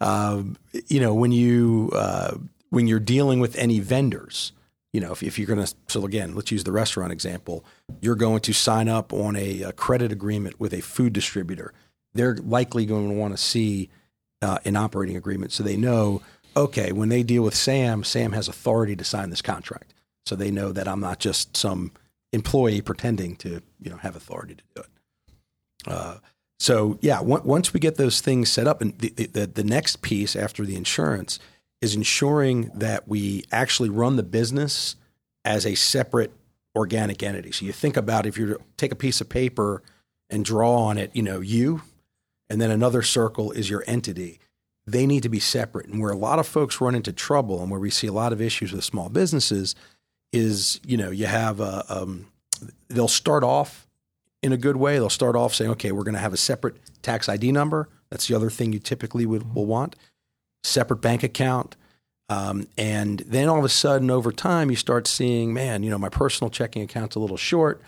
Um, 0.00 0.56
you 0.86 1.00
know, 1.00 1.12
when 1.12 1.32
you 1.32 1.90
uh, 1.92 2.36
when 2.72 2.86
you're 2.86 2.98
dealing 2.98 3.38
with 3.38 3.54
any 3.56 3.80
vendors, 3.80 4.52
you 4.94 5.00
know, 5.00 5.12
if, 5.12 5.22
if 5.22 5.38
you're 5.38 5.46
going 5.46 5.62
to, 5.62 5.74
so 5.88 6.06
again, 6.06 6.34
let's 6.34 6.50
use 6.50 6.64
the 6.64 6.72
restaurant 6.72 7.12
example. 7.12 7.66
You're 8.00 8.14
going 8.14 8.40
to 8.40 8.54
sign 8.54 8.88
up 8.88 9.12
on 9.12 9.36
a, 9.36 9.60
a 9.60 9.72
credit 9.72 10.10
agreement 10.10 10.58
with 10.58 10.72
a 10.72 10.80
food 10.80 11.12
distributor. 11.12 11.74
They're 12.14 12.36
likely 12.36 12.86
going 12.86 13.10
to 13.10 13.14
want 13.14 13.34
to 13.34 13.36
see 13.36 13.90
uh, 14.40 14.56
an 14.64 14.76
operating 14.76 15.18
agreement, 15.18 15.52
so 15.52 15.62
they 15.62 15.76
know, 15.76 16.22
okay, 16.56 16.92
when 16.92 17.10
they 17.10 17.22
deal 17.22 17.42
with 17.42 17.54
Sam, 17.54 18.04
Sam 18.04 18.32
has 18.32 18.48
authority 18.48 18.96
to 18.96 19.04
sign 19.04 19.28
this 19.28 19.42
contract, 19.42 19.92
so 20.24 20.34
they 20.34 20.50
know 20.50 20.72
that 20.72 20.88
I'm 20.88 21.00
not 21.00 21.18
just 21.18 21.54
some 21.54 21.92
employee 22.32 22.80
pretending 22.80 23.36
to, 23.36 23.60
you 23.82 23.90
know, 23.90 23.98
have 23.98 24.16
authority 24.16 24.54
to 24.54 24.64
do 24.74 24.80
it. 24.80 24.88
Uh, 25.86 26.16
so 26.58 26.98
yeah, 27.02 27.20
on- 27.20 27.44
once 27.44 27.74
we 27.74 27.80
get 27.80 27.96
those 27.96 28.22
things 28.22 28.50
set 28.50 28.66
up, 28.66 28.80
and 28.80 28.98
the, 28.98 29.10
the 29.10 29.46
the 29.46 29.64
next 29.64 30.00
piece 30.00 30.34
after 30.34 30.64
the 30.64 30.76
insurance 30.76 31.38
is 31.82 31.96
ensuring 31.96 32.70
that 32.74 33.06
we 33.08 33.44
actually 33.52 33.90
run 33.90 34.16
the 34.16 34.22
business 34.22 34.96
as 35.44 35.66
a 35.66 35.74
separate 35.74 36.32
organic 36.74 37.22
entity. 37.22 37.52
So 37.52 37.66
you 37.66 37.72
think 37.72 37.96
about 37.96 38.24
if 38.24 38.38
you 38.38 38.58
take 38.76 38.92
a 38.92 38.96
piece 38.96 39.20
of 39.20 39.28
paper 39.28 39.82
and 40.30 40.44
draw 40.44 40.76
on 40.76 40.96
it, 40.96 41.10
you 41.12 41.22
know, 41.22 41.40
you, 41.40 41.82
and 42.48 42.60
then 42.60 42.70
another 42.70 43.02
circle 43.02 43.50
is 43.50 43.68
your 43.68 43.84
entity. 43.86 44.38
They 44.86 45.06
need 45.06 45.24
to 45.24 45.28
be 45.28 45.40
separate. 45.40 45.86
And 45.86 46.00
where 46.00 46.12
a 46.12 46.16
lot 46.16 46.38
of 46.38 46.46
folks 46.46 46.80
run 46.80 46.94
into 46.94 47.12
trouble, 47.12 47.60
and 47.60 47.70
where 47.70 47.80
we 47.80 47.90
see 47.90 48.06
a 48.06 48.12
lot 48.12 48.32
of 48.32 48.40
issues 48.40 48.72
with 48.72 48.84
small 48.84 49.08
businesses, 49.08 49.74
is 50.32 50.80
you 50.86 50.96
know 50.96 51.10
you 51.10 51.26
have 51.26 51.60
a 51.60 51.84
um, 51.88 52.26
they'll 52.88 53.06
start 53.06 53.44
off 53.44 53.86
in 54.42 54.52
a 54.52 54.56
good 54.56 54.76
way. 54.76 54.94
They'll 54.94 55.10
start 55.10 55.36
off 55.36 55.54
saying, 55.54 55.70
okay, 55.72 55.92
we're 55.92 56.04
going 56.04 56.14
to 56.14 56.20
have 56.20 56.32
a 56.32 56.38
separate 56.38 56.76
tax 57.02 57.28
ID 57.28 57.52
number. 57.52 57.88
That's 58.10 58.26
the 58.26 58.34
other 58.34 58.50
thing 58.50 58.72
you 58.72 58.78
typically 58.78 59.26
would 59.26 59.54
will 59.54 59.66
want. 59.66 59.96
Separate 60.64 60.98
bank 60.98 61.22
account. 61.22 61.76
Um, 62.28 62.68
and 62.78 63.20
then 63.20 63.48
all 63.48 63.58
of 63.58 63.64
a 63.64 63.68
sudden, 63.68 64.10
over 64.10 64.32
time, 64.32 64.70
you 64.70 64.76
start 64.76 65.06
seeing, 65.06 65.52
man, 65.52 65.82
you 65.82 65.90
know, 65.90 65.98
my 65.98 66.08
personal 66.08 66.50
checking 66.50 66.82
account's 66.82 67.16
a 67.16 67.18
little 67.18 67.36
short. 67.36 67.82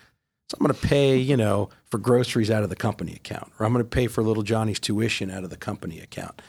So 0.51 0.57
I'm 0.61 0.67
going 0.67 0.79
to 0.79 0.87
pay, 0.87 1.17
you 1.17 1.37
know, 1.37 1.71
for 1.87 1.99
groceries 1.99 2.51
out 2.51 2.63
of 2.63 2.69
the 2.69 2.77
company 2.77 3.15
account, 3.15 3.51
or 3.59 3.65
I'm 3.65 3.73
going 3.73 3.85
to 3.85 3.89
pay 3.89 4.07
for 4.07 4.23
little 4.23 4.43
Johnny's 4.43 4.79
tuition 4.79 5.31
out 5.31 5.45
of 5.45 5.51
the 5.51 5.57
company 5.57 6.01
account. 6.01 6.43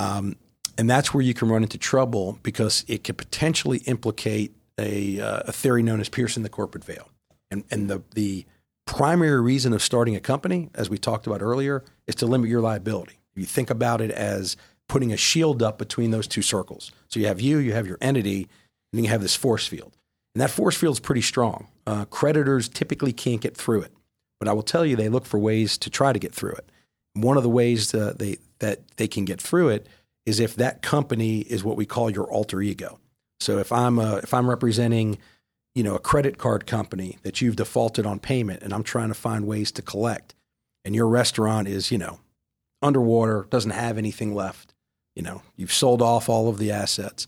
Um, 0.00 0.36
and 0.76 0.90
that's 0.90 1.14
where 1.14 1.22
you 1.22 1.34
can 1.34 1.48
run 1.48 1.62
into 1.62 1.78
trouble 1.78 2.38
because 2.42 2.84
it 2.88 3.04
could 3.04 3.18
potentially 3.18 3.78
implicate 3.86 4.56
a, 4.78 5.20
uh, 5.20 5.42
a 5.46 5.52
theory 5.52 5.82
known 5.82 6.00
as 6.00 6.08
piercing 6.08 6.42
the 6.42 6.48
corporate 6.48 6.84
veil. 6.84 7.08
And, 7.50 7.64
and 7.70 7.88
the, 7.88 8.02
the 8.14 8.46
primary 8.86 9.40
reason 9.40 9.72
of 9.72 9.82
starting 9.82 10.16
a 10.16 10.20
company, 10.20 10.70
as 10.74 10.90
we 10.90 10.98
talked 10.98 11.26
about 11.26 11.42
earlier, 11.42 11.84
is 12.06 12.14
to 12.16 12.26
limit 12.26 12.48
your 12.48 12.60
liability. 12.60 13.20
You 13.36 13.44
think 13.44 13.70
about 13.70 14.00
it 14.00 14.10
as 14.10 14.56
putting 14.90 15.12
a 15.12 15.16
shield 15.16 15.62
up 15.62 15.78
between 15.78 16.10
those 16.10 16.26
two 16.26 16.42
circles. 16.42 16.90
So 17.06 17.20
you 17.20 17.26
have 17.28 17.40
you, 17.40 17.58
you 17.58 17.72
have 17.72 17.86
your 17.86 17.98
entity, 18.00 18.42
and 18.42 18.98
then 18.98 19.04
you 19.04 19.10
have 19.10 19.22
this 19.22 19.36
force 19.36 19.66
field. 19.66 19.96
And 20.34 20.42
that 20.42 20.50
force 20.50 20.76
field 20.76 20.96
is 20.96 21.00
pretty 21.00 21.22
strong. 21.22 21.68
Uh, 21.86 22.04
creditors 22.06 22.68
typically 22.68 23.12
can't 23.12 23.40
get 23.40 23.56
through 23.56 23.82
it, 23.82 23.92
but 24.40 24.48
I 24.48 24.52
will 24.52 24.64
tell 24.64 24.84
you 24.84 24.96
they 24.96 25.08
look 25.08 25.26
for 25.26 25.38
ways 25.38 25.78
to 25.78 25.90
try 25.90 26.12
to 26.12 26.18
get 26.18 26.34
through 26.34 26.52
it. 26.52 26.68
One 27.14 27.36
of 27.36 27.44
the 27.44 27.48
ways 27.48 27.94
uh, 27.94 28.14
they, 28.18 28.38
that 28.58 28.96
they 28.96 29.06
can 29.06 29.24
get 29.24 29.40
through 29.40 29.68
it 29.68 29.86
is 30.26 30.40
if 30.40 30.56
that 30.56 30.82
company 30.82 31.40
is 31.40 31.62
what 31.62 31.76
we 31.76 31.86
call 31.86 32.10
your 32.10 32.30
alter 32.30 32.60
ego. 32.60 32.98
So 33.38 33.58
if 33.58 33.70
I'm 33.72 33.98
a, 33.98 34.16
if 34.16 34.34
I'm 34.34 34.50
representing, 34.50 35.18
you 35.74 35.84
know, 35.84 35.94
a 35.94 36.00
credit 36.00 36.36
card 36.36 36.66
company 36.66 37.18
that 37.22 37.40
you've 37.40 37.56
defaulted 37.56 38.06
on 38.06 38.18
payment, 38.18 38.62
and 38.62 38.74
I'm 38.74 38.82
trying 38.82 39.08
to 39.08 39.14
find 39.14 39.46
ways 39.46 39.70
to 39.72 39.82
collect, 39.82 40.34
and 40.84 40.96
your 40.96 41.06
restaurant 41.06 41.68
is, 41.68 41.92
you 41.92 41.98
know, 41.98 42.18
underwater, 42.82 43.46
doesn't 43.50 43.70
have 43.70 43.98
anything 43.98 44.34
left, 44.34 44.69
you 45.20 45.24
know, 45.24 45.42
you've 45.54 45.70
sold 45.70 46.00
off 46.00 46.30
all 46.30 46.48
of 46.48 46.56
the 46.56 46.70
assets, 46.70 47.26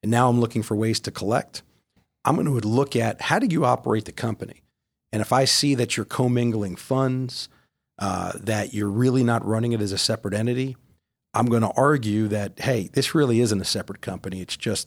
and 0.00 0.12
now 0.12 0.28
I'm 0.28 0.40
looking 0.40 0.62
for 0.62 0.76
ways 0.76 1.00
to 1.00 1.10
collect. 1.10 1.64
I'm 2.24 2.36
going 2.36 2.46
to 2.46 2.68
look 2.68 2.94
at 2.94 3.20
how 3.20 3.40
do 3.40 3.48
you 3.50 3.64
operate 3.64 4.04
the 4.04 4.12
company, 4.12 4.62
and 5.10 5.20
if 5.20 5.32
I 5.32 5.44
see 5.44 5.74
that 5.74 5.96
you're 5.96 6.06
commingling 6.06 6.76
funds, 6.76 7.48
uh, 7.98 8.34
that 8.44 8.74
you're 8.74 8.88
really 8.88 9.24
not 9.24 9.44
running 9.44 9.72
it 9.72 9.80
as 9.80 9.90
a 9.90 9.98
separate 9.98 10.34
entity, 10.34 10.76
I'm 11.34 11.46
going 11.46 11.62
to 11.62 11.72
argue 11.76 12.28
that, 12.28 12.60
hey, 12.60 12.88
this 12.92 13.12
really 13.12 13.40
isn't 13.40 13.60
a 13.60 13.64
separate 13.64 14.02
company. 14.02 14.40
It's 14.40 14.56
just 14.56 14.86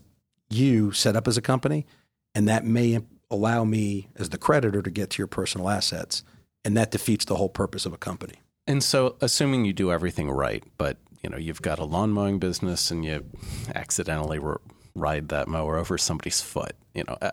you 0.50 0.94
set 0.94 1.18
up 1.18 1.28
as 1.28 1.36
a 1.36 1.42
company, 1.42 1.86
and 2.34 2.48
that 2.48 2.64
may 2.64 3.02
allow 3.30 3.66
me 3.66 4.08
as 4.16 4.30
the 4.30 4.38
creditor 4.38 4.82
to 4.82 4.90
get 4.90 5.10
to 5.10 5.18
your 5.18 5.28
personal 5.28 5.68
assets, 5.68 6.24
and 6.64 6.78
that 6.78 6.92
defeats 6.92 7.26
the 7.26 7.36
whole 7.36 7.50
purpose 7.50 7.86
of 7.86 7.92
a 7.92 7.98
company. 7.98 8.36
And 8.66 8.82
so, 8.82 9.18
assuming 9.20 9.66
you 9.66 9.74
do 9.74 9.92
everything 9.92 10.32
right, 10.32 10.64
but 10.78 11.00
you 11.26 11.32
know 11.32 11.38
you've 11.38 11.64
got 11.64 11.80
a 11.80 11.84
lawn 11.84 12.12
mowing 12.12 12.38
business 12.38 12.92
and 12.92 13.04
you 13.04 13.26
accidentally 13.74 14.38
r- 14.38 14.62
ride 14.94 15.30
that 15.30 15.48
mower 15.48 15.76
over 15.76 15.98
somebody's 15.98 16.40
foot, 16.40 16.76
you 16.94 17.04
know, 17.04 17.18
uh, 17.20 17.32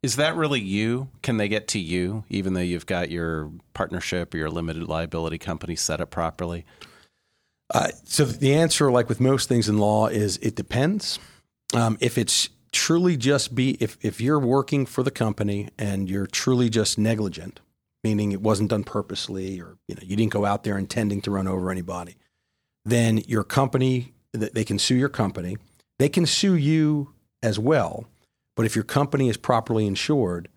is 0.00 0.14
that 0.14 0.36
really 0.36 0.60
you? 0.60 1.08
Can 1.20 1.36
they 1.36 1.48
get 1.48 1.66
to 1.68 1.80
you 1.80 2.22
even 2.28 2.54
though 2.54 2.60
you've 2.60 2.86
got 2.86 3.10
your 3.10 3.50
partnership 3.74 4.32
or 4.32 4.36
your 4.36 4.48
limited 4.48 4.86
liability 4.86 5.38
company 5.38 5.74
set 5.74 6.00
up 6.00 6.12
properly? 6.12 6.64
Uh, 7.74 7.88
so 8.04 8.24
the 8.24 8.54
answer, 8.54 8.92
like 8.92 9.08
with 9.08 9.18
most 9.18 9.48
things 9.48 9.68
in 9.68 9.78
law, 9.78 10.06
is 10.06 10.36
it 10.36 10.54
depends. 10.54 11.18
Um, 11.74 11.98
if 12.00 12.16
it's 12.16 12.48
truly 12.70 13.16
just 13.16 13.56
be 13.56 13.70
if 13.80 13.98
if 14.02 14.20
you're 14.20 14.38
working 14.38 14.86
for 14.86 15.02
the 15.02 15.10
company 15.10 15.68
and 15.76 16.08
you're 16.08 16.28
truly 16.28 16.70
just 16.70 16.96
negligent, 16.96 17.58
meaning 18.04 18.30
it 18.30 18.40
wasn't 18.40 18.70
done 18.70 18.84
purposely 18.84 19.60
or 19.60 19.78
you 19.88 19.96
know 19.96 20.02
you 20.04 20.14
didn't 20.14 20.32
go 20.32 20.44
out 20.44 20.62
there 20.62 20.78
intending 20.78 21.20
to 21.22 21.32
run 21.32 21.48
over 21.48 21.72
anybody, 21.72 22.16
then 22.84 23.18
your 23.26 23.44
company 23.44 24.14
they 24.32 24.64
can 24.64 24.78
sue 24.78 24.94
your 24.94 25.08
company. 25.08 25.56
They 25.98 26.08
can 26.08 26.26
sue 26.26 26.54
you 26.54 27.12
as 27.42 27.58
well, 27.58 28.06
but 28.56 28.66
if 28.66 28.74
your 28.74 28.84
company 28.84 29.28
is 29.28 29.36
properly 29.36 29.86
insured, 29.86 30.48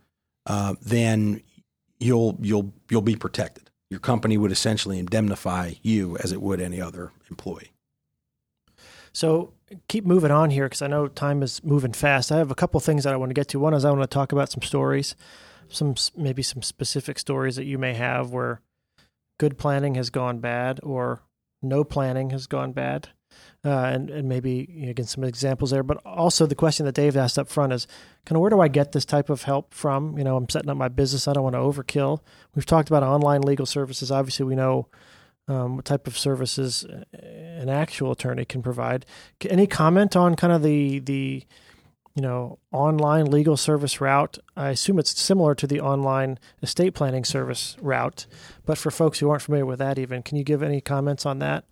uh, 0.46 0.76
then 0.82 1.42
you'll 2.00 2.38
you'll 2.42 2.74
you'll 2.90 3.02
be 3.02 3.16
protected. 3.16 3.70
Your 3.90 4.00
company 4.00 4.38
would 4.38 4.52
essentially 4.52 5.00
indemnify 5.00 5.74
you 5.82 6.18
as 6.18 6.32
it 6.32 6.42
would 6.42 6.60
any 6.60 6.82
other 6.82 7.12
employee. 7.30 7.72
So 9.12 9.54
keep 9.88 10.06
moving 10.06 10.32
on 10.32 10.50
here 10.50 10.66
because 10.66 10.82
I 10.82 10.88
know 10.88 11.08
time 11.08 11.44
is 11.44 11.64
moving 11.64 11.94
fast. 11.94 12.32
I 12.32 12.38
have 12.38 12.50
a 12.50 12.56
couple 12.56 12.80
things 12.80 13.04
that 13.04 13.14
I 13.14 13.18
want 13.18 13.30
to 13.30 13.36
get 13.36 13.50
to. 13.50 13.60
One 13.60 13.74
is 13.74 13.86
I 13.86 13.92
want 13.92 14.02
to 14.02 14.08
talk 14.08 14.32
about 14.32 14.52
some 14.52 14.64
stories, 14.64 15.16
some 15.70 15.96
maybe 16.18 16.42
some 16.42 16.64
specific 16.64 17.20
stories 17.20 17.56
that 17.58 17.66
you 17.66 17.78
may 17.78 17.94
have 17.94 18.32
where 18.32 18.62
good 19.40 19.58
planning 19.58 19.96
has 19.96 20.10
gone 20.10 20.40
bad 20.40 20.80
or 20.82 21.22
no 21.64 21.84
planning 21.84 22.30
has 22.32 22.48
gone 22.48 22.72
bad, 22.72 23.10
uh, 23.66 23.70
and 23.70 24.10
and 24.10 24.28
maybe 24.28 24.68
you 24.72 24.86
know, 24.86 24.92
again 24.92 25.06
some 25.06 25.24
examples 25.24 25.72
there. 25.72 25.84
But 25.84 25.98
also 26.06 26.46
the 26.46 26.56
question 26.56 26.86
that 26.86 26.96
Dave 26.96 27.18
asked 27.18 27.40
up 27.40 27.48
front 27.48 27.74
is 27.74 27.88
kind 28.26 28.36
of 28.36 28.42
where 28.42 28.50
do 28.50 28.62
I 28.62 28.68
get 28.68 28.92
this 28.92 29.06
type 29.06 29.30
of 29.30 29.44
help 29.44 29.74
from? 29.74 30.18
You 30.18 30.24
know, 30.24 30.36
I'm 30.36 30.50
setting 30.50 30.70
up 30.70 30.78
my 30.78 30.90
business. 30.90 31.28
I 31.28 31.34
don't 31.34 31.44
want 31.44 31.56
to 31.56 31.60
overkill. 31.60 32.20
We've 32.56 32.66
talked 32.66 32.90
about 32.90 33.04
online 33.04 33.42
legal 33.42 33.66
services. 33.66 34.12
Obviously, 34.12 34.46
we 34.46 34.56
know 34.56 34.88
um, 35.48 35.76
what 35.76 35.86
type 35.86 36.08
of 36.08 36.18
services 36.18 36.86
an 37.14 37.70
actual 37.70 38.12
attorney 38.12 38.46
can 38.46 38.62
provide. 38.62 39.06
Any 39.50 39.68
comment 39.68 40.16
on 40.16 40.36
kind 40.36 40.54
of 40.54 40.64
the 40.64 41.00
the 41.00 41.44
you 42.16 42.22
know 42.22 42.60
online 42.72 43.26
legal 43.26 43.58
service 43.58 44.00
route? 44.00 44.38
I 44.56 44.70
assume 44.70 45.00
it's 45.00 45.20
similar 45.20 45.56
to 45.56 45.68
the 45.68 45.82
online 45.82 46.40
estate 46.62 46.94
planning 46.94 47.24
service 47.24 47.76
route, 47.82 48.26
but 48.66 48.78
for 48.78 48.92
folks 48.92 49.20
who 49.20 49.30
aren't 49.30 49.44
familiar 49.44 49.66
with 49.66 49.80
that, 49.80 49.98
even 50.00 50.24
can 50.24 50.38
you 50.38 50.44
give 50.44 50.64
any 50.64 50.82
comments 50.82 51.26
on 51.26 51.40
that? 51.40 51.66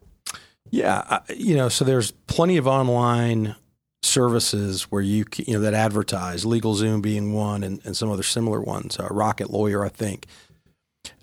Yeah, 0.69 1.19
you 1.35 1.55
know, 1.55 1.69
so 1.69 1.83
there's 1.83 2.11
plenty 2.11 2.57
of 2.57 2.67
online 2.67 3.55
services 4.03 4.83
where 4.83 5.01
you 5.01 5.25
you 5.37 5.53
know 5.53 5.59
that 5.59 5.73
advertise 5.73 6.43
LegalZoom 6.43 7.01
being 7.01 7.33
one, 7.33 7.63
and, 7.63 7.81
and 7.85 7.95
some 7.95 8.09
other 8.09 8.23
similar 8.23 8.61
ones. 8.61 8.99
Uh, 8.99 9.07
Rocket 9.11 9.49
Lawyer, 9.49 9.85
I 9.85 9.89
think. 9.89 10.27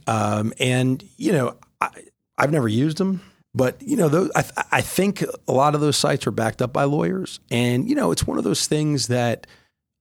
Um, 0.07 0.53
and 0.59 1.03
you 1.17 1.33
know, 1.33 1.57
I, 1.81 1.91
I've 2.37 2.53
never 2.53 2.69
used 2.69 2.99
them, 2.99 3.21
But 3.59 3.83
you 3.83 3.97
know, 3.97 4.09
those, 4.09 4.31
I, 4.37 4.43
th- 4.43 4.55
I 4.71 4.81
think 4.81 5.25
a 5.49 5.53
lot 5.53 5.75
of 5.75 5.81
those 5.81 5.97
sites 5.97 6.29
are 6.29 6.31
backed 6.31 6.63
up 6.63 6.73
by 6.73 6.85
lawyers, 6.85 7.41
and 7.51 7.89
you 7.89 7.97
know, 7.97 8.13
it's 8.13 8.25
one 8.25 8.39
of 8.39 8.45
those 8.45 8.69
things 8.69 9.09
that, 9.09 9.49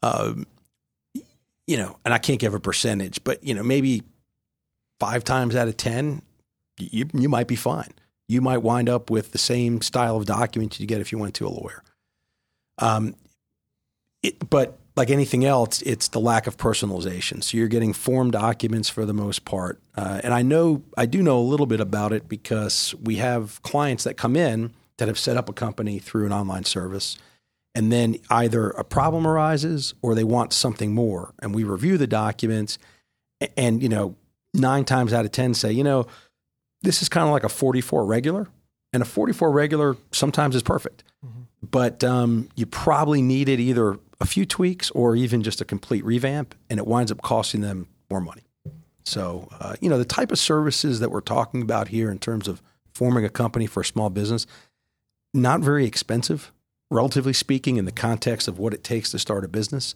um, 0.03 0.45
you 1.65 1.75
know, 1.75 1.97
and 2.05 2.13
I 2.13 2.19
can't 2.19 2.39
give 2.39 2.53
a 2.53 2.59
percentage, 2.59 3.23
but 3.23 3.43
you 3.43 3.55
know, 3.55 3.63
maybe 3.63 4.03
five 4.99 5.23
times 5.23 5.55
out 5.55 5.67
of 5.67 5.75
ten, 5.75 6.21
you 6.77 7.09
you 7.15 7.29
might 7.29 7.47
be 7.47 7.55
fine. 7.55 7.89
You 8.27 8.41
might 8.41 8.59
wind 8.59 8.89
up 8.89 9.09
with 9.09 9.31
the 9.31 9.39
same 9.39 9.81
style 9.81 10.17
of 10.17 10.27
document 10.27 10.79
you 10.79 10.85
get 10.85 11.01
if 11.01 11.11
you 11.11 11.17
went 11.17 11.33
to 11.35 11.47
a 11.47 11.49
lawyer. 11.49 11.81
Um, 12.77 13.15
it, 14.21 14.47
but 14.51 14.77
like 14.97 15.11
anything 15.11 15.45
else, 15.45 15.83
it's 15.83 16.07
the 16.07 16.19
lack 16.19 16.47
of 16.47 16.57
personalization. 16.57 17.43
So 17.43 17.55
you're 17.55 17.67
getting 17.67 17.93
form 17.93 18.31
documents 18.31 18.89
for 18.89 19.05
the 19.05 19.13
most 19.13 19.45
part. 19.45 19.79
Uh, 19.95 20.19
and 20.23 20.33
I 20.33 20.41
know, 20.41 20.81
I 20.97 21.05
do 21.05 21.21
know 21.21 21.37
a 21.37 21.41
little 21.41 21.67
bit 21.67 21.79
about 21.79 22.11
it 22.11 22.27
because 22.27 22.95
we 22.95 23.17
have 23.17 23.61
clients 23.61 24.03
that 24.05 24.17
come 24.17 24.35
in 24.35 24.73
that 24.97 25.07
have 25.07 25.19
set 25.19 25.37
up 25.37 25.49
a 25.49 25.53
company 25.53 25.99
through 25.99 26.25
an 26.25 26.33
online 26.33 26.63
service. 26.63 27.15
And 27.75 27.91
then 27.91 28.17
either 28.31 28.71
a 28.71 28.83
problem 28.83 29.27
arises 29.27 29.93
or 30.01 30.15
they 30.15 30.23
want 30.23 30.51
something 30.51 30.95
more. 30.95 31.35
And 31.43 31.53
we 31.53 31.63
review 31.63 31.99
the 31.99 32.07
documents 32.07 32.79
and, 33.55 33.83
you 33.83 33.89
know, 33.89 34.15
nine 34.55 34.83
times 34.83 35.13
out 35.13 35.25
of 35.25 35.31
10 35.31 35.53
say, 35.53 35.71
you 35.71 35.83
know, 35.83 36.07
this 36.81 37.03
is 37.03 37.09
kind 37.09 37.27
of 37.27 37.31
like 37.31 37.43
a 37.43 37.49
44 37.49 38.03
regular. 38.03 38.47
And 38.93 39.03
a 39.03 39.05
44 39.05 39.51
regular 39.51 39.95
sometimes 40.11 40.55
is 40.55 40.63
perfect. 40.63 41.03
But 41.61 42.03
um, 42.03 42.49
you 42.55 42.65
probably 42.65 43.21
need 43.21 43.47
it 43.47 43.59
either 43.59 43.99
a 44.19 44.25
few 44.25 44.45
tweaks 44.45 44.89
or 44.91 45.15
even 45.15 45.43
just 45.43 45.61
a 45.61 45.65
complete 45.65 46.03
revamp, 46.03 46.55
and 46.69 46.79
it 46.79 46.87
winds 46.87 47.11
up 47.11 47.21
costing 47.21 47.61
them 47.61 47.87
more 48.09 48.21
money. 48.21 48.43
So, 49.03 49.47
uh, 49.59 49.75
you 49.79 49.89
know, 49.89 49.97
the 49.97 50.05
type 50.05 50.31
of 50.31 50.39
services 50.39 50.99
that 50.99 51.11
we're 51.11 51.21
talking 51.21 51.61
about 51.61 51.89
here 51.89 52.11
in 52.11 52.19
terms 52.19 52.47
of 52.47 52.61
forming 52.93 53.23
a 53.23 53.29
company 53.29 53.65
for 53.65 53.81
a 53.81 53.85
small 53.85 54.09
business, 54.09 54.45
not 55.33 55.61
very 55.61 55.85
expensive, 55.85 56.51
relatively 56.89 57.33
speaking, 57.33 57.77
in 57.77 57.85
the 57.85 57.91
context 57.91 58.47
of 58.47 58.59
what 58.59 58.73
it 58.73 58.83
takes 58.83 59.11
to 59.11 59.19
start 59.19 59.45
a 59.45 59.47
business. 59.47 59.95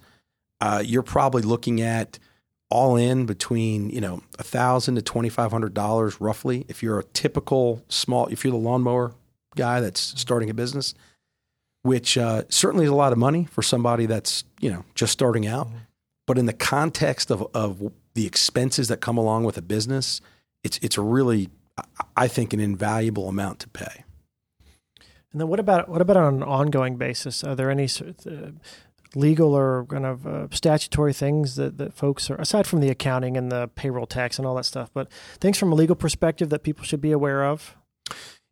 Uh, 0.62 0.82
you're 0.86 1.04
probably 1.04 1.42
looking 1.42 1.82
at 1.82 2.20
all 2.70 2.96
in 2.96 3.26
between 3.26 3.90
you 3.90 4.00
know 4.00 4.24
a 4.40 4.44
thousand 4.44 4.96
to 4.96 5.02
twenty 5.02 5.30
five 5.30 5.52
hundred 5.52 5.74
dollars 5.74 6.20
roughly. 6.22 6.66
If 6.70 6.82
you're 6.82 7.00
a 7.00 7.04
typical 7.04 7.84
small, 7.90 8.28
if 8.28 8.44
you're 8.44 8.52
the 8.52 8.58
lawnmower 8.58 9.14
guy 9.56 9.82
that's 9.82 10.00
starting 10.20 10.50
a 10.50 10.54
business, 10.54 10.96
which 11.84 12.18
uh, 12.18 12.44
certainly 12.50 12.86
is 12.86 12.92
a 12.92 12.96
lot 12.96 13.12
of 13.12 13.18
money 13.18 13.46
for 13.46 13.62
somebody 13.62 14.06
that's 14.06 14.44
you 14.60 14.70
know 14.72 14.84
just 14.96 15.14
starting 15.14 15.48
out. 15.48 15.68
But 16.28 16.38
in 16.38 16.46
the 16.46 16.54
context 16.54 17.32
of 17.32 17.48
of 17.54 17.92
the 18.14 18.26
expenses 18.26 18.88
that 18.90 18.98
come 19.02 19.18
along 19.18 19.44
with 19.44 19.58
a 19.58 19.62
business, 19.62 20.22
it's 20.64 20.78
it's 20.82 20.98
a 20.98 21.02
really 21.02 21.50
I- 21.78 21.84
I 22.16 22.28
think 22.28 22.54
an 22.54 22.60
invaluable 22.60 23.28
amount 23.28 23.60
to 23.60 23.70
pay. 23.70 24.04
And 25.32 25.40
then 25.40 25.48
what 25.48 25.60
about 25.60 25.88
what 25.90 26.02
about 26.02 26.18
on 26.18 26.36
an 26.36 26.44
ongoing 26.44 26.98
basis? 26.98 27.44
Are 27.44 27.56
there 27.56 27.72
any 27.72 27.88
sort 27.88 28.26
of, 28.26 28.34
uh, 28.34 28.52
legal 29.16 29.54
or 29.54 29.86
kind 29.90 30.06
of 30.06 30.26
uh, 30.26 30.48
statutory 30.52 31.12
things 31.14 31.56
that, 31.56 31.78
that 31.78 31.94
folks 31.94 32.30
are 32.30 32.36
aside 32.36 32.66
from 32.66 32.80
the 32.80 32.90
accounting 32.90 33.36
and 33.36 33.52
the 33.52 33.70
payroll 33.76 34.06
tax 34.06 34.38
and 34.38 34.48
all 34.48 34.56
that 34.56 34.64
stuff, 34.66 34.90
but 34.94 35.12
things 35.40 35.58
from 35.58 35.72
a 35.72 35.76
legal 35.76 35.96
perspective 35.98 36.50
that 36.50 36.64
people 36.64 36.86
should 36.86 37.02
be 37.02 37.12
aware 37.12 37.44
of? 37.46 37.76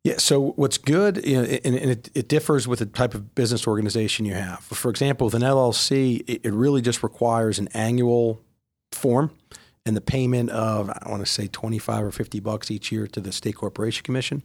Yeah. 0.04 0.16
So 0.18 0.52
what's 0.52 0.78
good, 0.78 1.18
and, 1.18 1.46
it, 1.46 2.10
it 2.16 2.28
differs 2.30 2.68
with 2.68 2.80
the 2.80 2.86
type 2.86 3.14
of 3.14 3.36
business 3.36 3.68
organization 3.68 4.26
you 4.26 4.34
have. 4.34 4.60
For 4.60 4.90
example, 4.90 5.26
with 5.26 5.34
an 5.34 5.42
LLC, 5.42 6.24
it, 6.28 6.42
it 6.46 6.54
really 6.54 6.82
just 6.82 7.04
requires 7.04 7.60
an 7.60 7.68
annual 7.74 8.42
form 8.92 9.32
and 9.86 9.96
the 9.96 10.02
payment 10.02 10.50
of 10.52 10.90
I 10.90 11.10
want 11.10 11.26
to 11.26 11.32
say 11.32 11.48
twenty 11.48 11.80
five 11.80 12.04
or 12.04 12.12
fifty 12.12 12.40
bucks 12.40 12.70
each 12.70 12.92
year 12.92 13.08
to 13.08 13.20
the 13.20 13.32
state 13.32 13.56
corporation 13.56 14.04
commission. 14.04 14.44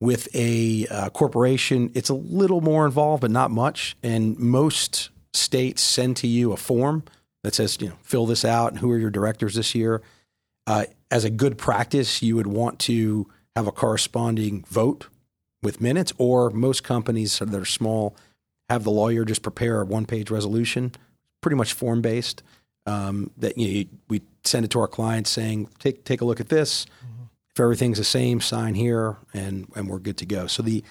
With 0.00 0.28
a 0.34 0.86
uh, 0.90 1.10
corporation, 1.10 1.90
it's 1.94 2.08
a 2.08 2.14
little 2.14 2.60
more 2.60 2.86
involved, 2.86 3.20
but 3.20 3.30
not 3.30 3.50
much. 3.50 3.96
And 4.02 4.38
most 4.38 5.10
states 5.32 5.82
send 5.82 6.16
to 6.18 6.26
you 6.26 6.52
a 6.52 6.56
form 6.56 7.02
that 7.42 7.54
says, 7.54 7.78
you 7.80 7.88
know, 7.88 7.96
fill 8.02 8.26
this 8.26 8.44
out 8.44 8.72
and 8.72 8.78
who 8.78 8.90
are 8.92 8.98
your 8.98 9.10
directors 9.10 9.54
this 9.54 9.74
year. 9.74 10.02
Uh, 10.66 10.84
as 11.10 11.24
a 11.24 11.30
good 11.30 11.58
practice, 11.58 12.22
you 12.22 12.36
would 12.36 12.46
want 12.46 12.78
to 12.80 13.28
have 13.58 13.66
a 13.66 13.72
corresponding 13.72 14.64
vote 14.68 15.08
with 15.62 15.80
minutes, 15.80 16.12
or 16.16 16.50
most 16.50 16.84
companies 16.84 17.38
that 17.40 17.54
are 17.54 17.64
small 17.64 18.16
have 18.68 18.84
the 18.84 18.90
lawyer 18.90 19.24
just 19.24 19.42
prepare 19.42 19.80
a 19.80 19.84
one 19.84 20.06
page 20.06 20.30
resolution, 20.30 20.92
pretty 21.40 21.56
much 21.56 21.72
form 21.72 22.00
based. 22.00 22.42
Um, 22.86 23.30
that 23.36 23.58
you 23.58 23.84
know, 23.84 23.90
we 24.08 24.22
send 24.44 24.64
it 24.64 24.70
to 24.70 24.80
our 24.80 24.86
clients 24.88 25.28
saying, 25.28 25.68
take 25.78 26.04
take 26.04 26.20
a 26.20 26.24
look 26.24 26.40
at 26.40 26.48
this. 26.48 26.86
If 27.50 27.60
everything's 27.60 27.98
the 27.98 28.04
same, 28.04 28.40
sign 28.40 28.74
here, 28.74 29.16
and 29.34 29.68
and 29.74 29.88
we're 29.88 29.98
good 29.98 30.16
to 30.18 30.26
go. 30.26 30.46
So 30.46 30.62
the 30.62 30.84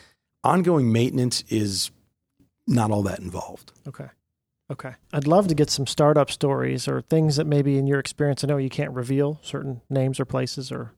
ongoing 0.43 0.91
maintenance 0.91 1.43
is 1.47 1.89
not 2.68 2.91
all 2.91 3.03
that 3.03 3.20
involved. 3.20 3.72
Okay. 3.88 4.09
Okay. 4.70 4.95
I'd 5.13 5.28
love 5.28 5.47
to 5.47 5.55
get 5.55 5.70
some 5.70 5.88
startup 5.88 6.30
stories 6.30 6.89
or 6.89 7.01
things 7.01 7.38
that 7.38 7.47
maybe 7.47 7.78
in 7.78 7.88
your 7.88 7.99
experience, 7.99 8.43
I 8.43 8.47
know 8.47 8.57
you 8.57 8.70
can't 8.70 8.91
reveal 8.91 9.39
certain 9.41 9.80
names 9.89 10.20
or 10.20 10.26
places 10.26 10.70
or 10.72 10.91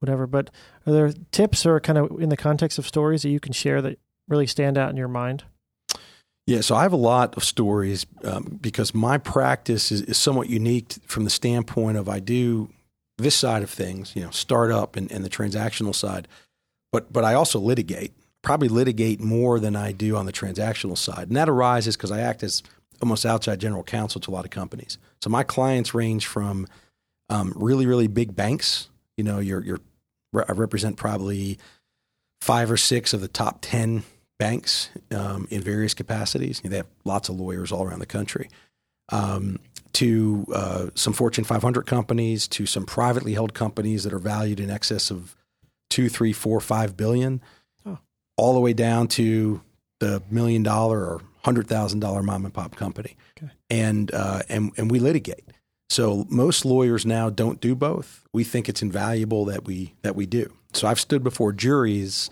whatever, 0.00 0.26
but 0.26 0.50
are 0.86 0.92
there 0.92 1.12
tips 1.30 1.64
or 1.64 1.80
kind 1.80 1.98
of 1.98 2.20
in 2.20 2.28
the 2.28 2.36
context 2.36 2.78
of 2.78 2.86
stories 2.86 3.22
that 3.22 3.30
you 3.30 3.40
can 3.40 3.52
share 3.52 3.80
that 3.82 3.98
really 4.28 4.46
stand 4.46 4.76
out 4.78 4.90
in 4.90 4.96
your 4.96 5.08
mind? 5.08 5.44
Yeah, 6.46 6.60
so 6.60 6.74
I 6.74 6.82
have 6.82 6.92
a 6.92 6.96
lot 6.96 7.36
of 7.36 7.44
stories 7.44 8.04
um, 8.22 8.58
because 8.60 8.94
my 8.94 9.16
practice 9.16 9.90
is, 9.90 10.02
is 10.02 10.18
somewhat 10.18 10.50
unique 10.50 10.94
from 11.06 11.24
the 11.24 11.30
standpoint 11.30 11.96
of 11.96 12.08
I 12.08 12.20
do 12.20 12.68
this 13.16 13.34
side 13.34 13.62
of 13.62 13.70
things, 13.70 14.14
you 14.14 14.22
know, 14.22 14.30
startup 14.30 14.96
and, 14.96 15.10
and 15.10 15.24
the 15.24 15.30
transactional 15.30 15.94
side, 15.94 16.28
but 16.92 17.12
but 17.12 17.24
I 17.24 17.34
also 17.34 17.58
litigate. 17.58 18.12
Probably 18.42 18.68
litigate 18.68 19.20
more 19.20 19.58
than 19.58 19.74
I 19.74 19.92
do 19.92 20.16
on 20.16 20.26
the 20.26 20.32
transactional 20.32 20.98
side, 20.98 21.28
and 21.28 21.36
that 21.36 21.48
arises 21.48 21.96
because 21.96 22.10
I 22.10 22.20
act 22.20 22.42
as 22.42 22.62
almost 23.00 23.24
outside 23.24 23.58
general 23.58 23.82
counsel 23.82 24.20
to 24.20 24.30
a 24.30 24.34
lot 24.34 24.44
of 24.44 24.50
companies. 24.50 24.98
So 25.22 25.30
my 25.30 25.44
clients 25.44 25.94
range 25.94 26.26
from 26.26 26.66
um, 27.30 27.54
really 27.56 27.86
really 27.86 28.06
big 28.06 28.36
banks. 28.36 28.90
You 29.16 29.24
know, 29.24 29.38
you're 29.38 29.62
you're 29.64 29.80
I 30.34 30.52
represent 30.52 30.96
probably 30.96 31.58
five 32.40 32.70
or 32.70 32.76
six 32.76 33.12
of 33.12 33.20
the 33.20 33.28
top 33.28 33.58
ten 33.60 34.02
banks 34.38 34.90
um, 35.12 35.46
in 35.50 35.62
various 35.62 35.94
capacities. 35.94 36.60
They 36.64 36.76
have 36.76 36.88
lots 37.04 37.28
of 37.28 37.36
lawyers 37.38 37.70
all 37.72 37.84
around 37.84 38.00
the 38.00 38.06
country. 38.06 38.48
Um, 39.12 39.58
to 39.92 40.44
uh, 40.52 40.86
some 40.96 41.12
Fortune 41.12 41.44
500 41.44 41.86
companies, 41.86 42.48
to 42.48 42.66
some 42.66 42.84
privately 42.84 43.32
held 43.34 43.54
companies 43.54 44.02
that 44.02 44.12
are 44.12 44.18
valued 44.18 44.58
in 44.58 44.68
excess 44.70 45.08
of 45.12 45.36
two, 45.88 46.08
three, 46.08 46.32
four, 46.32 46.60
five 46.60 46.96
billion, 46.96 47.40
Oh. 47.86 47.98
all 48.36 48.54
the 48.54 48.60
way 48.60 48.72
down 48.72 49.06
to 49.08 49.60
the 50.00 50.20
million 50.30 50.64
dollar 50.64 50.98
or 50.98 51.20
hundred 51.44 51.68
thousand 51.68 52.00
dollar 52.00 52.24
mom 52.24 52.44
and 52.44 52.52
pop 52.52 52.74
company. 52.74 53.16
Okay. 53.38 53.52
And 53.70 54.12
uh, 54.12 54.40
and 54.48 54.72
and 54.76 54.90
we 54.90 54.98
litigate. 54.98 55.44
So 55.90 56.26
most 56.28 56.64
lawyers 56.64 57.04
now 57.04 57.30
don't 57.30 57.60
do 57.60 57.74
both. 57.74 58.26
We 58.32 58.44
think 58.44 58.68
it's 58.68 58.82
invaluable 58.82 59.44
that 59.46 59.64
we 59.64 59.94
that 60.02 60.16
we 60.16 60.26
do. 60.26 60.52
So 60.72 60.88
I've 60.88 61.00
stood 61.00 61.22
before 61.22 61.52
juries 61.52 62.30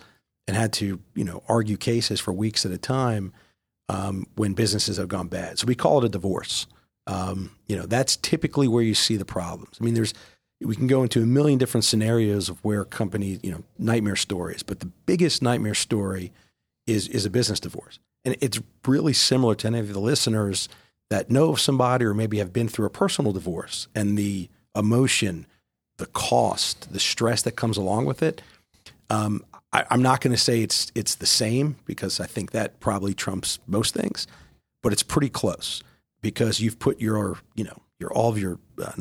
and 0.49 0.57
had 0.57 0.73
to 0.75 1.01
you 1.15 1.25
know 1.25 1.43
argue 1.49 1.77
cases 1.77 2.21
for 2.21 2.33
weeks 2.33 2.67
at 2.67 2.73
a 2.73 2.79
time 2.79 3.33
um, 3.89 4.27
when 4.37 4.55
businesses 4.55 4.97
have 4.97 5.09
gone 5.09 5.29
bad. 5.29 5.59
So 5.59 5.67
we 5.67 5.75
call 5.75 5.99
it 5.99 6.05
a 6.05 6.09
divorce. 6.09 6.67
Um, 7.07 7.51
you 7.67 7.77
know 7.77 7.87
that's 7.87 8.17
typically 8.17 8.69
where 8.69 8.83
you 8.83 8.95
see 8.95 9.17
the 9.17 9.25
problems. 9.25 9.77
I 9.81 9.85
mean, 9.85 9.95
there's 9.95 10.15
we 10.61 10.77
can 10.77 10.87
go 10.87 11.03
into 11.03 11.23
a 11.23 11.27
million 11.27 11.59
different 11.59 11.85
scenarios 11.85 12.49
of 12.49 12.65
where 12.65 12.85
companies 12.85 13.41
you 13.43 13.51
know 13.51 13.63
nightmare 13.79 14.17
stories, 14.17 14.63
but 14.63 14.81
the 14.81 14.87
biggest 15.07 15.43
nightmare 15.43 15.75
story 15.75 16.33
is 16.87 17.09
is 17.09 17.27
a 17.27 17.31
business 17.31 17.61
divorce, 17.61 17.99
and 18.25 18.37
it's 18.41 18.61
really 18.87 19.13
similar 19.13 19.55
to 19.57 19.67
any 19.67 19.81
of 19.81 19.93
the 19.93 20.01
listeners 20.01 20.69
that 21.13 21.31
know 21.31 21.51
of 21.51 21.61
somebody 21.61 22.07
or 22.07 22.15
maybe 22.15 22.39
have 22.39 22.55
been 22.55 22.69
through 22.69 22.87
a 22.87 22.91
personal 22.91 23.33
divorce 23.33 23.87
and 23.95 24.17
the 24.17 24.49
emotion, 24.75 25.47
the 25.99 26.07
cost, 26.07 26.91
the 26.91 26.99
stress 26.99 27.43
that 27.43 27.53
comes 27.53 27.77
along 27.77 28.07
with 28.07 28.23
it. 28.23 28.41
Um, 29.11 29.45
I, 29.75 29.85
I'm 29.91 30.01
not 30.01 30.23
going 30.23 30.35
to 30.35 30.41
say 30.41 30.63
it's 30.63 30.91
it's 30.95 31.17
the 31.17 31.27
same 31.27 31.77
because 31.85 32.19
I 32.19 32.25
think 32.25 32.53
that 32.53 32.81
probably 32.81 33.13
trumps 33.13 33.59
most 33.67 33.93
things, 33.93 34.27
but 34.83 34.95
it's 34.95 35.03
pretty 35.03 35.29
close 35.29 35.83
because 36.23 36.61
you've 36.61 36.79
put 36.79 36.99
your 36.99 37.39
you 37.55 37.65
know 37.65 37.83
your 38.01 38.11
all 38.11 38.31
of 38.31 38.39
your 38.39 38.59
uh, 38.83 38.93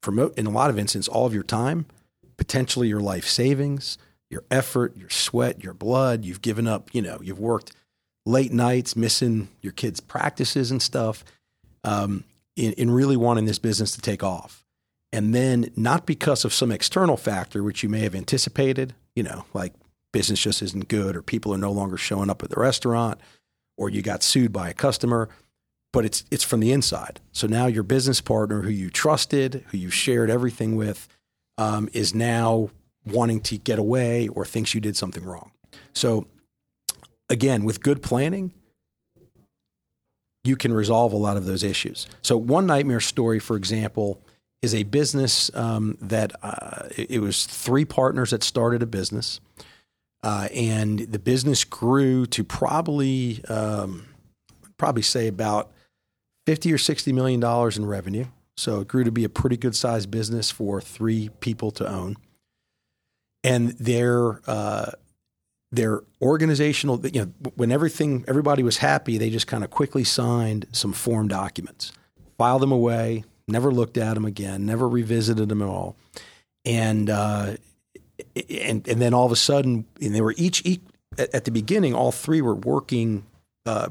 promote 0.00 0.36
in 0.36 0.46
a 0.46 0.50
lot 0.50 0.70
of 0.70 0.78
instances 0.78 1.06
all 1.06 1.24
of 1.24 1.32
your 1.32 1.44
time, 1.44 1.86
potentially 2.36 2.88
your 2.88 3.00
life 3.00 3.28
savings, 3.28 3.96
your 4.28 4.42
effort, 4.50 4.96
your 4.96 5.10
sweat, 5.10 5.62
your 5.62 5.72
blood. 5.72 6.24
You've 6.24 6.42
given 6.42 6.66
up. 6.66 6.92
You 6.92 7.02
know 7.02 7.20
you've 7.22 7.38
worked 7.38 7.70
late 8.26 8.52
nights, 8.52 8.96
missing 8.96 9.50
your 9.60 9.72
kids' 9.72 10.00
practices 10.00 10.72
and 10.72 10.82
stuff, 10.82 11.24
um, 11.84 12.24
in, 12.56 12.72
in 12.72 12.90
really 12.90 13.16
wanting 13.16 13.44
this 13.44 13.58
business 13.58 13.92
to 13.92 14.00
take 14.00 14.22
off. 14.22 14.64
And 15.12 15.34
then 15.34 15.70
not 15.76 16.06
because 16.06 16.44
of 16.44 16.52
some 16.52 16.72
external 16.72 17.16
factor, 17.16 17.62
which 17.62 17.82
you 17.82 17.88
may 17.88 18.00
have 18.00 18.14
anticipated, 18.14 18.94
you 19.14 19.22
know, 19.22 19.44
like 19.54 19.72
business 20.12 20.40
just 20.40 20.62
isn't 20.62 20.88
good 20.88 21.14
or 21.14 21.22
people 21.22 21.54
are 21.54 21.58
no 21.58 21.70
longer 21.70 21.96
showing 21.96 22.30
up 22.30 22.42
at 22.42 22.50
the 22.50 22.58
restaurant 22.58 23.20
or 23.76 23.88
you 23.88 24.02
got 24.02 24.22
sued 24.22 24.52
by 24.52 24.68
a 24.68 24.74
customer, 24.74 25.28
but 25.92 26.04
it's 26.04 26.24
it's 26.32 26.42
from 26.42 26.60
the 26.60 26.72
inside. 26.72 27.20
So 27.32 27.46
now 27.46 27.66
your 27.66 27.84
business 27.84 28.20
partner 28.20 28.62
who 28.62 28.70
you 28.70 28.90
trusted, 28.90 29.64
who 29.68 29.78
you 29.78 29.90
shared 29.90 30.30
everything 30.30 30.74
with, 30.74 31.06
um, 31.58 31.88
is 31.92 32.14
now 32.14 32.70
wanting 33.06 33.40
to 33.40 33.58
get 33.58 33.78
away 33.78 34.28
or 34.28 34.44
thinks 34.44 34.74
you 34.74 34.80
did 34.80 34.96
something 34.96 35.24
wrong. 35.24 35.50
So, 35.92 36.26
again, 37.28 37.64
with 37.64 37.82
good 37.82 38.02
planning, 38.02 38.52
you 40.44 40.56
can 40.56 40.72
resolve 40.72 41.12
a 41.12 41.16
lot 41.16 41.36
of 41.36 41.46
those 41.46 41.64
issues. 41.64 42.06
So, 42.22 42.36
one 42.36 42.66
nightmare 42.66 43.00
story, 43.00 43.38
for 43.38 43.56
example, 43.56 44.20
is 44.62 44.74
a 44.74 44.82
business 44.84 45.50
um, 45.54 45.98
that 46.00 46.32
uh, 46.42 46.88
it 46.96 47.20
was 47.20 47.46
three 47.46 47.84
partners 47.84 48.30
that 48.30 48.42
started 48.42 48.82
a 48.82 48.86
business, 48.86 49.40
uh, 50.22 50.48
and 50.54 51.00
the 51.00 51.18
business 51.18 51.64
grew 51.64 52.26
to 52.26 52.44
probably 52.44 53.42
um, 53.48 54.06
probably 54.76 55.02
say 55.02 55.26
about 55.28 55.72
fifty 56.46 56.72
or 56.72 56.78
sixty 56.78 57.12
million 57.12 57.40
dollars 57.40 57.76
in 57.76 57.86
revenue. 57.86 58.26
So 58.56 58.80
it 58.80 58.88
grew 58.88 59.02
to 59.02 59.10
be 59.10 59.24
a 59.24 59.28
pretty 59.28 59.56
good 59.56 59.74
sized 59.74 60.10
business 60.10 60.50
for 60.50 60.80
three 60.80 61.30
people 61.40 61.70
to 61.72 61.88
own, 61.88 62.16
and 63.42 63.70
their 63.72 64.40
uh, 64.46 64.92
their 65.76 66.02
organizational 66.22 67.04
you 67.06 67.24
know 67.24 67.50
when 67.56 67.70
everything 67.70 68.24
everybody 68.28 68.62
was 68.62 68.78
happy 68.78 69.18
they 69.18 69.30
just 69.30 69.46
kind 69.46 69.64
of 69.64 69.70
quickly 69.70 70.04
signed 70.04 70.66
some 70.72 70.92
form 70.92 71.28
documents 71.28 71.92
filed 72.38 72.62
them 72.62 72.72
away 72.72 73.24
never 73.48 73.70
looked 73.70 73.96
at 73.96 74.14
them 74.14 74.24
again 74.24 74.66
never 74.66 74.88
revisited 74.88 75.48
them 75.48 75.62
at 75.62 75.68
all. 75.68 75.96
And 76.64 77.10
uh, 77.10 77.56
and 78.48 78.86
and 78.88 79.02
then 79.02 79.12
all 79.12 79.26
of 79.26 79.32
a 79.32 79.36
sudden 79.36 79.84
and 80.00 80.14
they 80.14 80.20
were 80.20 80.34
each, 80.36 80.62
each 80.64 80.80
at, 81.18 81.44
the 81.44 81.50
beginning 81.50 81.94
all 81.94 82.10
three 82.10 82.40
were 82.40 82.54
working 82.54 83.24
uh, 83.66 83.88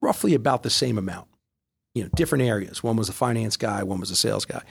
roughly 0.00 0.34
about 0.34 0.62
the 0.62 0.70
same 0.70 0.98
amount. 0.98 1.26
You 1.94 2.04
know 2.04 2.10
different 2.14 2.44
areas. 2.44 2.82
One 2.82 2.96
was 2.96 3.08
a 3.08 3.12
finance 3.12 3.56
guy 3.56 3.82
one 3.82 4.00
was 4.00 4.10
a 4.10 4.16
sales 4.16 4.44
guy. 4.44 4.62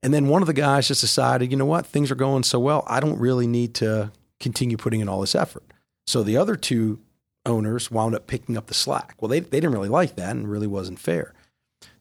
And 0.00 0.14
then 0.14 0.28
one 0.28 0.42
of 0.42 0.46
the 0.46 0.54
guys 0.54 0.86
just 0.86 1.00
decided 1.00 1.50
you 1.50 1.56
know 1.56 1.64
what? 1.64 1.84
Things 1.84 2.10
are 2.10 2.16
going 2.16 2.44
so 2.44 2.60
well 2.60 2.84
i 2.86 3.00
don't 3.00 3.18
really 3.18 3.46
need 3.46 3.74
to 3.74 4.12
continue 4.38 4.76
putting 4.76 5.00
in 5.00 5.08
all 5.08 5.20
this 5.20 5.34
effort 5.34 5.64
so 6.08 6.22
the 6.22 6.38
other 6.38 6.56
two 6.56 7.00
owners 7.44 7.90
wound 7.90 8.14
up 8.14 8.26
picking 8.26 8.56
up 8.56 8.66
the 8.66 8.74
slack. 8.74 9.14
Well, 9.20 9.28
they, 9.28 9.40
they 9.40 9.60
didn't 9.60 9.72
really 9.72 9.90
like 9.90 10.16
that 10.16 10.34
and 10.34 10.50
really 10.50 10.66
wasn't 10.66 10.98
fair. 10.98 11.34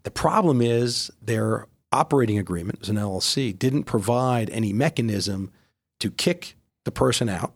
The 0.03 0.11
problem 0.11 0.61
is 0.61 1.11
their 1.21 1.67
operating 1.91 2.37
agreement 2.37 2.79
as 2.81 2.87
an 2.87 2.95
LLC 2.95 3.57
didn't 3.57 3.83
provide 3.83 4.49
any 4.49 4.71
mechanism 4.71 5.51
to 5.99 6.09
kick 6.09 6.55
the 6.85 6.91
person 6.91 7.27
out. 7.27 7.53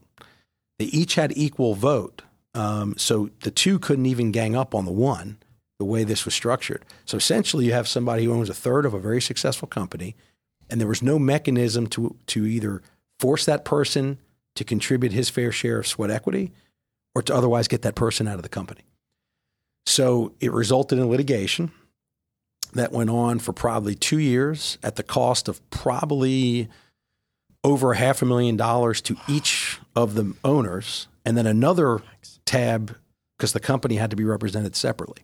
They 0.78 0.86
each 0.86 1.16
had 1.16 1.32
equal 1.38 1.74
vote. 1.74 2.24
Um, 2.54 2.95
so 2.97 3.30
the 3.43 3.52
two 3.52 3.80
couldn't 3.80 4.06
even 4.06 4.34
gang 4.34 4.54
up 4.54 4.76
on 4.76 4.84
the 4.84 4.91
one 4.91 5.38
the 5.80 5.86
way 5.86 6.04
this 6.04 6.26
was 6.26 6.34
structured. 6.34 6.84
So 7.06 7.16
essentially, 7.16 7.66
you 7.66 7.72
have 7.72 7.88
somebody 7.88 8.26
who 8.26 8.34
owns 8.34 8.49
a 8.49 8.54
third 8.54 8.86
of 8.86 8.93
a 8.93 8.99
very 8.99 9.22
successful 9.22 9.70
company, 9.70 10.18
and 10.70 10.82
there 10.82 10.88
was 10.88 11.02
no 11.02 11.18
mechanism 11.18 11.88
to, 11.88 12.18
to 12.28 12.45
either 12.45 12.82
force 13.20 13.45
that 13.45 13.64
person 13.64 14.20
to 14.56 14.64
contribute 14.64 15.12
his 15.12 15.30
fair 15.30 15.52
share 15.52 15.80
of 15.80 15.88
sweat 15.88 16.12
equity 16.12 16.52
or 17.16 17.22
to 17.22 17.34
otherwise 17.34 17.68
get 17.68 17.82
that 17.82 17.95
person 17.95 18.28
out 18.28 18.36
of 18.36 18.43
the 18.43 18.49
company. 18.49 18.82
So 19.86 20.34
it 20.39 20.52
resulted 20.52 20.99
in 20.99 21.10
litigation 21.10 21.72
that 22.74 22.91
went 22.91 23.10
on 23.10 23.39
for 23.39 23.54
probably 23.54 23.95
two 23.95 24.20
years 24.20 24.78
at 24.84 24.95
the 24.95 25.04
cost 25.04 25.47
of 25.47 25.68
probably 25.70 26.70
over 27.64 27.93
half 27.93 28.22
a 28.22 28.26
million 28.26 28.56
dollars 28.58 29.02
to 29.02 29.18
each 29.28 29.80
of 29.95 30.16
the 30.16 30.34
owners, 30.43 31.08
and 31.26 31.38
then 31.38 31.45
another 31.45 32.02
tab 32.45 32.95
because 33.38 33.54
the 33.54 33.60
company 33.60 33.95
had 33.95 34.10
to 34.10 34.16
be 34.16 34.24
represented 34.24 34.76
separately, 34.76 35.24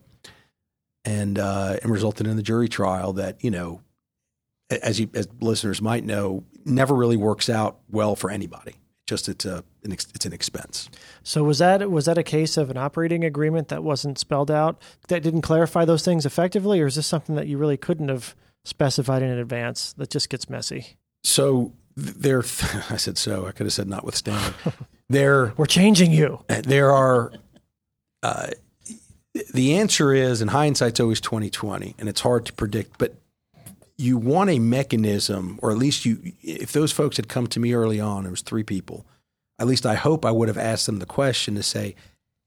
and 1.05 1.39
uh, 1.39 1.77
and 1.81 1.91
resulted 1.91 2.27
in 2.27 2.35
the 2.35 2.43
jury 2.43 2.67
trial 2.67 3.13
that 3.13 3.43
you 3.43 3.49
know, 3.49 3.81
as 4.69 4.99
you 4.99 5.09
as 5.13 5.27
listeners 5.39 5.81
might 5.81 6.03
know, 6.03 6.43
never 6.65 6.93
really 6.93 7.17
works 7.17 7.49
out 7.49 7.79
well 7.89 8.15
for 8.15 8.29
anybody. 8.29 8.75
Just 9.07 9.29
it's 9.29 9.45
a 9.45 9.63
an 9.83 9.93
ex, 9.93 10.05
it's 10.13 10.25
an 10.25 10.33
expense. 10.33 10.89
So 11.23 11.43
was 11.43 11.59
that 11.59 11.89
was 11.89 12.05
that 12.05 12.17
a 12.17 12.23
case 12.23 12.57
of 12.57 12.69
an 12.69 12.77
operating 12.77 13.23
agreement 13.23 13.69
that 13.69 13.83
wasn't 13.83 14.19
spelled 14.19 14.51
out 14.51 14.81
that 15.07 15.23
didn't 15.23 15.41
clarify 15.41 15.85
those 15.85 16.03
things 16.03 16.25
effectively, 16.25 16.81
or 16.81 16.87
is 16.87 16.95
this 16.95 17.07
something 17.07 17.35
that 17.35 17.47
you 17.47 17.57
really 17.57 17.77
couldn't 17.77 18.09
have 18.09 18.35
specified 18.65 19.21
in 19.23 19.29
advance 19.29 19.93
that 19.93 20.09
just 20.09 20.29
gets 20.29 20.49
messy? 20.49 20.97
So 21.23 21.71
there, 21.95 22.39
I 22.89 22.97
said 22.97 23.17
so. 23.17 23.47
I 23.47 23.51
could 23.53 23.65
have 23.65 23.73
said 23.73 23.87
notwithstanding. 23.87 24.53
there, 25.09 25.53
We're 25.57 25.65
changing 25.65 26.11
you. 26.11 26.43
there 26.47 26.91
are. 26.91 27.31
Uh, 28.21 28.47
the 29.53 29.75
answer 29.75 30.13
is, 30.13 30.41
and 30.41 30.49
hindsight's 30.49 30.99
always 30.99 31.21
twenty 31.21 31.49
twenty, 31.49 31.95
and 31.97 32.09
it's 32.09 32.21
hard 32.21 32.45
to 32.47 32.53
predict. 32.53 32.97
But 32.97 33.15
you 33.97 34.17
want 34.17 34.49
a 34.49 34.59
mechanism, 34.59 35.59
or 35.61 35.71
at 35.71 35.77
least 35.77 36.05
you, 36.05 36.33
if 36.41 36.71
those 36.71 36.91
folks 36.91 37.17
had 37.17 37.27
come 37.27 37.47
to 37.47 37.59
me 37.59 37.73
early 37.73 37.99
on, 37.99 38.25
it 38.25 38.29
was 38.29 38.41
three 38.41 38.63
people. 38.63 39.05
At 39.59 39.67
least 39.67 39.85
I 39.85 39.95
hope 39.95 40.23
I 40.23 40.31
would 40.31 40.47
have 40.47 40.57
asked 40.57 40.85
them 40.85 40.99
the 40.99 41.05
question 41.05 41.55
to 41.55 41.63
say, 41.63 41.95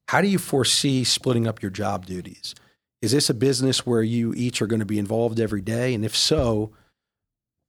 how 0.08 0.20
do 0.20 0.28
you 0.28 0.38
foresee 0.38 1.02
splitting 1.04 1.46
up 1.46 1.60
your 1.60 1.70
job 1.70 2.06
duties? 2.06 2.54
Is 3.02 3.12
this 3.12 3.30
a 3.30 3.34
business 3.34 3.84
where 3.86 4.02
you 4.02 4.32
each 4.34 4.60
are 4.62 4.66
going 4.66 4.80
to 4.80 4.86
be 4.86 4.98
involved 4.98 5.40
every 5.40 5.60
day? 5.60 5.94
And 5.94 6.04
if 6.04 6.16
so, 6.16 6.70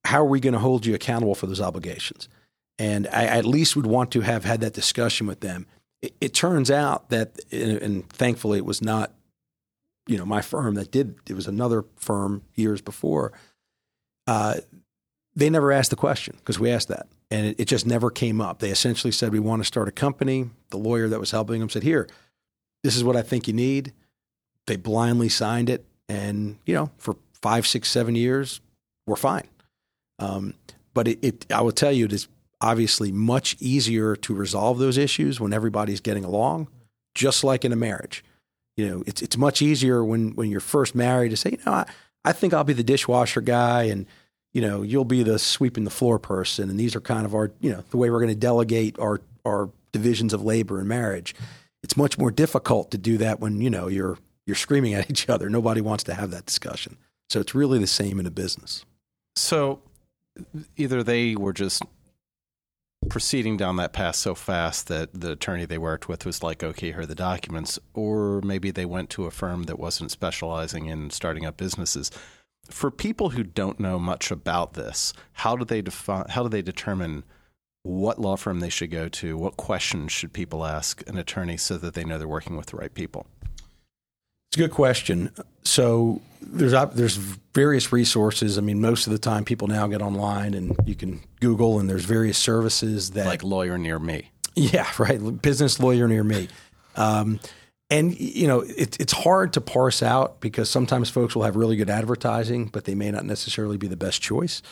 how 0.05 0.21
are 0.21 0.25
we 0.25 0.39
going 0.39 0.53
to 0.53 0.59
hold 0.59 0.85
you 0.85 0.93
accountable 0.93 1.35
for 1.35 1.47
those 1.47 1.61
obligations? 1.61 2.27
And 2.77 3.07
I 3.07 3.25
at 3.25 3.45
least 3.45 3.75
would 3.75 3.85
want 3.85 4.11
to 4.11 4.21
have 4.21 4.43
had 4.43 4.61
that 4.61 4.73
discussion 4.73 5.27
with 5.27 5.39
them. 5.39 5.65
It, 6.01 6.13
it 6.19 6.33
turns 6.33 6.69
out 6.69 7.09
that, 7.09 7.39
and 7.51 8.07
thankfully 8.09 8.57
it 8.57 8.65
was 8.65 8.81
not, 8.81 9.13
you 10.07 10.17
know, 10.17 10.25
my 10.25 10.41
firm 10.41 10.75
that 10.75 10.91
did. 10.91 11.15
It 11.29 11.33
was 11.33 11.47
another 11.47 11.85
firm 11.95 12.43
years 12.55 12.81
before. 12.81 13.31
Uh, 14.31 14.55
they 15.35 15.49
never 15.49 15.73
asked 15.73 15.89
the 15.89 15.97
question 15.97 16.37
because 16.37 16.57
we 16.57 16.71
asked 16.71 16.87
that, 16.87 17.07
and 17.29 17.47
it, 17.47 17.59
it 17.59 17.65
just 17.65 17.85
never 17.85 18.09
came 18.09 18.39
up. 18.39 18.59
They 18.59 18.69
essentially 18.69 19.11
said, 19.11 19.33
"We 19.33 19.39
want 19.39 19.61
to 19.61 19.65
start 19.65 19.89
a 19.89 19.91
company." 19.91 20.49
The 20.69 20.77
lawyer 20.77 21.09
that 21.09 21.19
was 21.19 21.31
helping 21.31 21.59
them 21.59 21.69
said, 21.69 21.83
"Here, 21.83 22.07
this 22.81 22.95
is 22.95 23.03
what 23.03 23.17
I 23.17 23.23
think 23.23 23.45
you 23.49 23.53
need." 23.53 23.91
They 24.67 24.77
blindly 24.77 25.27
signed 25.27 25.69
it, 25.69 25.85
and 26.07 26.57
you 26.65 26.73
know, 26.73 26.91
for 26.97 27.17
five, 27.41 27.67
six, 27.67 27.89
seven 27.89 28.15
years, 28.15 28.61
we're 29.05 29.17
fine. 29.17 29.49
Um, 30.17 30.53
but 30.93 31.09
it, 31.09 31.19
it, 31.21 31.51
I 31.51 31.59
will 31.59 31.73
tell 31.73 31.91
you, 31.91 32.05
it 32.05 32.13
is 32.13 32.29
obviously 32.61 33.11
much 33.11 33.57
easier 33.59 34.15
to 34.15 34.33
resolve 34.33 34.79
those 34.79 34.97
issues 34.97 35.41
when 35.41 35.51
everybody's 35.51 35.99
getting 35.99 36.23
along, 36.23 36.69
just 37.15 37.43
like 37.43 37.65
in 37.65 37.73
a 37.73 37.77
marriage. 37.77 38.23
You 38.77 38.87
know, 38.87 39.03
it's 39.05 39.21
it's 39.21 39.35
much 39.35 39.61
easier 39.61 40.05
when 40.05 40.35
when 40.35 40.49
you're 40.49 40.61
first 40.61 40.95
married 40.95 41.31
to 41.31 41.37
say, 41.37 41.49
you 41.51 41.59
know, 41.65 41.73
I, 41.73 41.85
I 42.23 42.31
think 42.31 42.53
I'll 42.53 42.63
be 42.63 42.73
the 42.73 42.83
dishwasher 42.83 43.41
guy, 43.41 43.83
and 43.83 44.05
you 44.53 44.61
know, 44.61 44.81
you'll 44.81 45.05
be 45.05 45.23
the 45.23 45.39
sweeping 45.39 45.83
the 45.83 45.89
floor 45.89 46.19
person, 46.19 46.69
and 46.69 46.79
these 46.79 46.95
are 46.95 47.01
kind 47.01 47.25
of 47.25 47.33
our, 47.33 47.51
you 47.61 47.71
know, 47.71 47.83
the 47.89 47.97
way 47.97 48.09
we're 48.09 48.19
going 48.19 48.29
to 48.29 48.35
delegate 48.35 48.97
our 48.99 49.21
our 49.45 49.69
divisions 49.91 50.33
of 50.33 50.43
labor 50.43 50.79
in 50.79 50.87
marriage. 50.87 51.35
It's 51.83 51.97
much 51.97 52.17
more 52.17 52.31
difficult 52.31 52.91
to 52.91 52.97
do 52.97 53.17
that 53.17 53.39
when 53.39 53.61
you 53.61 53.69
know 53.69 53.87
you're 53.87 54.17
you're 54.45 54.55
screaming 54.55 54.93
at 54.93 55.09
each 55.09 55.29
other. 55.29 55.49
Nobody 55.49 55.81
wants 55.81 56.03
to 56.05 56.13
have 56.13 56.31
that 56.31 56.45
discussion. 56.45 56.97
So 57.29 57.39
it's 57.39 57.55
really 57.55 57.79
the 57.79 57.87
same 57.87 58.19
in 58.19 58.25
a 58.25 58.31
business. 58.31 58.85
So 59.35 59.81
either 60.75 61.01
they 61.01 61.35
were 61.35 61.53
just 61.53 61.83
proceeding 63.09 63.57
down 63.57 63.77
that 63.77 63.93
path 63.93 64.15
so 64.15 64.35
fast 64.35 64.87
that 64.87 65.09
the 65.13 65.31
attorney 65.31 65.65
they 65.65 65.77
worked 65.77 66.07
with 66.07 66.25
was 66.25 66.43
like, 66.43 66.63
okay, 66.63 66.91
here 66.91 67.01
are 67.01 67.05
the 67.05 67.15
documents, 67.15 67.79
or 67.93 68.41
maybe 68.41 68.69
they 68.69 68.85
went 68.85 69.09
to 69.11 69.25
a 69.25 69.31
firm 69.31 69.63
that 69.63 69.79
wasn't 69.79 70.11
specializing 70.11 70.85
in 70.85 71.09
starting 71.09 71.45
up 71.45 71.57
businesses. 71.57 72.11
For 72.69 72.91
people 72.91 73.31
who 73.31 73.43
don't 73.43 73.79
know 73.79 73.99
much 73.99 74.31
about 74.31 74.73
this, 74.73 75.13
how 75.33 75.55
do 75.55 75.65
they 75.65 75.81
define? 75.81 76.25
How 76.29 76.43
do 76.43 76.49
they 76.49 76.61
determine 76.61 77.23
what 77.83 78.19
law 78.19 78.35
firm 78.35 78.59
they 78.59 78.69
should 78.69 78.91
go 78.91 79.09
to? 79.09 79.37
What 79.37 79.57
questions 79.57 80.11
should 80.11 80.33
people 80.33 80.65
ask 80.65 81.07
an 81.07 81.17
attorney 81.17 81.57
so 81.57 81.77
that 81.77 81.93
they 81.93 82.03
know 82.03 82.17
they're 82.17 82.27
working 82.27 82.55
with 82.55 82.67
the 82.67 82.77
right 82.77 82.93
people? 82.93 83.25
It's 84.51 84.57
a 84.57 84.59
good 84.59 84.71
question. 84.71 85.31
So 85.63 86.21
there's 86.41 86.73
there's 86.93 87.15
various 87.15 87.91
resources. 87.91 88.57
I 88.57 88.61
mean, 88.61 88.81
most 88.81 89.07
of 89.07 89.13
the 89.13 89.19
time 89.19 89.45
people 89.45 89.67
now 89.67 89.87
get 89.87 90.01
online 90.01 90.53
and 90.53 90.75
you 90.85 90.95
can 90.95 91.21
Google, 91.39 91.79
and 91.79 91.89
there's 91.89 92.05
various 92.05 92.37
services 92.37 93.11
that 93.11 93.27
Like 93.27 93.43
lawyer 93.43 93.77
near 93.77 93.97
me. 93.97 94.29
Yeah, 94.55 94.87
right. 94.99 95.41
Business 95.41 95.79
lawyer 95.79 96.07
near 96.07 96.23
me. 96.23 96.49
Um, 96.97 97.39
and 97.91 98.17
you 98.17 98.47
know, 98.47 98.61
it, 98.61 98.99
it's 98.99 99.11
hard 99.13 99.53
to 99.53 99.61
parse 99.61 100.01
out 100.01 100.39
because 100.39 100.69
sometimes 100.69 101.09
folks 101.09 101.35
will 101.35 101.43
have 101.43 101.57
really 101.57 101.75
good 101.75 101.89
advertising, 101.89 102.67
but 102.67 102.85
they 102.85 102.95
may 102.95 103.11
not 103.11 103.25
necessarily 103.25 103.77
be 103.77 103.87
the 103.87 103.97
best 103.97 104.21
choice. 104.21 104.63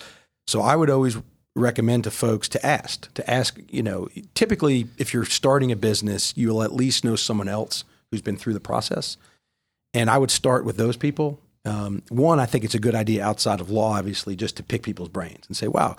So 0.47 0.61
I 0.61 0.76
would 0.76 0.89
always 0.89 1.17
recommend 1.55 2.05
to 2.05 2.11
folks 2.11 2.47
to 2.49 2.65
ask, 2.65 3.13
to 3.15 3.30
ask. 3.30 3.59
You 3.70 3.84
know, 3.84 4.07
typically 4.34 4.88
if 4.97 5.13
you're 5.13 5.26
starting 5.26 5.72
a 5.72 5.76
business, 5.76 6.34
you'll 6.38 6.63
at 6.63 6.74
least 6.74 7.03
know 7.03 7.17
someone 7.17 7.49
else 7.49 7.84
who's 8.09 8.22
been 8.22 8.38
through 8.38 8.53
the 8.53 8.59
process. 8.59 9.17
And 9.93 10.09
I 10.09 10.17
would 10.17 10.32
start 10.32 10.63
with 10.63 10.78
those 10.78 10.95
people. 10.95 11.39
Um, 11.65 12.03
one, 12.09 12.39
I 12.39 12.45
think 12.45 12.63
it's 12.63 12.76
a 12.76 12.80
good 12.80 12.95
idea 12.95 13.24
outside 13.24 13.59
of 13.59 13.70
law, 13.70 13.97
obviously, 13.97 14.36
just 14.36 14.55
to 14.57 14.63
pick 14.63 14.82
people's 14.82 15.09
brains 15.09 15.45
and 15.47 15.57
say, 15.57 15.67
wow, 15.67 15.97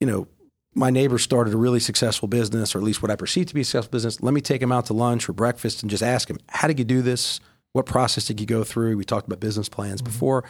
you 0.00 0.06
know, 0.06 0.28
my 0.74 0.90
neighbor 0.90 1.18
started 1.18 1.54
a 1.54 1.56
really 1.56 1.80
successful 1.80 2.28
business, 2.28 2.74
or 2.74 2.78
at 2.78 2.84
least 2.84 3.02
what 3.02 3.10
I 3.10 3.16
perceive 3.16 3.46
to 3.46 3.54
be 3.54 3.60
a 3.60 3.64
successful 3.64 3.90
business. 3.90 4.22
Let 4.22 4.34
me 4.34 4.40
take 4.40 4.62
him 4.62 4.72
out 4.72 4.86
to 4.86 4.94
lunch 4.94 5.28
or 5.28 5.32
breakfast 5.32 5.82
and 5.82 5.90
just 5.90 6.02
ask 6.02 6.30
him, 6.30 6.38
how 6.48 6.68
did 6.68 6.78
you 6.78 6.84
do 6.84 7.02
this? 7.02 7.40
What 7.72 7.86
process 7.86 8.26
did 8.26 8.40
you 8.40 8.46
go 8.46 8.64
through? 8.64 8.96
We 8.96 9.04
talked 9.04 9.26
about 9.26 9.40
business 9.40 9.68
plans 9.68 10.02
before. 10.02 10.44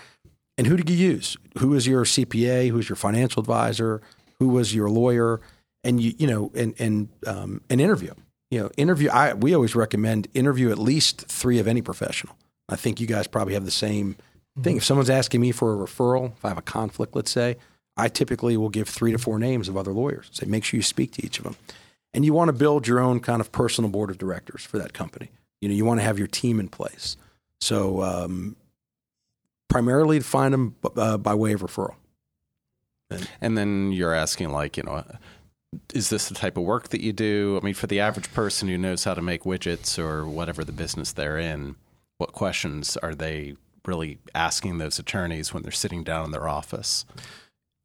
And 0.58 0.66
who 0.66 0.76
did 0.76 0.90
you 0.90 0.96
use? 0.96 1.36
Who 1.58 1.68
was 1.68 1.86
your 1.86 2.04
CPA? 2.04 2.68
Who 2.68 2.76
was 2.76 2.88
your 2.88 2.96
financial 2.96 3.40
advisor? 3.40 4.02
Who 4.38 4.48
was 4.48 4.74
your 4.74 4.90
lawyer? 4.90 5.40
and 5.84 6.00
you 6.00 6.12
you 6.18 6.26
know 6.26 6.50
and 6.54 6.74
and 6.78 7.08
um, 7.26 7.60
an 7.70 7.80
interview. 7.80 8.12
You 8.50 8.60
know, 8.60 8.70
interview. 8.76 9.08
I 9.10 9.34
we 9.34 9.54
always 9.54 9.74
recommend 9.74 10.28
interview 10.34 10.70
at 10.70 10.78
least 10.78 11.26
three 11.28 11.58
of 11.58 11.66
any 11.66 11.82
professional. 11.82 12.36
I 12.68 12.76
think 12.76 13.00
you 13.00 13.06
guys 13.06 13.26
probably 13.26 13.54
have 13.54 13.64
the 13.64 13.70
same 13.70 14.16
thing. 14.62 14.76
If 14.76 14.84
someone's 14.84 15.10
asking 15.10 15.40
me 15.40 15.52
for 15.52 15.72
a 15.72 15.76
referral, 15.76 16.32
if 16.32 16.44
I 16.44 16.48
have 16.48 16.58
a 16.58 16.62
conflict, 16.62 17.16
let's 17.16 17.30
say, 17.30 17.56
I 17.96 18.08
typically 18.08 18.56
will 18.56 18.68
give 18.68 18.88
three 18.88 19.12
to 19.12 19.18
four 19.18 19.38
names 19.38 19.68
of 19.68 19.76
other 19.76 19.92
lawyers. 19.92 20.28
Say, 20.32 20.46
make 20.46 20.64
sure 20.64 20.78
you 20.78 20.82
speak 20.82 21.12
to 21.12 21.24
each 21.24 21.38
of 21.38 21.44
them. 21.44 21.56
And 22.14 22.24
you 22.24 22.32
want 22.32 22.48
to 22.48 22.52
build 22.52 22.86
your 22.86 23.00
own 23.00 23.20
kind 23.20 23.40
of 23.40 23.52
personal 23.52 23.90
board 23.90 24.10
of 24.10 24.18
directors 24.18 24.64
for 24.64 24.78
that 24.78 24.92
company. 24.92 25.30
You 25.60 25.68
know, 25.68 25.74
you 25.74 25.84
want 25.84 26.00
to 26.00 26.04
have 26.04 26.18
your 26.18 26.26
team 26.26 26.60
in 26.60 26.68
place. 26.68 27.16
So, 27.60 28.02
um, 28.02 28.56
primarily 29.68 30.18
to 30.18 30.24
find 30.24 30.52
them 30.52 30.76
uh, 30.96 31.16
by 31.16 31.34
way 31.34 31.52
of 31.52 31.62
referral. 31.62 31.94
And 33.40 33.56
then 33.56 33.92
you're 33.92 34.14
asking, 34.14 34.50
like, 34.50 34.76
you 34.76 34.82
know, 34.82 35.04
is 35.94 36.10
this 36.10 36.28
the 36.28 36.34
type 36.34 36.56
of 36.56 36.64
work 36.64 36.88
that 36.88 37.00
you 37.00 37.12
do? 37.12 37.58
I 37.60 37.64
mean, 37.64 37.74
for 37.74 37.86
the 37.86 38.00
average 38.00 38.32
person 38.32 38.68
who 38.68 38.76
knows 38.76 39.04
how 39.04 39.14
to 39.14 39.22
make 39.22 39.44
widgets 39.44 39.98
or 39.98 40.26
whatever 40.26 40.64
the 40.64 40.72
business 40.72 41.12
they're 41.12 41.38
in, 41.38 41.76
what 42.18 42.32
questions 42.32 42.96
are 42.98 43.14
they 43.14 43.56
really 43.86 44.18
asking 44.34 44.78
those 44.78 44.98
attorneys 44.98 45.52
when 45.52 45.62
they're 45.62 45.72
sitting 45.72 46.04
down 46.04 46.26
in 46.26 46.30
their 46.30 46.48
office? 46.48 47.04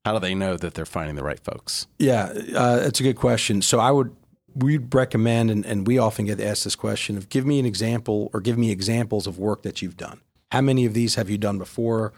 How 0.08 0.14
do 0.14 0.20
they 0.20 0.36
know 0.36 0.56
that 0.56 0.74
they're 0.74 0.86
finding 0.86 1.18
the 1.18 1.24
right 1.24 1.38
folks? 1.38 1.86
Yeah, 2.00 2.32
uh, 2.56 2.78
that's 2.78 3.02
a 3.02 3.04
good 3.04 3.18
question. 3.18 3.62
So 3.62 3.82
I 3.82 3.92
would 3.92 4.16
we'd 4.56 4.96
recommend, 4.96 5.52
and, 5.52 5.66
and 5.66 5.86
we 5.86 5.98
often 5.98 6.24
get 6.24 6.40
asked 6.40 6.64
this 6.64 6.78
question 6.78 7.18
of 7.18 7.28
give 7.28 7.46
me 7.46 7.60
an 7.60 7.66
example 7.66 8.30
or 8.32 8.40
give 8.40 8.58
me 8.58 8.72
examples 8.72 9.28
of 9.28 9.38
work 9.38 9.64
that 9.64 9.82
you've 9.82 9.98
done. 9.98 10.22
How 10.54 10.62
many 10.62 10.86
of 10.86 10.94
these 10.94 11.16
have 11.16 11.30
you 11.30 11.38
done 11.38 11.58
before? 11.58 12.14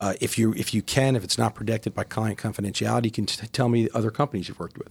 Uh, 0.00 0.12
if 0.20 0.36
you 0.36 0.52
if 0.52 0.74
you 0.74 0.82
can, 0.82 1.16
if 1.16 1.24
it's 1.24 1.38
not 1.38 1.54
protected 1.54 1.94
by 1.94 2.04
client 2.04 2.38
confidentiality, 2.38 3.06
you 3.06 3.10
can 3.10 3.24
t- 3.24 3.46
tell 3.46 3.70
me 3.70 3.88
other 3.94 4.10
companies 4.10 4.46
you've 4.46 4.60
worked 4.60 4.76
with. 4.76 4.90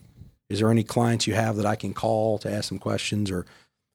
Is 0.49 0.57
there 0.57 0.71
any 0.71 0.83
clients 0.83 1.27
you 1.27 1.35
have 1.35 1.55
that 1.57 1.67
I 1.67 1.75
can 1.75 1.93
call 1.93 2.39
to 2.39 2.51
ask 2.51 2.69
them 2.69 2.79
questions? 2.79 3.29
Or 3.29 3.45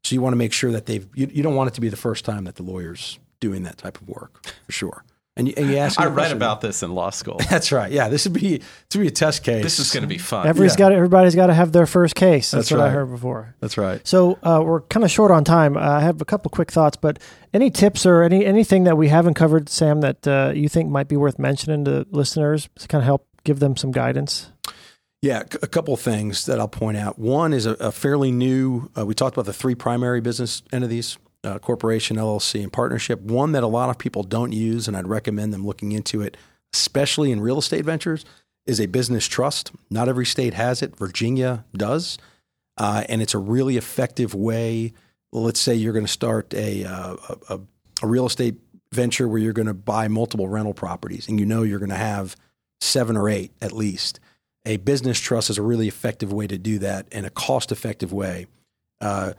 so 0.05 0.15
you 0.15 0.23
want 0.23 0.33
to 0.33 0.39
make 0.39 0.53
sure 0.53 0.71
that 0.71 0.87
they've 0.87 1.09
you, 1.13 1.29
you 1.33 1.43
don't 1.43 1.57
want 1.57 1.73
it 1.73 1.75
to 1.75 1.81
be 1.81 1.89
the 1.89 1.97
first 1.97 2.25
time 2.25 2.45
that 2.45 2.55
the 2.55 2.63
lawyer's 2.63 3.19
doing 3.41 3.65
that 3.65 3.79
type 3.79 4.01
of 4.01 4.09
work 4.09 4.47
for 4.65 4.71
sure. 4.71 5.05
And 5.37 5.49
you, 5.49 5.55
and 5.57 5.69
you 5.69 5.79
ask. 5.79 5.99
I 5.99 6.05
read 6.05 6.15
question. 6.15 6.37
about 6.37 6.61
this 6.61 6.85
in 6.85 6.95
law 6.95 7.11
school. 7.11 7.41
That's 7.51 7.73
right. 7.73 7.91
Yeah, 7.91 8.09
this 8.09 8.25
would 8.25 8.35
be 8.35 8.63
to 8.91 8.99
be 8.99 9.09
a 9.09 9.11
test 9.11 9.43
case. 9.43 9.65
This 9.65 9.81
is 9.81 9.91
going 9.91 10.03
to 10.03 10.07
be 10.09 10.17
fun. 10.19 10.47
Everybody's 10.47 10.75
Yeah. 10.75 10.79
got 10.91 10.93
everybody's 10.93 11.35
got 11.35 11.49
to 11.49 11.55
have 11.55 11.73
their 11.73 11.87
first 11.87 12.15
case. 12.15 12.53
That's, 12.53 12.69
That's 12.69 12.79
what 12.79 12.87
I 12.89 12.91
heard 12.91 13.11
before. 13.11 13.57
That's 13.59 13.77
right. 13.77 14.01
So 14.07 14.39
uh, 14.45 14.63
we're 14.65 14.83
kind 14.83 15.03
of 15.03 15.11
short 15.11 15.33
on 15.33 15.43
time. 15.43 15.77
Uh, 15.77 15.81
I 15.81 16.01
have 16.01 16.21
a 16.21 16.25
couple 16.25 16.51
quick 16.51 16.71
thoughts, 16.71 16.97
but 16.97 17.19
any 17.53 17.69
tips 17.71 18.07
or 18.07 18.23
any 18.23 18.45
anything 18.47 18.85
that 18.85 18.97
we 18.97 19.09
haven't 19.09 19.35
covered, 19.35 19.69
Sam, 19.69 20.03
that 20.03 20.25
uh, 20.29 20.53
you 20.55 20.69
think 20.69 20.89
might 20.91 21.09
be 21.09 21.17
worth 21.17 21.39
mentioning 21.41 21.85
to 21.87 22.07
listeners 22.13 22.69
to 22.79 22.87
kind 22.87 23.03
of 23.03 23.07
help 23.07 23.27
give 23.43 23.59
them 23.59 23.77
some 23.77 23.91
guidance? 23.91 24.53
Yeah, 25.21 25.41
a 25.63 25.67
couple 25.67 25.95
of 25.95 26.01
things 26.01 26.45
that 26.47 26.61
I'll 26.61 26.69
point 26.69 26.99
out. 26.99 27.19
One 27.19 27.53
is 27.55 27.65
a, 27.67 27.73
a 27.81 27.91
fairly 27.91 28.31
new. 28.31 28.91
Uh, 28.97 29.05
we 29.07 29.15
talked 29.15 29.35
about 29.35 29.47
the 29.47 29.53
three 29.55 29.75
primary 29.75 30.21
business 30.21 30.63
entities: 30.71 31.19
uh, 31.45 31.59
corporation, 31.59 32.17
LLC, 32.17 32.63
and 32.63 32.73
partnership. 32.73 33.21
One 33.21 33.53
that 33.53 33.63
a 33.63 33.69
lot 33.69 33.91
of 33.91 33.99
people 33.99 34.23
don't 34.23 34.53
use, 34.53 34.89
and 34.89 34.97
I'd 34.97 35.07
recommend 35.07 35.53
them 35.53 35.67
looking 35.67 35.93
into 35.93 36.23
it, 36.23 36.37
especially 36.73 37.31
in 37.31 37.41
real 37.41 37.59
estate 37.59 37.85
ventures, 37.85 38.25
is 38.67 38.81
a 38.81 38.87
business 38.87 39.27
trust. 39.27 39.73
Not 39.91 40.09
every 40.09 40.27
state 40.27 40.55
has 40.55 40.83
it. 40.83 40.97
Virginia 40.97 41.65
does, 41.77 42.19
uh, 42.79 43.05
and 43.09 43.23
it's 43.23 43.35
a 43.35 43.39
really 43.39 43.77
effective 43.77 44.35
way. 44.35 44.93
Let's 45.33 45.61
say 45.61 45.75
you're 45.75 45.93
going 45.93 46.07
to 46.07 46.13
start 46.13 46.55
a, 46.55 46.85
uh, 46.85 47.17
a, 47.49 47.61
a 48.03 48.07
real 48.07 48.27
estate 48.27 48.57
venture 48.93 49.29
where 49.29 49.39
you're 49.39 49.53
going 49.53 49.67
to 49.67 49.75
buy 49.75 50.09
multiple 50.09 50.49
rental 50.49 50.75
properties, 50.75 51.29
and 51.29 51.39
you 51.39 51.47
know 51.47 51.63
you're 51.63 51.79
going 51.79 51.91
to 51.91 51.97
have 51.97 52.37
seven 52.81 53.17
or 53.17 53.29
eight 53.29 53.53
at 53.61 53.73
least 53.73 54.21
a 54.67 54.77
business 54.79 55.21
trust 55.21 55.51
is 55.51 55.59
a 55.59 55.63
really 55.63 55.89
effective 55.89 56.33
way 56.33 56.47
to 56.47 56.59
do 56.59 56.79
that 56.79 57.07
in 57.13 57.25
a 57.25 57.31
cost 57.31 57.71
effective 57.71 58.13
way, 58.13 58.47
uh, 59.01 59.35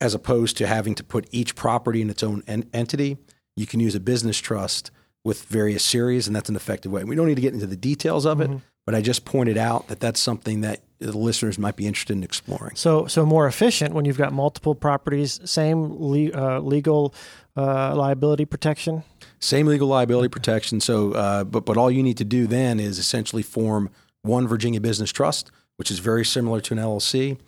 as 0.00 0.14
opposed 0.14 0.56
to 0.58 0.66
having 0.66 0.94
to 0.96 1.04
put 1.04 1.26
each 1.30 1.54
property 1.54 2.00
in 2.02 2.10
its 2.10 2.22
own 2.22 2.42
en- 2.46 2.68
entity. 2.72 3.16
You 3.56 3.66
can 3.66 3.80
use 3.80 3.94
a 3.94 4.00
business 4.00 4.38
trust 4.38 4.90
with 5.24 5.44
various 5.44 5.82
series, 5.82 6.26
and 6.26 6.36
that's 6.36 6.48
an 6.48 6.56
effective 6.56 6.92
way. 6.92 7.04
We 7.04 7.16
don't 7.16 7.26
need 7.26 7.36
to 7.36 7.40
get 7.40 7.54
into 7.54 7.66
the 7.66 7.76
details 7.76 8.26
of 8.26 8.40
it, 8.40 8.50
but 8.84 8.94
I 8.94 9.00
just 9.00 9.24
pointed 9.24 9.56
out 9.56 9.88
that 9.88 10.00
that's 10.00 10.20
something 10.20 10.60
that 10.60 10.80
the 10.98 11.16
listeners 11.16 11.58
might 11.58 11.76
be 11.76 11.86
interested 11.86 12.16
in 12.16 12.22
exploring. 12.22 12.76
So 12.76 13.06
so 13.06 13.24
more 13.24 13.46
efficient 13.46 13.94
when 13.94 14.04
you've 14.04 14.18
got 14.18 14.32
multiple 14.32 14.74
properties, 14.74 15.40
same 15.44 15.96
le- 15.98 16.32
uh, 16.32 16.60
legal 16.60 17.14
uh, 17.56 17.94
liability 17.94 18.44
protection. 18.44 19.04
Same 19.38 19.66
legal 19.66 19.88
liability 19.88 20.28
protection. 20.28 20.80
So, 20.80 21.12
uh, 21.12 21.44
but 21.44 21.64
but 21.64 21.76
all 21.76 21.90
you 21.90 22.02
need 22.02 22.18
to 22.18 22.24
do 22.24 22.46
then 22.46 22.80
is 22.80 22.98
essentially 22.98 23.42
form 23.42 23.90
one 24.22 24.48
Virginia 24.48 24.80
business 24.80 25.12
trust, 25.12 25.50
which 25.76 25.90
is 25.90 25.98
very 25.98 26.24
similar 26.24 26.60
to 26.62 26.74
an 26.74 26.80
LLC, 26.80 27.38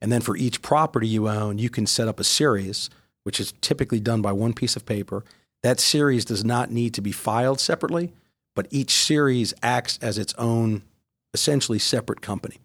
and 0.00 0.12
then 0.12 0.20
for 0.20 0.36
each 0.36 0.62
property 0.62 1.08
you 1.08 1.28
own, 1.28 1.58
you 1.58 1.70
can 1.70 1.86
set 1.86 2.08
up 2.08 2.20
a 2.20 2.24
series, 2.24 2.90
which 3.24 3.40
is 3.40 3.52
typically 3.60 4.00
done 4.00 4.22
by 4.22 4.32
one 4.32 4.52
piece 4.52 4.76
of 4.76 4.86
paper. 4.86 5.24
That 5.62 5.80
series 5.80 6.24
does 6.24 6.44
not 6.44 6.70
need 6.70 6.94
to 6.94 7.00
be 7.00 7.12
filed 7.12 7.60
separately, 7.60 8.12
but 8.54 8.66
each 8.70 8.92
series 8.92 9.54
acts 9.62 9.98
as 10.02 10.18
its 10.18 10.34
own, 10.34 10.82
essentially 11.34 11.78
separate 11.78 12.20
company. 12.20 12.58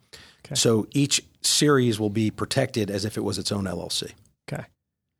Okay. 0.45 0.55
So 0.55 0.88
each 0.91 1.23
series 1.41 1.99
will 1.99 2.09
be 2.09 2.32
protected 2.32 2.91
as 2.91 3.05
if 3.05 3.17
it 3.17 3.21
was 3.21 3.38
its 3.38 3.51
own 3.51 3.63
LLC. 3.63 4.11
Okay. 4.51 4.65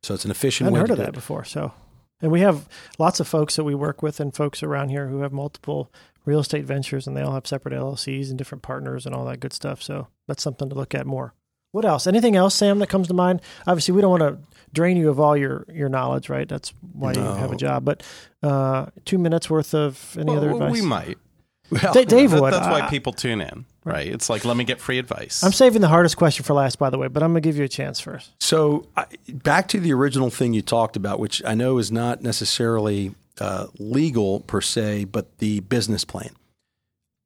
So 0.02 0.14
it's 0.14 0.24
an 0.24 0.30
efficient 0.30 0.66
hadn't 0.66 0.74
way 0.74 0.80
heard 0.80 0.86
to 0.88 0.92
of 0.94 0.98
that 0.98 1.12
before. 1.12 1.44
So, 1.44 1.72
and 2.20 2.30
we 2.30 2.40
have 2.40 2.68
lots 2.98 3.20
of 3.20 3.26
folks 3.26 3.56
that 3.56 3.64
we 3.64 3.74
work 3.74 4.02
with 4.02 4.20
and 4.20 4.34
folks 4.34 4.62
around 4.62 4.90
here 4.90 5.08
who 5.08 5.20
have 5.20 5.32
multiple 5.32 5.90
real 6.24 6.40
estate 6.40 6.64
ventures 6.64 7.06
and 7.06 7.16
they 7.16 7.22
all 7.22 7.34
have 7.34 7.46
separate 7.46 7.74
LLCs 7.74 8.28
and 8.28 8.38
different 8.38 8.62
partners 8.62 9.06
and 9.06 9.14
all 9.14 9.24
that 9.24 9.40
good 9.40 9.52
stuff. 9.52 9.82
So 9.82 10.08
that's 10.28 10.42
something 10.42 10.68
to 10.68 10.74
look 10.74 10.94
at 10.94 11.06
more. 11.06 11.34
What 11.72 11.84
else? 11.84 12.06
Anything 12.06 12.36
else, 12.36 12.54
Sam, 12.54 12.78
that 12.80 12.88
comes 12.88 13.08
to 13.08 13.14
mind? 13.14 13.40
Obviously, 13.66 13.92
we 13.94 14.02
don't 14.02 14.10
want 14.10 14.22
to 14.22 14.38
drain 14.74 14.96
you 14.96 15.08
of 15.10 15.18
all 15.18 15.36
your, 15.36 15.64
your 15.72 15.88
knowledge, 15.88 16.28
right? 16.28 16.48
That's 16.48 16.72
why 16.92 17.12
you 17.14 17.20
have 17.20 17.50
a 17.52 17.56
job. 17.56 17.84
But 17.84 18.02
uh, 18.42 18.86
two 19.04 19.18
minutes 19.18 19.48
worth 19.50 19.74
of 19.74 20.16
any 20.18 20.26
Well, 20.26 20.36
other 20.38 20.50
advice? 20.50 20.72
We 20.72 20.82
might. 20.82 21.18
Well, 21.70 21.94
Da- 21.94 22.04
Dave 22.04 22.32
That- 22.32 22.42
would. 22.42 22.52
that's 22.52 22.66
why 22.66 22.86
people 22.90 23.14
tune 23.14 23.40
in, 23.40 23.64
right? 23.82 24.06
It's 24.06 24.28
like, 24.28 24.44
let 24.44 24.58
me 24.58 24.64
get 24.64 24.78
free 24.78 24.98
advice. 24.98 25.42
I'm 25.42 25.52
saving 25.52 25.80
the 25.80 25.88
hardest 25.88 26.18
question 26.18 26.44
for 26.44 26.52
last, 26.52 26.78
by 26.78 26.90
the 26.90 26.98
way, 26.98 27.08
but 27.08 27.22
I'm 27.22 27.32
going 27.32 27.42
to 27.42 27.48
give 27.48 27.56
you 27.56 27.64
a 27.64 27.68
chance 27.68 27.98
first. 27.98 28.30
So 28.40 28.86
I, 28.94 29.06
back 29.28 29.68
to 29.68 29.80
the 29.80 29.90
original 29.94 30.28
thing 30.28 30.52
you 30.52 30.60
talked 30.60 30.96
about, 30.96 31.18
which 31.18 31.42
I 31.46 31.54
know 31.54 31.78
is 31.78 31.90
not 31.90 32.20
necessarily 32.20 33.14
uh, 33.40 33.68
legal 33.78 34.40
per 34.40 34.60
se, 34.60 35.04
but 35.06 35.38
the 35.38 35.60
business 35.60 36.04
plan. 36.04 36.32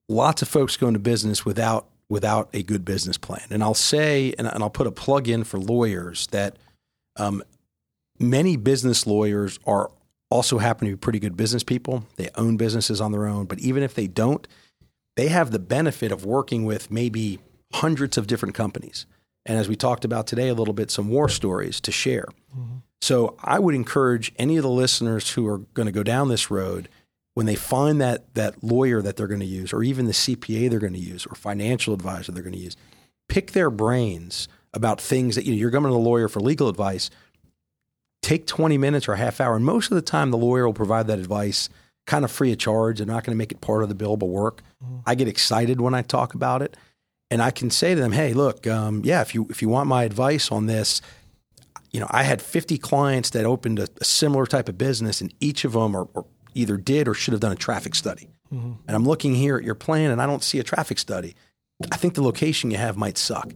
Lots 0.09 0.43
of 0.43 0.47
folks 0.49 0.77
go 0.77 0.87
into 0.87 1.01
business 1.01 1.45
without 1.45 1.89
without 2.09 2.49
a 2.53 2.63
good 2.63 2.85
business 2.85 3.19
plan, 3.19 3.47
and 3.51 3.63
I'll 3.63 3.75
say, 3.75 4.35
and, 4.39 4.47
I'll 4.49 4.71
put 4.71 4.87
a 4.87 4.93
plug 4.93 5.29
in 5.29 5.45
for 5.45 5.59
lawyers 5.59 6.29
that 6.29 6.57
um, 7.17 7.43
many 8.19 8.57
business 8.57 9.07
lawyers 9.07 9.59
are 9.67 9.91
also 10.31 10.59
happen 10.59 10.87
to 10.87 10.93
be 10.93 10.97
pretty 10.97 11.19
good 11.19 11.37
business 11.37 11.63
people. 11.63 12.05
They 12.17 12.31
own 12.37 12.57
businesses 12.57 13.01
on 13.01 13.13
their 13.13 13.27
own, 13.27 13.47
but 13.47 13.59
even 13.59 13.83
if 13.83 13.95
they 13.95 14.07
don't, 14.07 14.47
they 15.17 15.29
have 15.29 15.51
the 15.51 15.59
benefit 15.59 16.13
of 16.13 16.25
working 16.25 16.65
with 16.65 16.91
maybe 16.91 17.39
hundreds 17.73 18.19
of 18.19 18.27
different 18.27 18.55
companies. 18.55 19.07
And 19.45 19.59
as 19.59 19.69
we 19.69 19.77
talked 19.77 20.05
about 20.05 20.27
today 20.27 20.49
a 20.49 20.55
little 20.55 20.75
bit, 20.75 20.91
some 20.91 21.09
war 21.09 21.29
stories 21.29 21.81
to 21.83 21.93
share. 21.93 22.27
So 23.01 23.37
I 23.43 23.59
would 23.59 23.75
encourage 23.75 24.33
any 24.39 24.57
of 24.57 24.63
the 24.63 24.71
listeners 24.71 25.31
who 25.31 25.47
are 25.47 25.59
going 25.59 25.87
to 25.87 25.93
go 25.93 26.03
down 26.03 26.29
this 26.29 26.51
road 26.51 26.89
when 27.37 27.45
they 27.45 27.55
find 27.55 28.01
that 28.01 28.33
that 28.33 28.65
lawyer 28.65 29.03
that 29.03 29.17
they're 29.17 29.27
going 29.27 29.41
to 29.41 29.47
use, 29.47 29.71
or 29.71 29.83
even 29.83 30.07
the 30.07 30.13
CPA 30.13 30.71
they're 30.71 30.79
going 30.79 30.95
to 30.95 30.99
use, 30.99 31.27
or 31.27 31.35
financial 31.35 31.93
advisor 31.93 32.33
they're 32.33 32.43
going 32.43 32.55
to 32.55 32.59
use, 32.59 32.79
pick 33.29 33.53
their 33.53 33.69
brains 33.69 34.49
about 34.73 35.03
things 35.03 35.35
that 35.35 35.45
you 35.45 35.53
know, 35.53 35.59
you're 35.59 35.69
going 35.69 35.85
to 35.85 35.91
the 35.91 35.99
lawyer 35.99 36.29
for 36.29 36.41
legal 36.41 36.67
advice. 36.67 37.11
Take 38.23 38.47
20 38.47 38.79
minutes 38.79 39.07
or 39.07 39.13
a 39.13 39.19
half 39.19 39.39
hour, 39.39 39.55
and 39.55 39.67
most 39.67 39.91
of 39.91 39.97
the 39.97 40.01
time 40.01 40.31
the 40.31 40.39
lawyer 40.39 40.65
will 40.65 40.73
provide 40.73 41.09
that 41.09 41.19
advice 41.19 41.69
kind 42.07 42.25
of 42.25 42.31
free 42.31 42.53
of 42.53 42.59
charge. 42.59 42.99
They're 42.99 43.07
not 43.07 43.23
going 43.23 43.35
to 43.35 43.39
make 43.39 43.53
it 43.53 43.61
part 43.61 43.83
of 43.83 43.91
the 43.91 43.95
billable 43.95 44.29
work. 44.29 44.63
I 45.05 45.15
get 45.15 45.29
excited 45.29 45.79
when 45.79 45.93
I 45.93 46.01
talk 46.01 46.33
about 46.33 46.63
it, 46.63 46.75
and 47.31 47.43
I 47.43 47.51
can 47.51 47.69
say 47.69 47.95
to 47.95 48.01
them, 48.01 48.13
"Hey, 48.13 48.33
look, 48.33 48.67
um, 48.67 49.03
yeah, 49.05 49.21
if 49.21 49.35
you 49.35 49.47
if 49.51 49.61
you 49.61 49.69
want 49.69 49.91
my 49.91 50.05
advice 50.05 50.51
on 50.51 50.65
this, 50.65 51.03
you 51.91 52.01
know, 52.01 52.07
I 52.09 52.23
had 52.23 52.41
50 52.41 52.79
clients 52.79 53.29
that 53.31 53.45
opened 53.45 53.79
a, 53.79 53.89
a 54.01 54.05
similar 54.05 54.47
type 54.47 54.71
of 54.71 54.79
business, 54.79 55.21
and 55.21 55.35
each 55.39 55.67
of 55.67 55.73
them 55.73 55.95
are, 55.95 56.09
are 56.15 56.25
either 56.57 56.77
did 56.77 57.07
or 57.09 57.15
should 57.15 57.33
have 57.33 57.41
done 57.41 57.53
a 57.53 57.57
traffic 57.57 57.95
study. 57.95 58.29
And 58.51 58.79
I'm 58.89 59.05
looking 59.05 59.35
here 59.35 59.57
at 59.57 59.65
your 59.65 59.75
plan, 59.75 60.11
and 60.13 60.23
I 60.23 60.27
don't 60.27 60.43
see 60.43 60.59
a 60.61 60.63
traffic 60.63 60.99
study. 61.01 61.35
I 61.93 61.97
think 61.97 62.15
the 62.15 62.23
location 62.23 62.71
you 62.71 62.77
have 62.79 62.97
might 62.97 63.19
suck. 63.19 63.53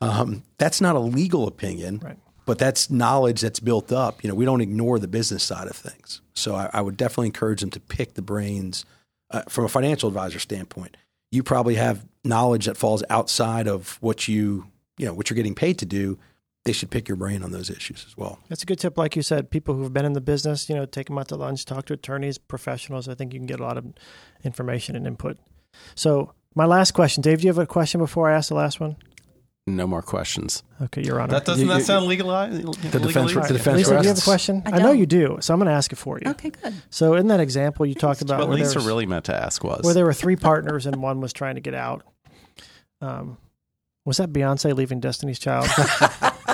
Um, 0.00 0.42
that's 0.58 0.80
not 0.80 0.96
a 0.96 1.00
legal 1.00 1.46
opinion, 1.48 1.98
Right. 2.02 2.16
but 2.46 2.58
that's 2.58 2.90
knowledge 2.90 3.40
that's 3.40 3.60
built 3.60 3.90
up. 3.92 4.22
You 4.22 4.28
know, 4.28 4.34
we 4.34 4.44
don't 4.44 4.60
ignore 4.60 4.98
the 4.98 5.08
business 5.08 5.42
side 5.42 5.66
of 5.66 5.76
things. 5.76 6.20
So 6.34 6.54
I, 6.54 6.70
I 6.72 6.80
would 6.80 6.96
definitely 6.96 7.26
encourage 7.26 7.60
them 7.60 7.70
to 7.70 7.80
pick 7.80 8.14
the 8.14 8.22
brains 8.22 8.84
uh, 9.30 9.42
from 9.48 9.64
a 9.64 9.68
financial 9.68 10.08
advisor 10.08 10.38
standpoint. 10.38 10.96
You 11.32 11.42
probably 11.42 11.74
have 11.76 12.04
knowledge 12.22 12.66
that 12.66 12.76
falls 12.76 13.02
outside 13.10 13.66
of 13.66 13.98
what 14.00 14.28
you, 14.28 14.66
you 14.98 15.06
know, 15.06 15.12
what 15.14 15.28
you're 15.28 15.34
getting 15.36 15.54
paid 15.54 15.78
to 15.78 15.86
do. 15.86 16.18
They 16.64 16.72
should 16.72 16.90
pick 16.90 17.08
your 17.08 17.16
brain 17.16 17.42
on 17.42 17.50
those 17.52 17.68
issues 17.68 18.04
as 18.08 18.16
well. 18.16 18.38
That's 18.48 18.62
a 18.62 18.66
good 18.66 18.78
tip. 18.78 18.96
Like 18.96 19.16
you 19.16 19.22
said, 19.22 19.50
people 19.50 19.74
who've 19.74 19.92
been 19.92 20.06
in 20.06 20.14
the 20.14 20.20
business, 20.22 20.68
you 20.70 20.74
know, 20.74 20.86
take 20.86 21.08
them 21.08 21.18
out 21.18 21.28
to 21.28 21.36
lunch, 21.36 21.64
talk 21.66 21.84
to 21.86 21.92
attorneys, 21.92 22.38
professionals. 22.38 23.06
I 23.06 23.14
think 23.14 23.34
you 23.34 23.38
can 23.40 23.46
get 23.46 23.60
a 23.60 23.62
lot 23.62 23.76
of 23.76 23.84
information 24.44 24.96
and 24.96 25.06
input. 25.06 25.36
So, 25.94 26.32
my 26.54 26.64
last 26.64 26.92
question, 26.92 27.20
Dave, 27.20 27.40
do 27.40 27.44
you 27.46 27.50
have 27.50 27.58
a 27.58 27.66
question 27.66 28.00
before 28.00 28.30
I 28.30 28.34
ask 28.34 28.48
the 28.48 28.54
last 28.54 28.80
one? 28.80 28.96
No 29.66 29.86
more 29.86 30.02
questions. 30.02 30.62
Okay, 30.80 31.02
Your 31.02 31.20
Honor. 31.20 31.32
That 31.32 31.44
doesn't 31.46 31.62
You- 31.66 31.72
that 31.72 31.78
you- 31.78 31.84
sound 31.84 32.06
legalized? 32.06 32.56
The 32.56 32.98
defense- 33.00 33.16
All 33.16 33.40
right. 33.40 33.48
the 33.48 33.54
defense 33.54 33.76
Lisa, 33.78 33.96
do 33.96 34.02
you 34.02 34.08
have 34.08 34.18
a 34.18 34.20
question? 34.22 34.62
I 34.66 34.76
I, 34.76 34.78
know 34.78 34.92
you 34.92 35.06
do, 35.06 35.38
so 35.40 35.52
I'm 35.54 35.58
going 35.60 35.68
to 35.68 35.74
ask 35.74 35.92
it 35.92 35.96
for 35.96 36.18
you. 36.22 36.30
Okay, 36.30 36.50
good. 36.50 36.74
So 36.90 37.14
in 37.14 37.28
that 37.28 37.40
example, 37.40 37.84
you 37.86 37.94
talked 37.94 38.20
about 38.22 38.40
what 38.40 38.48
where, 38.50 38.58
Lisa 38.58 38.70
there 38.72 38.78
was, 38.80 38.86
really 38.86 39.06
meant 39.06 39.24
to 39.26 39.34
ask 39.34 39.64
was. 39.64 39.80
where 39.82 39.94
there 39.94 40.04
were 40.04 40.12
three 40.12 40.36
partners 40.36 40.86
and 40.86 40.96
one 41.02 41.20
was 41.20 41.32
trying 41.32 41.54
to 41.56 41.60
get 41.62 41.74
out. 41.74 42.04
Um, 43.00 43.38
was 44.04 44.18
that 44.18 44.32
Beyonce 44.32 44.74
leaving 44.74 45.00
Destiny's 45.00 45.38
Child? 45.38 45.66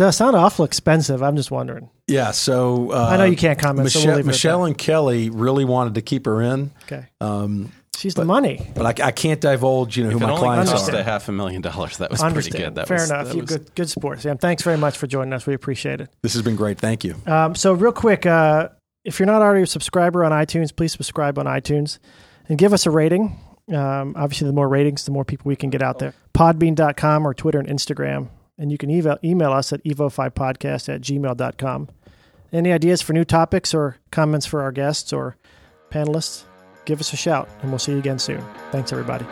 Because 0.00 0.16
that 0.16 0.24
sounded 0.24 0.38
awful 0.38 0.64
expensive. 0.64 1.22
I'm 1.22 1.36
just 1.36 1.50
wondering. 1.50 1.90
Yeah, 2.06 2.30
so 2.30 2.90
uh, 2.90 3.08
I 3.10 3.18
know 3.18 3.24
you 3.24 3.36
can't 3.36 3.58
comment. 3.58 3.90
so 3.90 3.98
Michelle, 3.98 4.06
we'll 4.12 4.16
leave 4.16 4.26
Michelle 4.26 4.64
and 4.64 4.78
Kelly 4.78 5.28
really 5.28 5.66
wanted 5.66 5.96
to 5.96 6.00
keep 6.00 6.24
her 6.24 6.40
in. 6.40 6.70
Okay, 6.84 7.04
um, 7.20 7.70
she's 7.94 8.14
the 8.14 8.24
money. 8.24 8.66
but 8.74 8.98
I, 8.98 9.08
I 9.08 9.12
can't 9.12 9.42
divulge, 9.42 9.98
you 9.98 10.04
know, 10.04 10.08
who 10.10 10.16
if 10.16 10.22
it 10.22 10.26
my 10.26 10.30
only 10.32 10.40
clients 10.42 10.72
cost 10.72 10.90
are. 10.90 10.96
a 10.96 11.02
half 11.02 11.28
a 11.28 11.32
million 11.32 11.60
dollars, 11.60 11.98
that 11.98 12.10
was 12.10 12.22
pretty 12.22 12.48
good. 12.48 12.76
That 12.76 12.88
Fair 12.88 12.96
was, 12.96 13.10
enough. 13.10 13.26
that 13.26 13.34
You 13.34 13.42
was- 13.42 13.50
good, 13.50 13.74
good 13.74 13.90
sport, 13.90 14.22
Sam. 14.22 14.38
Thanks 14.38 14.62
very 14.62 14.78
much 14.78 14.96
for 14.96 15.06
joining 15.06 15.34
us. 15.34 15.46
We 15.46 15.52
appreciate 15.52 16.00
it. 16.00 16.08
This 16.22 16.32
has 16.32 16.40
been 16.40 16.56
great. 16.56 16.78
Thank 16.78 17.04
you. 17.04 17.16
Um, 17.26 17.54
so, 17.54 17.74
real 17.74 17.92
quick, 17.92 18.24
uh, 18.24 18.70
if 19.04 19.18
you're 19.18 19.26
not 19.26 19.42
already 19.42 19.64
a 19.64 19.66
subscriber 19.66 20.24
on 20.24 20.32
iTunes, 20.32 20.74
please 20.74 20.92
subscribe 20.92 21.38
on 21.38 21.44
iTunes 21.44 21.98
and 22.48 22.56
give 22.56 22.72
us 22.72 22.86
a 22.86 22.90
rating. 22.90 23.38
Um, 23.68 24.14
obviously, 24.16 24.46
the 24.46 24.54
more 24.54 24.66
ratings, 24.66 25.04
the 25.04 25.10
more 25.10 25.26
people 25.26 25.50
we 25.50 25.56
can 25.56 25.68
get 25.68 25.82
out 25.82 25.98
there. 25.98 26.14
Podbean.com 26.32 27.26
or 27.26 27.34
Twitter 27.34 27.58
and 27.58 27.68
Instagram 27.68 28.28
and 28.60 28.70
you 28.70 28.78
can 28.78 28.90
email, 28.90 29.18
email 29.24 29.52
us 29.52 29.72
at 29.72 29.82
evo5podcast 29.82 30.94
at 30.94 31.00
gmail.com. 31.00 31.88
Any 32.52 32.72
ideas 32.72 33.00
for 33.00 33.14
new 33.14 33.24
topics 33.24 33.72
or 33.74 33.96
comments 34.10 34.44
for 34.44 34.60
our 34.60 34.70
guests 34.70 35.12
or 35.12 35.36
panelists? 35.90 36.44
Give 36.84 37.00
us 37.00 37.12
a 37.12 37.16
shout, 37.16 37.48
and 37.62 37.70
we'll 37.70 37.78
see 37.78 37.92
you 37.92 37.98
again 37.98 38.18
soon. 38.18 38.42
Thanks, 38.70 38.92
everybody. 38.92 39.24